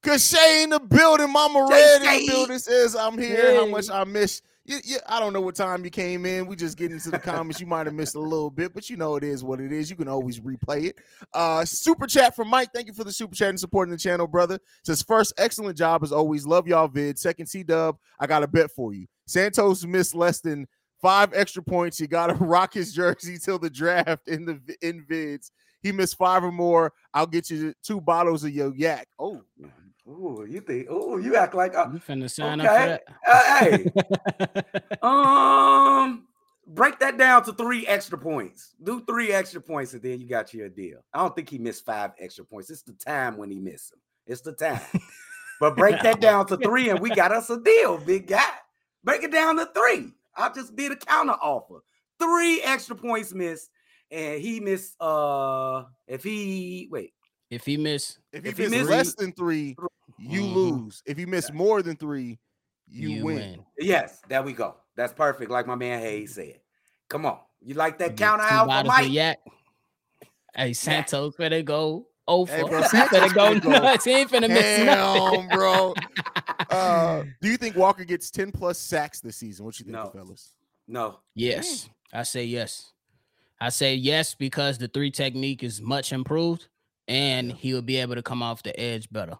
Cause 0.02 0.30
Shay 0.30 0.64
in 0.64 0.70
the 0.70 0.80
building, 0.80 1.32
Mama 1.32 1.68
Red 1.70 2.02
in 2.02 2.26
the 2.26 2.28
building 2.32 2.60
says 2.60 2.96
I'm 2.96 3.18
here. 3.18 3.52
Hey. 3.52 3.56
How 3.56 3.66
much 3.66 3.90
I 3.90 4.06
miss 4.06 4.42
you, 4.84 4.98
I 5.08 5.20
don't 5.20 5.34
know 5.34 5.42
what 5.42 5.56
time 5.56 5.84
you 5.84 5.90
came 5.90 6.26
in. 6.26 6.46
We 6.46 6.56
just 6.56 6.78
get 6.78 6.92
into 6.92 7.10
the 7.10 7.20
comments. 7.20 7.60
You 7.60 7.68
might 7.68 7.88
have 7.88 7.96
missed 7.96 8.16
a 8.16 8.20
little 8.20 8.50
bit, 8.50 8.74
but 8.74 8.90
you 8.90 8.98
know 8.98 9.16
it 9.16 9.24
is 9.24 9.44
what 9.44 9.60
it 9.60 9.72
is. 9.72 9.90
You 9.90 9.96
can 9.96 10.08
always 10.08 10.40
replay 10.40 10.86
it. 10.86 11.00
Uh, 11.34 11.66
super 11.66 12.08
chat 12.08 12.36
from 12.36 12.50
Mike. 12.50 12.70
Thank 12.74 12.88
you 12.88 12.94
for 12.94 13.04
the 13.04 13.12
super 13.12 13.36
chat 13.36 13.50
and 13.50 13.60
supporting 13.60 13.92
the 13.92 13.98
channel, 13.98 14.28
brother. 14.28 14.60
Says 14.84 15.02
first, 15.02 15.34
excellent 15.38 15.78
job 15.78 16.04
as 16.04 16.12
always. 16.12 16.46
Love 16.46 16.68
y'all 16.68 16.88
vid. 16.88 17.18
Second, 17.18 17.48
C 17.48 17.64
Dub. 17.64 17.98
I 18.20 18.28
got 18.28 18.44
a 18.44 18.48
bet 18.48 18.72
for 18.72 18.94
you. 18.94 19.08
Santos 19.26 19.86
missed 19.86 20.16
less 20.16 20.40
than 20.40 20.68
five 21.02 21.32
extra 21.34 21.64
points. 21.64 22.00
You 22.00 22.08
gotta 22.08 22.34
rock 22.44 22.74
his 22.74 22.94
jersey 22.94 23.38
till 23.38 23.60
the 23.60 23.70
draft 23.70 24.28
in 24.28 24.46
the 24.46 24.60
in 24.82 25.06
vids. 25.06 25.52
He 25.82 25.92
missed 25.92 26.18
five 26.18 26.44
or 26.44 26.52
more. 26.52 26.94
I'll 27.14 27.28
get 27.28 27.50
you 27.50 27.74
two 27.84 28.02
bottles 28.02 28.44
of 28.44 28.52
your 28.52 28.76
yak. 28.76 29.08
Oh, 29.18 29.42
Ooh, 30.10 30.46
you 30.50 30.62
think? 30.62 30.88
Oh, 30.90 31.18
you 31.18 31.36
act 31.36 31.54
like 31.54 31.76
uh, 31.76 31.88
you 31.94 32.00
finna 32.00 32.30
sign 32.30 32.60
okay. 32.62 32.68
up 32.68 32.82
for 32.82 32.88
that. 32.88 33.92
Uh, 33.94 34.64
hey, 34.82 34.98
um, 35.04 36.28
break 36.66 37.00
that 37.00 37.18
down 37.18 37.44
to 37.44 37.54
three 37.54 37.86
extra 37.86 38.18
points. 38.18 38.74
Do 38.82 39.04
three 39.08 39.32
extra 39.32 39.62
points, 39.62 39.94
and 39.94 40.02
then 40.02 40.20
you 40.20 40.28
got 40.28 40.52
your 40.52 40.68
deal. 40.68 41.04
I 41.14 41.20
don't 41.20 41.36
think 41.36 41.50
he 41.50 41.60
missed 41.60 41.86
five 41.86 42.12
extra 42.20 42.44
points. 42.44 42.72
It's 42.72 42.82
the 42.82 42.94
time 42.94 43.38
when 43.38 43.52
he 43.52 43.60
missed 43.60 43.92
them. 43.92 44.00
It's 44.26 44.42
the 44.42 44.54
time. 44.54 44.82
but 45.60 45.76
break 45.76 46.02
that 46.02 46.20
down 46.22 46.48
to 46.48 46.58
three, 46.58 46.90
and 46.90 47.00
we 47.00 47.12
got 47.12 47.32
us 47.32 47.52
a 47.52 47.60
deal, 47.60 48.00
big 48.00 48.26
guy. 48.28 48.50
Break 49.04 49.24
it 49.24 49.32
down 49.32 49.58
to 49.58 49.68
three. 49.76 50.12
I'll 50.36 50.54
just 50.54 50.76
be 50.76 50.88
the 50.88 50.96
counter 50.96 51.34
offer. 51.34 51.84
Three 52.18 52.62
extra 52.64 52.96
points 52.96 53.32
missed, 53.32 53.70
and 54.10 54.42
he 54.42 54.60
missed. 54.60 54.96
Uh, 55.00 55.84
if 56.08 56.24
he 56.24 56.88
wait, 56.90 57.14
if 57.52 57.66
he 57.66 57.78
miss, 57.78 58.18
if 58.34 58.44
he, 58.44 58.50
if 58.50 58.58
he 58.58 58.68
miss 58.68 58.88
less 58.88 59.14
than 59.16 59.32
three, 59.34 59.76
you 60.20 60.42
mm-hmm. 60.42 60.54
lose. 60.54 61.04
If 61.06 61.18
you 61.20 61.28
miss 61.28 61.52
more 61.52 61.82
than 61.82 61.96
three, 61.96 62.40
you, 62.88 63.10
you 63.10 63.26
win. 63.26 63.36
win. 63.36 63.66
Yes, 63.78 64.22
there 64.28 64.44
we 64.44 64.54
go. 64.54 64.76
That's 64.96 65.14
perfect, 65.14 65.50
like 65.50 65.68
my 65.68 65.76
man 65.76 66.00
Haize 66.00 66.36
said. 66.36 66.60
Come 67.08 67.26
on, 67.26 67.40
you 67.62 67.74
like 67.74 67.98
that 68.00 68.18
counter 68.18 68.44
out 68.44 68.66
for 68.66 68.88
Mike? 68.88 69.12
Yak. 69.12 69.40
Hey, 70.56 70.74
Santos, 70.74 71.38
where 71.38 71.50
they 71.50 71.64
go? 71.64 72.08
Oh, 72.28 72.46
hey, 72.46 72.64
bro, 72.64 72.82
Santos 72.88 73.34
go 73.34 73.54
nuts. 73.54 74.06
He 74.06 74.12
ain't 74.12 74.30
finna 74.30 74.50
miss 74.50 74.86
nothing, 74.86 75.48
bro. 75.50 75.94
Uh, 76.70 77.24
do 77.42 77.50
you 77.50 77.58
think 77.58 77.76
Walker 77.76 78.04
gets 78.04 78.30
ten 78.30 78.52
plus 78.52 78.78
sacks 78.78 79.22
this 79.22 79.38
season? 79.38 79.66
What 79.66 79.80
you 79.80 79.86
think, 79.86 79.96
no. 79.96 80.12
fellas? 80.12 80.54
No. 80.88 81.20
Yes, 81.34 81.86
Dang. 81.86 82.20
I 82.20 82.24
say 82.24 82.44
yes. 82.44 82.92
I 83.60 83.70
say 83.70 83.96
yes 83.96 84.36
because 84.36 84.78
the 84.78 84.88
three 84.88 85.10
technique 85.10 85.64
is 85.64 85.82
much 85.82 86.14
improved, 86.14 86.68
and 87.08 87.50
yeah. 87.50 87.56
he 87.56 87.74
will 87.74 87.82
be 87.82 87.98
able 87.98 88.14
to 88.16 88.22
come 88.22 88.44
off 88.44 88.62
the 88.62 88.80
edge 88.80 89.10
better. 89.10 89.38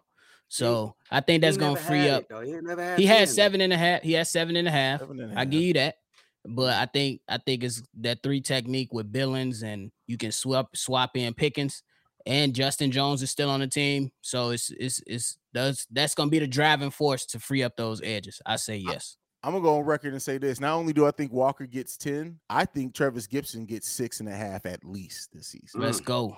So 0.50 0.96
he, 1.08 1.16
I 1.16 1.20
think 1.20 1.42
that's 1.42 1.56
gonna 1.56 1.78
free 1.78 2.08
up. 2.08 2.24
It, 2.28 2.96
he, 2.96 3.04
he 3.04 3.06
had 3.06 3.28
seven 3.28 3.60
and 3.60 3.72
a 3.72 3.76
half. 3.76 4.02
He 4.02 4.14
has 4.14 4.28
seven 4.28 4.56
and 4.56 4.66
a 4.66 4.70
half. 4.70 5.00
And 5.00 5.20
a 5.20 5.28
half. 5.28 5.38
I 5.38 5.44
give 5.44 5.62
you 5.62 5.72
that. 5.74 5.98
But 6.44 6.74
I 6.74 6.86
think 6.86 7.20
I 7.28 7.38
think 7.38 7.62
it's 7.62 7.82
that 8.00 8.24
three 8.24 8.40
technique 8.40 8.92
with 8.92 9.12
Billings 9.12 9.62
and 9.62 9.92
you 10.08 10.16
can 10.16 10.32
swap 10.32 10.76
swap 10.76 11.16
in 11.16 11.34
Pickens 11.34 11.84
and 12.26 12.52
Justin 12.52 12.90
Jones 12.90 13.22
is 13.22 13.30
still 13.30 13.48
on 13.48 13.60
the 13.60 13.68
team. 13.68 14.10
So 14.22 14.50
it's 14.50 14.70
it's 14.70 15.00
it's 15.06 15.38
does 15.54 15.86
that's 15.88 16.16
gonna 16.16 16.30
be 16.30 16.40
the 16.40 16.48
driving 16.48 16.90
force 16.90 17.26
to 17.26 17.38
free 17.38 17.62
up 17.62 17.76
those 17.76 18.02
edges. 18.02 18.42
I 18.44 18.56
say 18.56 18.76
yes. 18.76 19.16
I'm 19.44 19.52
gonna 19.52 19.62
go 19.62 19.78
on 19.78 19.84
record 19.84 20.14
and 20.14 20.20
say 20.20 20.36
this. 20.36 20.58
Not 20.58 20.74
only 20.74 20.92
do 20.92 21.06
I 21.06 21.12
think 21.12 21.32
Walker 21.32 21.66
gets 21.66 21.96
10, 21.96 22.40
I 22.50 22.64
think 22.64 22.92
Trevis 22.92 23.28
Gibson 23.28 23.66
gets 23.66 23.88
six 23.88 24.18
and 24.18 24.28
a 24.28 24.34
half 24.34 24.66
at 24.66 24.84
least 24.84 25.32
this 25.32 25.46
season. 25.46 25.80
Let's 25.80 26.00
go. 26.00 26.36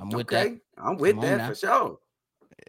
I'm 0.00 0.08
with 0.08 0.32
okay. 0.32 0.48
that. 0.48 0.60
I'm 0.82 0.96
with 0.96 1.16
Come 1.16 1.24
that 1.24 1.48
for 1.48 1.54
sure. 1.54 1.98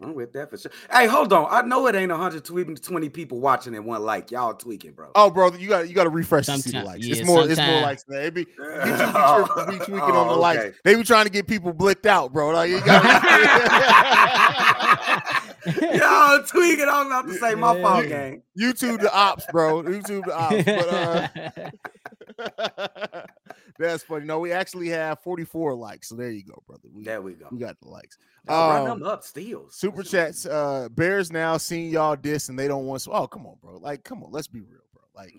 I'm 0.02 0.14
with 0.14 0.32
that 0.32 0.50
for 0.50 0.56
sure. 0.56 0.70
Hey, 0.90 1.06
hold 1.06 1.32
on. 1.32 1.46
I 1.50 1.62
know 1.62 1.86
it 1.86 1.94
ain't 1.94 2.10
120 2.10 3.08
people 3.08 3.40
watching 3.40 3.74
and 3.74 3.84
one 3.84 4.02
like. 4.02 4.30
Y'all 4.30 4.54
tweaking, 4.54 4.92
bro. 4.92 5.10
Oh, 5.14 5.30
bro, 5.30 5.52
you 5.54 5.68
got 5.68 5.88
you 5.88 5.94
got 5.94 6.04
to 6.04 6.10
refresh 6.10 6.46
to 6.46 6.58
see 6.58 6.70
the 6.70 6.82
likes. 6.82 7.06
Yeah, 7.06 7.16
it's 7.16 7.26
more 7.26 7.46
sometime. 7.46 7.50
it's 7.50 7.72
more 7.72 7.82
likes. 7.82 8.04
They 8.04 8.30
be, 8.30 8.44
be 8.44 8.50
tweaking 8.50 9.14
oh, 9.16 9.46
on 9.48 10.26
the 10.26 10.32
okay. 10.32 10.40
likes. 10.40 10.78
They 10.84 10.94
be 10.94 11.02
trying 11.02 11.24
to 11.24 11.30
get 11.30 11.46
people 11.46 11.72
blicked 11.72 12.06
out, 12.06 12.32
bro. 12.32 12.50
Like 12.50 12.70
you 12.70 12.80
got. 12.80 13.02
Y'all 15.94 16.42
tweaking. 16.44 16.86
I'm 16.88 17.06
about 17.06 17.28
to 17.28 17.34
say 17.34 17.54
my 17.54 17.80
fault 17.80 18.08
game. 18.08 18.42
YouTube 18.58 19.00
the 19.00 19.14
ops, 19.14 19.46
bro. 19.52 19.82
YouTube 19.82 20.24
the 20.24 20.36
ops. 20.36 20.64
But, 20.64 20.88
uh, 22.38 23.22
that's 23.78 24.02
funny. 24.02 24.24
No, 24.24 24.38
we 24.38 24.52
actually 24.52 24.88
have 24.88 25.20
44 25.20 25.74
likes. 25.74 26.08
So 26.08 26.14
there 26.16 26.30
you 26.30 26.44
go, 26.44 26.62
brother. 26.66 26.88
We, 26.92 27.04
there 27.04 27.22
we 27.22 27.34
go. 27.34 27.46
We 27.50 27.58
got 27.58 27.80
the 27.80 27.88
likes. 27.88 28.18
Um, 28.48 28.56
run 28.56 28.84
them 29.00 29.02
up, 29.04 29.22
steals. 29.24 29.76
Super 29.76 30.02
chats. 30.02 30.46
Uh, 30.46 30.88
Bears 30.90 31.30
now 31.32 31.56
seeing 31.56 31.90
y'all 31.90 32.16
diss 32.16 32.48
and 32.48 32.58
they 32.58 32.68
don't 32.68 32.86
want. 32.86 33.02
So, 33.02 33.12
oh, 33.12 33.26
come 33.26 33.46
on, 33.46 33.56
bro. 33.62 33.78
Like, 33.78 34.04
come 34.04 34.22
on. 34.22 34.30
Let's 34.32 34.48
be 34.48 34.60
real, 34.60 34.80
bro. 34.92 35.02
Like, 35.14 35.32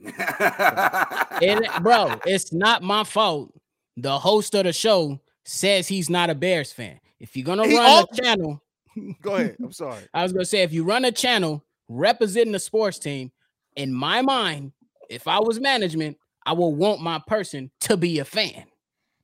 and, 1.42 1.68
bro, 1.82 2.16
it's 2.26 2.54
not 2.54 2.84
my 2.84 3.04
fault. 3.04 3.54
The 3.98 4.18
host 4.18 4.56
of 4.56 4.64
the 4.64 4.74
show 4.74 5.20
says 5.46 5.88
he's 5.88 6.10
not 6.10 6.30
a 6.30 6.36
Bears 6.36 6.72
fan. 6.72 7.00
If 7.20 7.36
you're 7.38 7.46
gonna 7.46 7.68
he 7.68 7.78
run 7.78 7.86
all- 7.86 8.10
a 8.12 8.16
channel, 8.22 8.62
go 9.22 9.36
ahead. 9.36 9.56
I'm 9.62 9.72
sorry. 9.72 10.02
I 10.14 10.24
was 10.24 10.34
gonna 10.34 10.46
say 10.46 10.64
if 10.64 10.74
you 10.74 10.84
run 10.84 11.06
a 11.06 11.12
channel 11.12 11.64
representing 11.90 12.54
the 12.54 12.60
sports 12.60 13.00
team, 13.00 13.32
in 13.76 13.94
my 13.94 14.22
mind, 14.22 14.72
if 15.10 15.28
I 15.28 15.40
was 15.40 15.60
management, 15.60 16.18
I 16.46 16.54
will 16.54 16.74
want 16.74 17.02
my 17.02 17.22
person 17.26 17.72
to 17.82 17.98
be 17.98 18.20
a 18.20 18.26
fan 18.26 18.66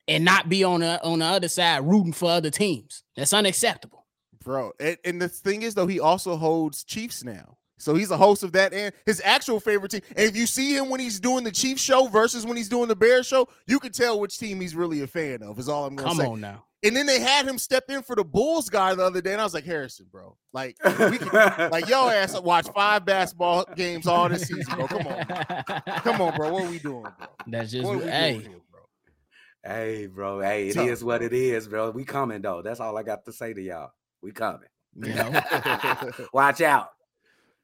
and 0.08 0.24
not 0.24 0.48
be 0.48 0.64
on 0.64 0.80
the 0.80 1.02
on 1.04 1.20
the 1.20 1.24
other 1.24 1.48
side 1.48 1.84
rooting 1.84 2.12
for 2.12 2.30
other 2.30 2.50
teams. 2.50 3.04
That's 3.16 3.32
unacceptable. 3.32 4.06
Bro, 4.42 4.72
and, 4.80 4.96
and 5.04 5.20
the 5.20 5.28
thing 5.28 5.62
is 5.62 5.74
though, 5.74 5.86
he 5.86 6.00
also 6.00 6.36
holds 6.36 6.84
Chiefs 6.84 7.22
now. 7.22 7.58
So 7.80 7.94
he's 7.94 8.10
a 8.10 8.16
host 8.16 8.42
of 8.42 8.52
that 8.52 8.72
and 8.72 8.92
his 9.06 9.20
actual 9.24 9.58
favorite 9.58 9.90
team. 9.90 10.02
And 10.16 10.28
if 10.28 10.36
you 10.36 10.46
see 10.46 10.76
him 10.76 10.90
when 10.90 11.00
he's 11.00 11.18
doing 11.18 11.44
the 11.44 11.50
Chiefs 11.50 11.82
show 11.82 12.06
versus 12.06 12.44
when 12.46 12.56
he's 12.56 12.68
doing 12.68 12.88
the 12.88 12.96
Bears 12.96 13.26
show, 13.26 13.48
you 13.66 13.80
can 13.80 13.90
tell 13.90 14.20
which 14.20 14.38
team 14.38 14.60
he's 14.60 14.74
really 14.76 15.00
a 15.02 15.06
fan 15.06 15.42
of. 15.42 15.58
Is 15.58 15.68
all 15.68 15.86
I'm 15.86 15.96
gonna 15.96 16.08
Come 16.08 16.16
say. 16.18 16.24
Come 16.24 16.32
on 16.32 16.40
now. 16.40 16.64
And 16.82 16.96
then 16.96 17.04
they 17.04 17.20
had 17.20 17.46
him 17.46 17.58
step 17.58 17.90
in 17.90 18.02
for 18.02 18.16
the 18.16 18.24
Bulls 18.24 18.70
guy 18.70 18.94
the 18.94 19.04
other 19.04 19.20
day, 19.20 19.32
and 19.32 19.40
I 19.40 19.44
was 19.44 19.52
like, 19.52 19.64
Harrison, 19.66 20.06
bro, 20.10 20.34
like, 20.54 20.78
we 21.10 21.18
can, 21.18 21.28
like 21.70 21.88
yo 21.88 22.08
ass 22.08 22.40
watch 22.40 22.68
five 22.74 23.04
basketball 23.04 23.66
games 23.76 24.06
all 24.06 24.30
this 24.30 24.48
season, 24.48 24.74
bro. 24.74 24.86
Come 24.86 25.06
on, 25.06 25.82
come 25.98 26.20
on, 26.22 26.36
bro. 26.36 26.50
What 26.52 26.64
are 26.64 26.70
we 26.70 26.78
doing, 26.78 27.02
bro? 27.02 27.26
That's 27.46 27.70
just 27.70 27.84
What 27.86 27.96
are 27.96 27.98
we 27.98 28.04
hey. 28.10 28.32
doing 28.32 28.42
here, 28.46 28.60
bro? 28.70 28.80
Hey, 29.62 30.06
bro. 30.06 30.40
Hey, 30.40 30.68
it 30.68 30.76
is 30.76 31.00
Tough, 31.00 31.02
what 31.06 31.22
it 31.22 31.34
is, 31.34 31.68
bro. 31.68 31.90
We 31.90 32.04
coming 32.04 32.40
though. 32.40 32.62
That's 32.62 32.80
all 32.80 32.96
I 32.96 33.02
got 33.02 33.26
to 33.26 33.32
say 33.32 33.52
to 33.52 33.60
y'all. 33.60 33.90
We 34.22 34.32
coming. 34.32 34.68
You 34.96 35.14
know, 35.14 35.40
Watch 36.32 36.62
out. 36.62 36.90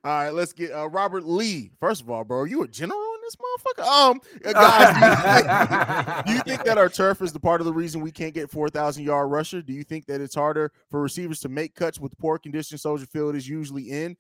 All 0.06 0.12
right, 0.12 0.32
let's 0.32 0.52
get 0.52 0.70
uh, 0.70 0.88
Robert 0.88 1.24
Lee. 1.24 1.72
First 1.80 2.00
of 2.00 2.08
all, 2.08 2.22
bro, 2.22 2.38
are 2.38 2.46
you 2.46 2.62
a 2.62 2.68
general 2.68 3.00
in 3.16 3.20
this 3.22 3.34
motherfucker? 3.34 3.86
Um, 3.88 4.20
uh, 4.44 4.52
guys, 4.52 4.94
do 4.94 5.02
you, 5.04 5.34
think, 5.34 6.26
do 6.26 6.32
you 6.32 6.38
think 6.42 6.64
that 6.64 6.78
our 6.78 6.88
turf 6.88 7.22
is 7.22 7.32
the 7.32 7.40
part 7.40 7.60
of 7.60 7.64
the 7.64 7.72
reason 7.72 8.00
we 8.00 8.12
can't 8.12 8.32
get 8.32 8.48
four 8.48 8.68
thousand 8.68 9.02
yard 9.02 9.28
rusher? 9.32 9.62
Do 9.62 9.72
you 9.72 9.82
think 9.82 10.06
that 10.06 10.20
it's 10.20 10.36
harder 10.36 10.70
for 10.92 11.02
receivers 11.02 11.40
to 11.40 11.48
make 11.48 11.74
cuts 11.74 11.98
with 11.98 12.16
poor 12.18 12.38
conditions 12.38 12.82
Soldier 12.82 13.06
Field 13.06 13.34
is 13.34 13.48
usually 13.48 13.90
in? 13.90 14.16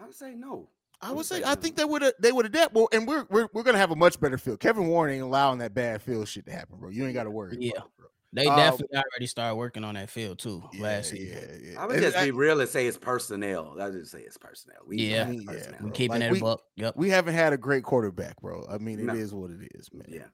I 0.00 0.06
would 0.06 0.14
say 0.14 0.34
no. 0.34 0.70
I 1.02 1.08
would 1.08 1.18
would 1.18 1.26
say 1.26 1.40
say 1.40 1.44
I 1.44 1.56
think 1.56 1.76
they 1.76 1.84
would 1.84 2.10
they 2.18 2.32
would 2.32 2.46
adapt. 2.46 2.72
Well, 2.72 2.88
and 2.90 3.06
we're, 3.06 3.26
we're 3.28 3.48
we're 3.52 3.64
gonna 3.64 3.76
have 3.76 3.90
a 3.90 3.96
much 3.96 4.18
better 4.18 4.38
field. 4.38 4.60
Kevin 4.60 4.86
Warren 4.86 5.12
ain't 5.12 5.22
allowing 5.22 5.58
that 5.58 5.74
bad 5.74 6.00
field 6.00 6.26
shit 6.26 6.46
to 6.46 6.52
happen, 6.52 6.78
bro. 6.78 6.88
You 6.88 7.04
ain't 7.04 7.12
got 7.12 7.24
to 7.24 7.30
worry. 7.30 7.54
Yeah. 7.60 7.72
bro. 7.97 7.97
They 8.32 8.46
Um, 8.46 8.56
definitely 8.56 8.98
already 8.98 9.26
started 9.26 9.54
working 9.56 9.84
on 9.84 9.94
that 9.94 10.10
field 10.10 10.38
too 10.38 10.62
last 10.78 11.12
yeah, 11.14 11.18
season. 11.18 11.60
yeah, 11.62 11.70
yeah. 11.72 11.80
I 11.82 11.86
would 11.86 11.96
And 11.96 12.04
just 12.04 12.16
I- 12.16 12.26
be 12.26 12.30
real 12.30 12.60
and 12.60 12.68
say 12.68 12.86
it's 12.86 12.98
personnel. 12.98 13.76
I 13.80 13.90
just 13.90 14.12
say 14.12 14.20
it's 14.20 14.36
personnel. 14.36 14.76
We 14.86 14.98
Yeah. 14.98 15.24
know 15.24 15.30
Yeah, 15.30 15.36
it's 15.36 15.44
personnel. 15.66 15.90
Keeping 15.92 16.20
Like, 16.20 16.32
it 16.36 16.42
we- 16.42 16.48
a. 16.48 16.56
Yep. 16.76 16.96
we 16.96 17.08
haven't 17.08 17.34
had 17.34 17.52
a 17.54 17.56
great 17.56 17.84
quarterback, 17.84 18.38
bro. 18.42 18.66
I 18.70 18.76
mean, 18.78 19.00
it 19.08 19.16
is 19.16 19.32
No. 19.32 19.38
what 19.38 19.50
it 19.52 19.70
is, 19.74 19.88
man. 19.94 20.04
Yeah. 20.08 20.26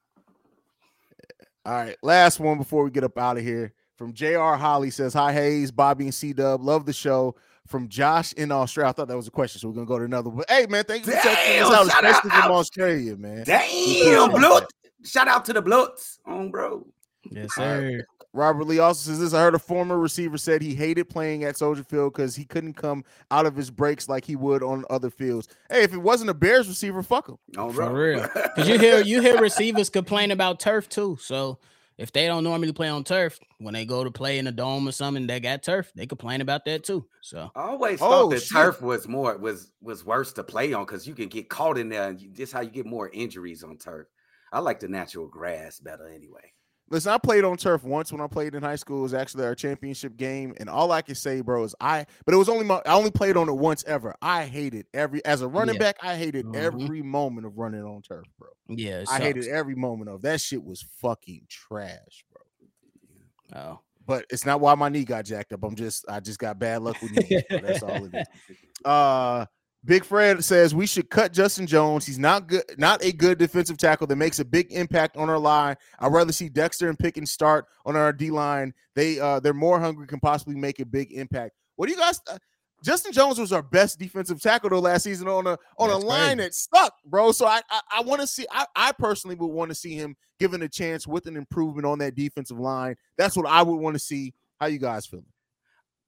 All 1.66 1.72
right, 1.72 1.96
last 2.02 2.40
one 2.40 2.58
before 2.58 2.84
we 2.84 2.90
get 2.90 3.04
up 3.04 3.16
out 3.16 3.38
of 3.38 3.42
here. 3.44 3.72
From 3.96 4.12
J.R. 4.12 4.56
Holly 4.56 4.90
says, 4.90 5.14
Hi 5.14 5.32
Haize, 5.32 5.70
Bobby 5.70 6.04
and 6.04 6.14
C 6.14 6.32
Dub. 6.32 6.62
Love 6.62 6.84
the 6.84 6.92
show. 6.92 7.36
From 7.68 7.88
Josh 7.88 8.32
in 8.34 8.50
Australia. 8.52 8.90
I 8.90 8.92
thought 8.92 9.08
that 9.08 9.16
was 9.16 9.28
a 9.28 9.30
question, 9.30 9.60
so 9.60 9.68
we're 9.68 9.74
gonna 9.74 9.86
go 9.86 9.98
to 9.98 10.04
another. 10.04 10.30
But 10.30 10.50
hey, 10.50 10.66
man, 10.68 10.84
thank 10.84 11.06
you 11.06 11.12
for 11.12 11.18
checking 11.22 11.62
us 11.62 11.72
out, 11.72 11.86
shout 11.90 12.04
especially 12.04 12.30
out. 12.32 12.42
from 12.42 12.52
Australia, 12.52 13.16
man. 13.16 13.44
Damn, 13.44 14.30
blood. 14.32 14.66
Shout 15.04 15.28
out 15.28 15.44
to 15.46 15.52
the 15.54 15.62
Bloods 15.62 16.18
on 16.26 16.50
bro. 16.50 16.86
Yes, 17.30 17.56
All 17.58 17.64
right. 17.64 17.80
sir. 18.00 18.06
Robert 18.32 18.64
Lee 18.64 18.80
also 18.80 19.08
says 19.08 19.20
this. 19.20 19.32
I 19.32 19.40
heard 19.40 19.54
a 19.54 19.60
former 19.60 19.96
receiver 19.98 20.36
said 20.38 20.60
he 20.60 20.74
hated 20.74 21.08
playing 21.08 21.44
at 21.44 21.56
Soldier 21.56 21.84
Field 21.84 22.12
because 22.12 22.34
he 22.34 22.44
couldn't 22.44 22.74
come 22.74 23.04
out 23.30 23.46
of 23.46 23.54
his 23.54 23.70
breaks 23.70 24.08
like 24.08 24.24
he 24.24 24.34
would 24.34 24.62
on 24.62 24.84
other 24.90 25.08
fields. 25.08 25.46
Hey, 25.70 25.84
if 25.84 25.92
it 25.94 25.98
wasn't 25.98 26.30
a 26.30 26.34
Bears 26.34 26.66
receiver, 26.66 27.02
fuck 27.04 27.28
him. 27.28 27.36
On 27.56 27.72
For 27.72 27.92
real. 27.94 28.22
Because 28.34 28.68
you 28.68 28.78
hear 28.78 29.00
you 29.02 29.20
hear 29.20 29.38
receivers 29.40 29.88
complain 29.88 30.32
about 30.32 30.58
turf 30.58 30.88
too. 30.88 31.16
So 31.20 31.60
if 31.96 32.10
they 32.10 32.26
don't 32.26 32.42
normally 32.42 32.72
play 32.72 32.88
on 32.88 33.04
turf, 33.04 33.38
when 33.58 33.72
they 33.72 33.84
go 33.84 34.02
to 34.02 34.10
play 34.10 34.38
in 34.40 34.48
a 34.48 34.52
dome 34.52 34.88
or 34.88 34.92
something, 34.92 35.28
they 35.28 35.38
got 35.38 35.62
turf. 35.62 35.92
They 35.94 36.06
complain 36.06 36.40
about 36.40 36.64
that 36.64 36.82
too. 36.82 37.06
So 37.20 37.52
I 37.54 37.60
always 37.68 38.02
Oh, 38.02 38.08
thought 38.22 38.30
that 38.30 38.42
shit. 38.42 38.50
turf 38.56 38.82
was 38.82 39.06
more 39.06 39.38
was 39.38 39.70
was 39.80 40.04
worse 40.04 40.32
to 40.32 40.42
play 40.42 40.72
on 40.72 40.84
because 40.86 41.06
you 41.06 41.14
can 41.14 41.28
get 41.28 41.48
caught 41.48 41.78
in 41.78 41.88
there. 41.88 42.08
And 42.08 42.20
you, 42.20 42.30
this 42.32 42.50
how 42.50 42.62
you 42.62 42.70
get 42.70 42.84
more 42.86 43.10
injuries 43.10 43.62
on 43.62 43.78
turf. 43.78 44.08
I 44.52 44.58
like 44.58 44.80
the 44.80 44.88
natural 44.88 45.28
grass 45.28 45.78
better 45.78 46.08
anyway. 46.08 46.52
Listen, 46.90 47.12
I 47.12 47.18
played 47.18 47.44
on 47.44 47.56
turf 47.56 47.82
once 47.82 48.12
when 48.12 48.20
I 48.20 48.26
played 48.26 48.54
in 48.54 48.62
high 48.62 48.76
school. 48.76 48.98
It 49.00 49.02
was 49.04 49.14
actually 49.14 49.44
our 49.46 49.54
championship 49.54 50.16
game, 50.16 50.54
and 50.60 50.68
all 50.68 50.92
I 50.92 51.00
can 51.00 51.14
say, 51.14 51.40
bro, 51.40 51.64
is 51.64 51.74
I. 51.80 52.04
But 52.26 52.34
it 52.34 52.36
was 52.36 52.48
only 52.48 52.64
my. 52.64 52.82
I 52.84 52.92
only 52.94 53.10
played 53.10 53.36
on 53.38 53.48
it 53.48 53.54
once 53.54 53.82
ever. 53.86 54.14
I 54.20 54.44
hated 54.44 54.86
every 54.92 55.24
as 55.24 55.40
a 55.40 55.48
running 55.48 55.74
Yeah. 55.76 55.78
back. 55.80 55.96
I 56.02 56.16
hated 56.16 56.44
Mhm. 56.44 56.56
every 56.56 57.02
moment 57.02 57.46
of 57.46 57.56
running 57.56 57.82
on 57.82 58.02
turf, 58.02 58.26
bro. 58.38 58.48
yeah, 58.68 59.02
I 59.08 59.18
hated 59.18 59.46
every 59.48 59.74
moment 59.74 60.10
of 60.10 60.20
that. 60.22 60.40
Shit 60.42 60.62
was 60.62 60.82
fucking 61.00 61.46
trash, 61.48 62.24
bro. 62.30 63.60
Oh, 63.60 63.80
But 64.06 64.26
it's 64.28 64.44
not 64.44 64.60
why 64.60 64.74
my 64.74 64.90
knee 64.90 65.04
got 65.04 65.24
jacked 65.24 65.52
up. 65.54 65.62
I'm 65.62 65.76
just 65.76 66.04
I 66.08 66.20
just 66.20 66.38
got 66.38 66.58
bad 66.58 66.82
luck 66.82 67.00
with 67.02 67.12
knees. 67.12 67.42
That's 67.48 67.82
all 67.82 68.04
it 68.04 68.14
is. 68.14 68.26
Uh 68.84 69.46
Big 69.84 70.04
Fred 70.04 70.42
says 70.42 70.74
we 70.74 70.86
should 70.86 71.10
cut 71.10 71.32
Justin 71.32 71.66
Jones. 71.66 72.06
He's 72.06 72.18
not 72.18 72.46
good, 72.46 72.62
not 72.78 73.04
a 73.04 73.12
good 73.12 73.38
defensive 73.38 73.76
tackle 73.76 74.06
that 74.06 74.16
makes 74.16 74.38
a 74.38 74.44
big 74.44 74.72
impact 74.72 75.16
on 75.16 75.28
our 75.28 75.38
line. 75.38 75.76
I'd 75.98 76.12
rather 76.12 76.32
see 76.32 76.48
Dexter 76.48 76.88
and 76.88 76.98
Pickens 76.98 77.30
start 77.30 77.66
on 77.84 77.94
our 77.94 78.12
D 78.12 78.30
line. 78.30 78.72
They 78.94 79.20
uh 79.20 79.40
they're 79.40 79.52
more 79.52 79.78
hungry, 79.78 80.06
can 80.06 80.20
possibly 80.20 80.54
make 80.54 80.80
a 80.80 80.86
big 80.86 81.12
impact. 81.12 81.52
What 81.76 81.86
do 81.86 81.92
you 81.92 81.98
guys? 81.98 82.20
Uh, 82.28 82.38
Justin 82.82 83.12
Jones 83.12 83.38
was 83.38 83.52
our 83.52 83.62
best 83.62 83.98
defensive 83.98 84.40
tackle 84.40 84.70
though 84.70 84.78
last 84.78 85.04
season 85.04 85.28
on 85.28 85.46
a 85.46 85.58
on 85.78 85.88
That's 85.88 86.02
a 86.02 86.06
line 86.06 86.36
crazy. 86.36 86.48
that 86.48 86.54
stuck, 86.54 86.94
bro. 87.04 87.32
So 87.32 87.46
I 87.46 87.60
I, 87.70 87.80
I 87.96 88.00
want 88.02 88.20
to 88.20 88.26
see. 88.26 88.46
I, 88.50 88.66
I 88.74 88.92
personally 88.92 89.36
would 89.36 89.46
want 89.46 89.70
to 89.70 89.74
see 89.74 89.94
him 89.94 90.16
given 90.38 90.62
a 90.62 90.68
chance 90.68 91.06
with 91.06 91.26
an 91.26 91.36
improvement 91.36 91.86
on 91.86 91.98
that 91.98 92.14
defensive 92.14 92.58
line. 92.58 92.96
That's 93.18 93.36
what 93.36 93.46
I 93.46 93.62
would 93.62 93.76
want 93.76 93.94
to 93.94 94.00
see. 94.00 94.34
How 94.60 94.66
you 94.66 94.78
guys 94.78 95.04
feeling? 95.04 95.26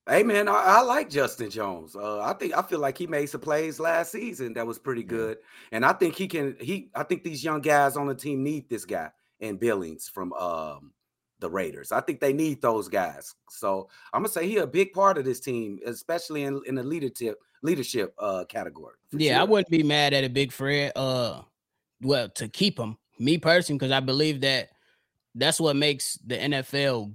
Hey 0.09 0.23
man, 0.23 0.47
I, 0.47 0.53
I 0.53 0.83
like 0.83 1.11
Justin 1.11 1.51
Jones. 1.51 1.97
Uh, 1.97 2.21
I 2.21 2.33
think 2.35 2.57
I 2.57 2.63
feel 2.63 2.79
like 2.79 2.97
he 2.97 3.09
made 3.09 3.27
some 3.27 3.41
plays 3.41 3.81
last 3.81 4.13
season 4.13 4.53
that 4.55 4.65
was 4.67 4.79
pretty 4.79 5.03
good, 5.03 5.39
and 5.73 5.85
I 5.85 5.93
think 5.93 6.15
he 6.15 6.29
can. 6.29 6.57
He 6.61 6.91
I 6.95 7.03
think 7.03 7.25
these 7.25 7.43
young 7.43 7.61
guys 7.61 7.97
on 7.97 8.07
the 8.07 8.15
team 8.15 8.45
need 8.45 8.69
this 8.69 8.85
guy 8.85 9.11
in 9.41 9.57
Billings 9.57 10.09
from 10.09 10.33
um, 10.35 10.93
the 11.41 11.51
Raiders. 11.51 11.91
I 11.91 12.01
think 12.03 12.21
they 12.21 12.33
need 12.33 12.63
those 12.63 12.87
guys. 12.87 13.35
So 13.51 13.89
I'm 14.13 14.23
gonna 14.23 14.29
say 14.29 14.47
he 14.47 14.59
a 14.59 14.67
big 14.67 14.93
part 14.93 15.19
of 15.19 15.25
this 15.25 15.41
team, 15.41 15.81
especially 15.85 16.45
in 16.45 16.61
in 16.67 16.77
the 16.77 16.85
leadership 16.85 17.41
leadership 17.63 18.15
uh, 18.21 18.45
category. 18.49 18.95
yeah, 19.11 19.41
I 19.41 19.45
wouldn't 19.45 19.71
be 19.71 19.83
mad 19.83 20.15
at 20.15 20.23
a 20.23 20.29
big 20.29 20.53
Fred. 20.53 20.93
Uh, 20.95 21.43
well, 22.01 22.29
to 22.29 22.47
keep 22.47 22.79
him, 22.79 22.97
me 23.19 23.39
personally, 23.39 23.79
because 23.79 23.93
I 23.93 23.99
believe 23.99 24.43
that 24.43 24.69
that's 25.35 25.59
what 25.59 25.75
makes 25.75 26.17
the 26.25 26.37
NFL 26.37 27.13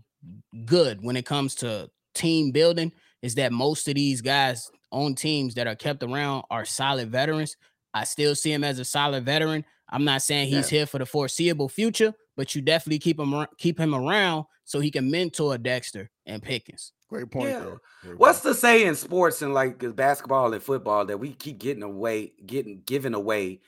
good 0.66 1.02
when 1.02 1.16
it 1.16 1.26
comes 1.26 1.56
to 1.56 1.90
team 2.14 2.52
building. 2.52 2.92
Is 3.22 3.36
that 3.36 3.52
most 3.52 3.88
of 3.88 3.96
these 3.96 4.22
guys 4.22 4.72
on 4.92 5.16
teams 5.16 5.54
that 5.56 5.68
are 5.68 5.76
kept 5.76 6.04
around 6.04 6.44
are 6.50 6.66
solid 6.66 7.12
veterans. 7.12 7.56
I 7.94 8.04
still 8.04 8.36
see 8.36 8.52
him 8.52 8.64
as 8.64 8.80
a 8.80 8.86
solid 8.86 9.26
veteran. 9.26 9.66
I'm 9.90 10.06
not 10.06 10.22
saying 10.22 10.48
he's 10.48 10.70
here 10.70 10.86
for 10.86 11.00
the 11.00 11.06
foreseeable 11.06 11.70
future, 11.70 12.14
but 12.38 12.56
you 12.56 12.62
definitely 12.62 13.00
keep 13.00 13.20
him 13.20 13.46
keep 13.58 13.80
him 13.80 13.94
around 13.94 14.46
so 14.64 14.80
he 14.80 14.90
can 14.90 15.12
mentor 15.12 15.58
Dexter 15.58 16.10
and 16.26 16.42
Pickens. 16.42 16.94
Great 17.10 17.30
point. 17.30 17.50
Yeah. 17.50 17.60
there. 17.60 17.82
Great 18.04 18.20
What's 18.20 18.40
point. 18.40 18.56
to 18.56 18.60
say 18.62 18.86
in 18.86 18.96
sports 18.96 19.42
and 19.42 19.54
like 19.54 19.84
basketball 19.96 20.54
and 20.54 20.64
football 20.64 21.06
that 21.06 21.18
we 21.18 21.34
keep 21.34 21.60
getting 21.60 21.84
away, 21.84 22.32
getting 22.46 22.82
giving 22.86 23.14
away 23.14 23.60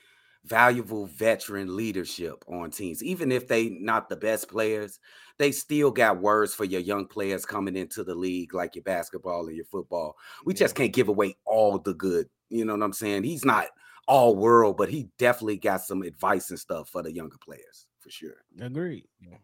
valuable 0.44 1.06
veteran 1.06 1.76
leadership 1.76 2.42
on 2.48 2.70
teams, 2.70 3.02
even 3.02 3.30
if 3.30 3.46
they 3.46 3.68
not 3.68 4.08
the 4.08 4.16
best 4.16 4.48
players, 4.48 4.98
they 5.38 5.50
still 5.52 5.90
got 5.90 6.20
words 6.20 6.54
for 6.54 6.64
your 6.64 6.80
young 6.80 7.06
players 7.06 7.44
coming 7.44 7.76
into 7.76 8.04
the 8.04 8.14
league, 8.14 8.54
like 8.54 8.74
your 8.76 8.84
basketball 8.84 9.46
and 9.46 9.56
your 9.56 9.64
football. 9.64 10.16
We 10.44 10.54
just 10.54 10.74
can't 10.74 10.92
give 10.92 11.08
away 11.08 11.36
all 11.44 11.78
the 11.78 11.94
good. 11.94 12.28
You 12.50 12.64
know 12.64 12.74
what 12.74 12.82
I'm 12.84 12.92
saying? 12.92 13.24
He's 13.24 13.44
not 13.44 13.66
all 14.06 14.36
world, 14.36 14.76
but 14.76 14.88
he 14.90 15.08
definitely 15.18 15.56
got 15.56 15.82
some 15.82 16.02
advice 16.02 16.50
and 16.50 16.58
stuff 16.58 16.88
for 16.88 17.02
the 17.02 17.12
younger 17.12 17.38
players 17.44 17.86
for 18.00 18.10
sure. 18.10 18.44
Agreed. 18.60 19.06
Yeah. 19.20 19.38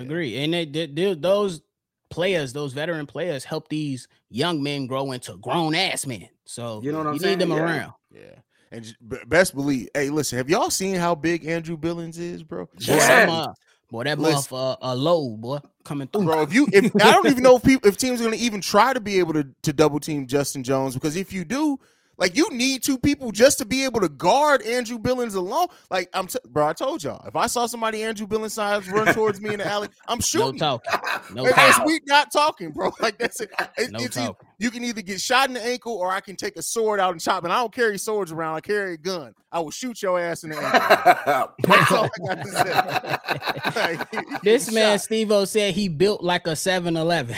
Agree. 0.00 0.36
And 0.38 0.52
they, 0.54 0.66
they, 0.66 0.86
they- 0.86 1.14
those 1.14 1.62
players, 2.10 2.52
those 2.52 2.72
veteran 2.72 3.06
players, 3.06 3.42
help 3.44 3.68
these 3.68 4.06
young 4.30 4.62
men 4.62 4.86
grow 4.86 5.10
into 5.12 5.36
grown 5.38 5.74
ass 5.74 6.06
men. 6.06 6.28
So 6.44 6.80
You 6.82 6.92
know 6.92 6.98
what 6.98 7.06
I'm 7.08 7.14
you 7.14 7.20
saying? 7.20 7.38
need 7.38 7.48
them 7.48 7.56
Yeah. 7.56 7.64
around. 7.64 7.92
Yeah. 8.12 8.34
And 8.70 8.96
best 9.28 9.54
believe, 9.54 9.88
hey, 9.94 10.10
listen, 10.10 10.36
have 10.38 10.50
y'all 10.50 10.70
seen 10.70 10.96
how 10.96 11.14
big 11.14 11.46
Andrew 11.46 11.76
Billings 11.76 12.18
is, 12.18 12.42
bro? 12.42 12.66
Boy, 12.66 12.70
Yeah. 12.78 13.26
some, 13.26 13.34
uh, 13.34 13.52
boy 13.94 14.04
that 14.04 14.18
Listen. 14.18 14.50
buff 14.50 14.52
uh, 14.52 14.76
a 14.82 14.96
low 14.96 15.36
boy 15.36 15.60
coming 15.84 16.08
through. 16.08 16.24
Bro, 16.24 16.42
if 16.42 16.52
you 16.52 16.66
if 16.72 16.94
I 16.96 17.12
don't 17.12 17.26
even 17.26 17.42
know 17.42 17.56
if 17.56 17.62
people 17.62 17.88
if 17.88 17.96
teams 17.96 18.20
are 18.20 18.24
gonna 18.24 18.36
even 18.36 18.60
try 18.60 18.92
to 18.92 19.00
be 19.00 19.18
able 19.20 19.32
to 19.34 19.46
to 19.62 19.72
double 19.72 20.00
team 20.00 20.26
Justin 20.26 20.64
Jones 20.64 20.94
because 20.94 21.16
if 21.16 21.32
you 21.32 21.44
do, 21.44 21.78
like 22.16 22.36
you 22.36 22.48
need 22.50 22.82
two 22.82 22.98
people 22.98 23.30
just 23.32 23.58
to 23.58 23.64
be 23.64 23.84
able 23.84 24.00
to 24.00 24.08
guard 24.08 24.62
Andrew 24.62 24.98
Billings 24.98 25.34
alone. 25.34 25.66
Like 25.90 26.08
I'm, 26.14 26.26
t- 26.26 26.38
bro, 26.48 26.66
I 26.68 26.72
told 26.72 27.02
y'all 27.02 27.26
if 27.26 27.34
I 27.36 27.46
saw 27.46 27.66
somebody 27.66 28.02
Andrew 28.02 28.26
Billings 28.26 28.54
size 28.54 28.88
run 28.88 29.12
towards 29.14 29.40
me 29.40 29.50
in 29.54 29.58
the 29.58 29.66
alley, 29.66 29.88
I'm 30.08 30.18
no 30.18 30.22
shooting. 30.22 30.58
No 30.58 30.80
Hey, 30.88 31.42
that's- 31.50 31.54
talking. 31.54 31.72
Cuz 31.72 31.80
we 31.86 32.00
not 32.06 32.32
talking, 32.32 32.70
bro. 32.72 32.92
Like 33.00 33.18
that's 33.18 33.40
it. 33.40 33.50
It- 33.76 33.90
No 33.92 33.98
it's 34.00 34.16
talking. 34.16 34.36
you 34.58 34.70
can 34.70 34.84
either 34.84 35.02
get 35.02 35.20
shot 35.20 35.48
in 35.48 35.54
the 35.54 35.64
ankle 35.64 35.94
or 35.94 36.10
I 36.10 36.20
can 36.20 36.36
take 36.36 36.56
a 36.56 36.62
sword 36.62 37.00
out 37.00 37.12
and 37.12 37.20
chop. 37.20 37.44
And 37.44 37.52
I 37.52 37.56
don't 37.58 37.72
carry 37.74 37.98
swords 37.98 38.32
around. 38.32 38.54
I 38.56 38.60
carry 38.60 38.94
a 38.94 38.96
gun. 38.96 39.34
I 39.52 39.60
will 39.60 39.70
shoot 39.70 40.02
your 40.02 40.18
ass 40.20 40.42
in 40.44 40.50
the 40.50 40.56
ankle. 40.58 41.54
That's 41.68 41.92
all 41.92 42.04
I 42.04 42.34
got 42.34 42.42
to 42.42 42.50
say. 42.50 43.96
Like, 43.96 44.42
This 44.42 44.70
man 44.72 44.98
shot. 44.98 45.04
Steve 45.04 45.30
O 45.30 45.44
said 45.44 45.74
he 45.74 45.88
built 45.88 46.22
like 46.22 46.46
a 46.46 46.50
7-Eleven. 46.52 47.36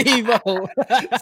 Steve 0.00 0.30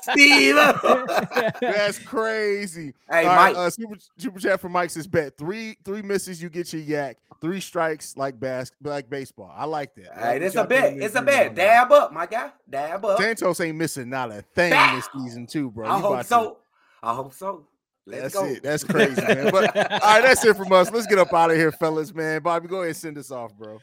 Steve 0.02 0.54
That's 1.60 1.98
crazy. 2.00 2.94
Hey, 3.10 3.26
All 3.26 3.36
Mike. 3.36 3.54
Right, 3.54 3.56
uh, 3.56 3.70
super, 3.70 3.96
super 4.18 4.38
chat 4.40 4.60
for 4.60 4.68
Mike 4.68 4.90
says 4.90 5.06
bet 5.06 5.36
three 5.38 5.76
three 5.84 6.02
misses 6.02 6.42
you 6.42 6.48
get 6.50 6.72
your 6.72 6.82
yak. 6.82 7.18
Three 7.40 7.60
strikes 7.60 8.16
like 8.16 8.38
bas- 8.40 8.72
like 8.82 9.10
baseball. 9.10 9.52
I 9.54 9.64
like 9.64 9.94
that. 9.96 10.16
Hey, 10.18 10.38
it's 10.44 10.56
a 10.56 10.64
bet. 10.64 10.94
It's 10.96 11.14
a 11.14 11.22
bet. 11.22 11.54
Dab 11.54 11.92
up, 11.92 12.12
my 12.12 12.26
guy. 12.26 12.50
Dab 12.68 13.04
up. 13.04 13.18
Santos 13.20 13.60
ain't 13.60 13.76
missing 13.76 14.08
not 14.08 14.30
a 14.30 14.42
thing 14.54 14.70
Bow. 14.70 14.96
this 14.96 15.08
season, 15.14 15.46
too, 15.46 15.70
bro. 15.70 15.86
I 15.88 15.96
You 15.96 16.02
hope 16.02 16.24
so. 16.24 16.44
to- 16.50 16.56
I 17.02 17.14
hope 17.14 17.34
so. 17.34 17.66
Let's 18.06 18.22
That's 18.22 18.34
go. 18.34 18.44
it. 18.46 18.62
That's 18.62 18.84
crazy, 18.84 19.20
man. 19.20 19.50
But 19.50 19.76
all 19.76 19.98
right, 20.00 20.22
that's 20.22 20.44
it 20.44 20.56
from 20.56 20.72
us. 20.72 20.90
Let's 20.90 21.06
get 21.06 21.18
up 21.18 21.32
out 21.32 21.50
of 21.50 21.56
here, 21.56 21.72
fellas, 21.72 22.14
man. 22.14 22.42
Bobby, 22.42 22.68
go 22.68 22.76
ahead 22.76 22.88
and 22.88 22.96
send 22.96 23.18
us 23.18 23.30
off, 23.30 23.54
bro. 23.56 23.78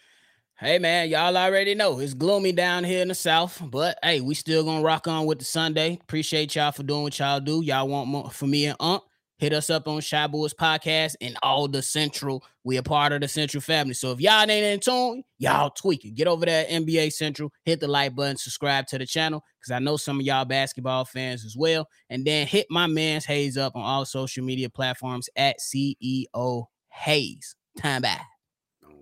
Hey 0.63 0.77
man, 0.77 1.09
y'all 1.09 1.35
already 1.35 1.73
know 1.73 1.97
it's 1.97 2.13
gloomy 2.13 2.51
down 2.51 2.83
here 2.83 3.01
in 3.01 3.07
the 3.07 3.15
south, 3.15 3.59
but 3.71 3.97
hey, 4.03 4.21
we 4.21 4.35
still 4.35 4.63
gonna 4.63 4.83
rock 4.83 5.07
on 5.07 5.25
with 5.25 5.39
the 5.39 5.45
Sunday. 5.45 5.97
Appreciate 5.99 6.53
y'all 6.53 6.71
for 6.71 6.83
doing 6.83 7.01
what 7.01 7.17
y'all 7.17 7.39
do. 7.39 7.63
Y'all 7.63 7.87
want 7.87 8.07
more 8.07 8.29
for 8.29 8.45
me 8.45 8.67
and 8.67 8.77
Unc? 8.79 9.01
Hit 9.39 9.53
us 9.53 9.71
up 9.71 9.87
on 9.87 10.01
Shy 10.01 10.27
Boys 10.27 10.53
Podcast 10.53 11.15
and 11.19 11.35
all 11.41 11.67
the 11.67 11.81
Central. 11.81 12.43
We 12.63 12.77
a 12.77 12.83
part 12.83 13.11
of 13.11 13.21
the 13.21 13.27
Central 13.27 13.59
family. 13.59 13.95
So 13.95 14.11
if 14.11 14.21
y'all 14.21 14.41
ain't 14.41 14.51
in 14.51 14.79
tune, 14.79 15.23
y'all 15.39 15.71
tweak 15.71 16.05
it. 16.05 16.11
Get 16.11 16.27
over 16.27 16.45
there 16.45 16.67
at 16.67 16.69
NBA 16.69 17.11
Central, 17.11 17.51
hit 17.65 17.79
the 17.79 17.87
like 17.87 18.13
button, 18.13 18.37
subscribe 18.37 18.85
to 18.89 18.99
the 18.99 19.05
channel 19.07 19.43
because 19.59 19.71
I 19.71 19.79
know 19.79 19.97
some 19.97 20.19
of 20.19 20.25
y'all 20.27 20.45
basketball 20.45 21.05
fans 21.05 21.43
as 21.43 21.57
well. 21.57 21.87
And 22.11 22.23
then 22.23 22.45
hit 22.45 22.67
my 22.69 22.85
man's 22.85 23.25
Haize 23.25 23.57
up 23.57 23.75
on 23.75 23.81
all 23.81 24.05
social 24.05 24.45
media 24.45 24.69
platforms 24.69 25.27
at 25.35 25.57
CEO 25.59 26.65
Haize. 26.89 27.55
Time 27.79 28.03
back. 28.03 28.30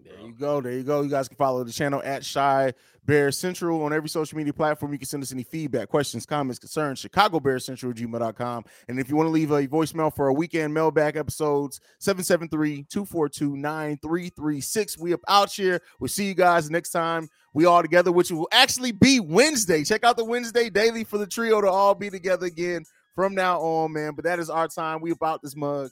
There 0.10 0.26
you 0.26 0.34
go. 0.34 0.60
There 0.62 0.72
you 0.72 0.84
go. 0.84 1.02
You 1.02 1.10
guys 1.10 1.28
can 1.28 1.38
follow 1.38 1.64
the 1.64 1.72
channel 1.72 2.02
at 2.04 2.28
Chi 2.32 2.74
Bear 3.06 3.32
Central 3.32 3.84
on 3.84 3.94
every 3.94 4.10
social 4.10 4.38
media 4.38 4.54
platform. 4.54 4.92
You 4.92 4.98
can 4.98 5.08
send 5.08 5.22
us 5.22 5.32
any 5.32 5.44
feedback, 5.44 5.90
questions, 5.90 6.26
comments, 6.26 6.58
concerns, 6.58 6.98
Chicago 7.00 7.40
Bear 7.40 7.60
Central 7.60 7.94
gmail.com. 7.94 8.66
And 8.88 9.00
if 9.00 9.08
you 9.08 9.16
want 9.16 9.28
to 9.28 9.32
leave 9.32 9.52
a 9.52 9.68
voicemail 9.68 10.12
for 10.14 10.26
our 10.26 10.34
weekend 10.34 10.74
mailbag 10.74 11.16
episodes, 11.16 11.80
773-242-9336. 12.02 15.00
We 15.00 15.14
up 15.14 15.22
out 15.28 15.52
here. 15.52 15.80
We'll 16.00 16.08
see 16.08 16.26
you 16.26 16.34
guys 16.34 16.72
next 16.72 16.90
time. 16.90 17.30
We 17.54 17.66
all 17.66 17.84
together, 17.84 18.12
which 18.12 18.32
will 18.32 18.50
actually 18.52 18.92
be 18.92 19.20
Wednesday. 19.20 19.84
Check 19.84 20.04
out 20.04 20.18
the 20.18 20.26
Wednesday 20.26 20.72
daily 20.72 21.04
for 21.04 21.20
the 21.20 21.28
trio 21.28 21.62
to 21.62 21.70
all 21.70 21.94
be 21.94 22.10
together 22.10 22.48
again 22.48 22.84
from 23.16 23.36
now 23.36 23.60
on, 23.60 23.94
man. 23.94 24.14
But 24.16 24.26
that 24.26 24.40
is 24.40 24.50
our 24.50 24.68
time. 24.68 25.02
We 25.02 25.12
about 25.12 25.42
this 25.42 25.56
mug. 25.56 25.92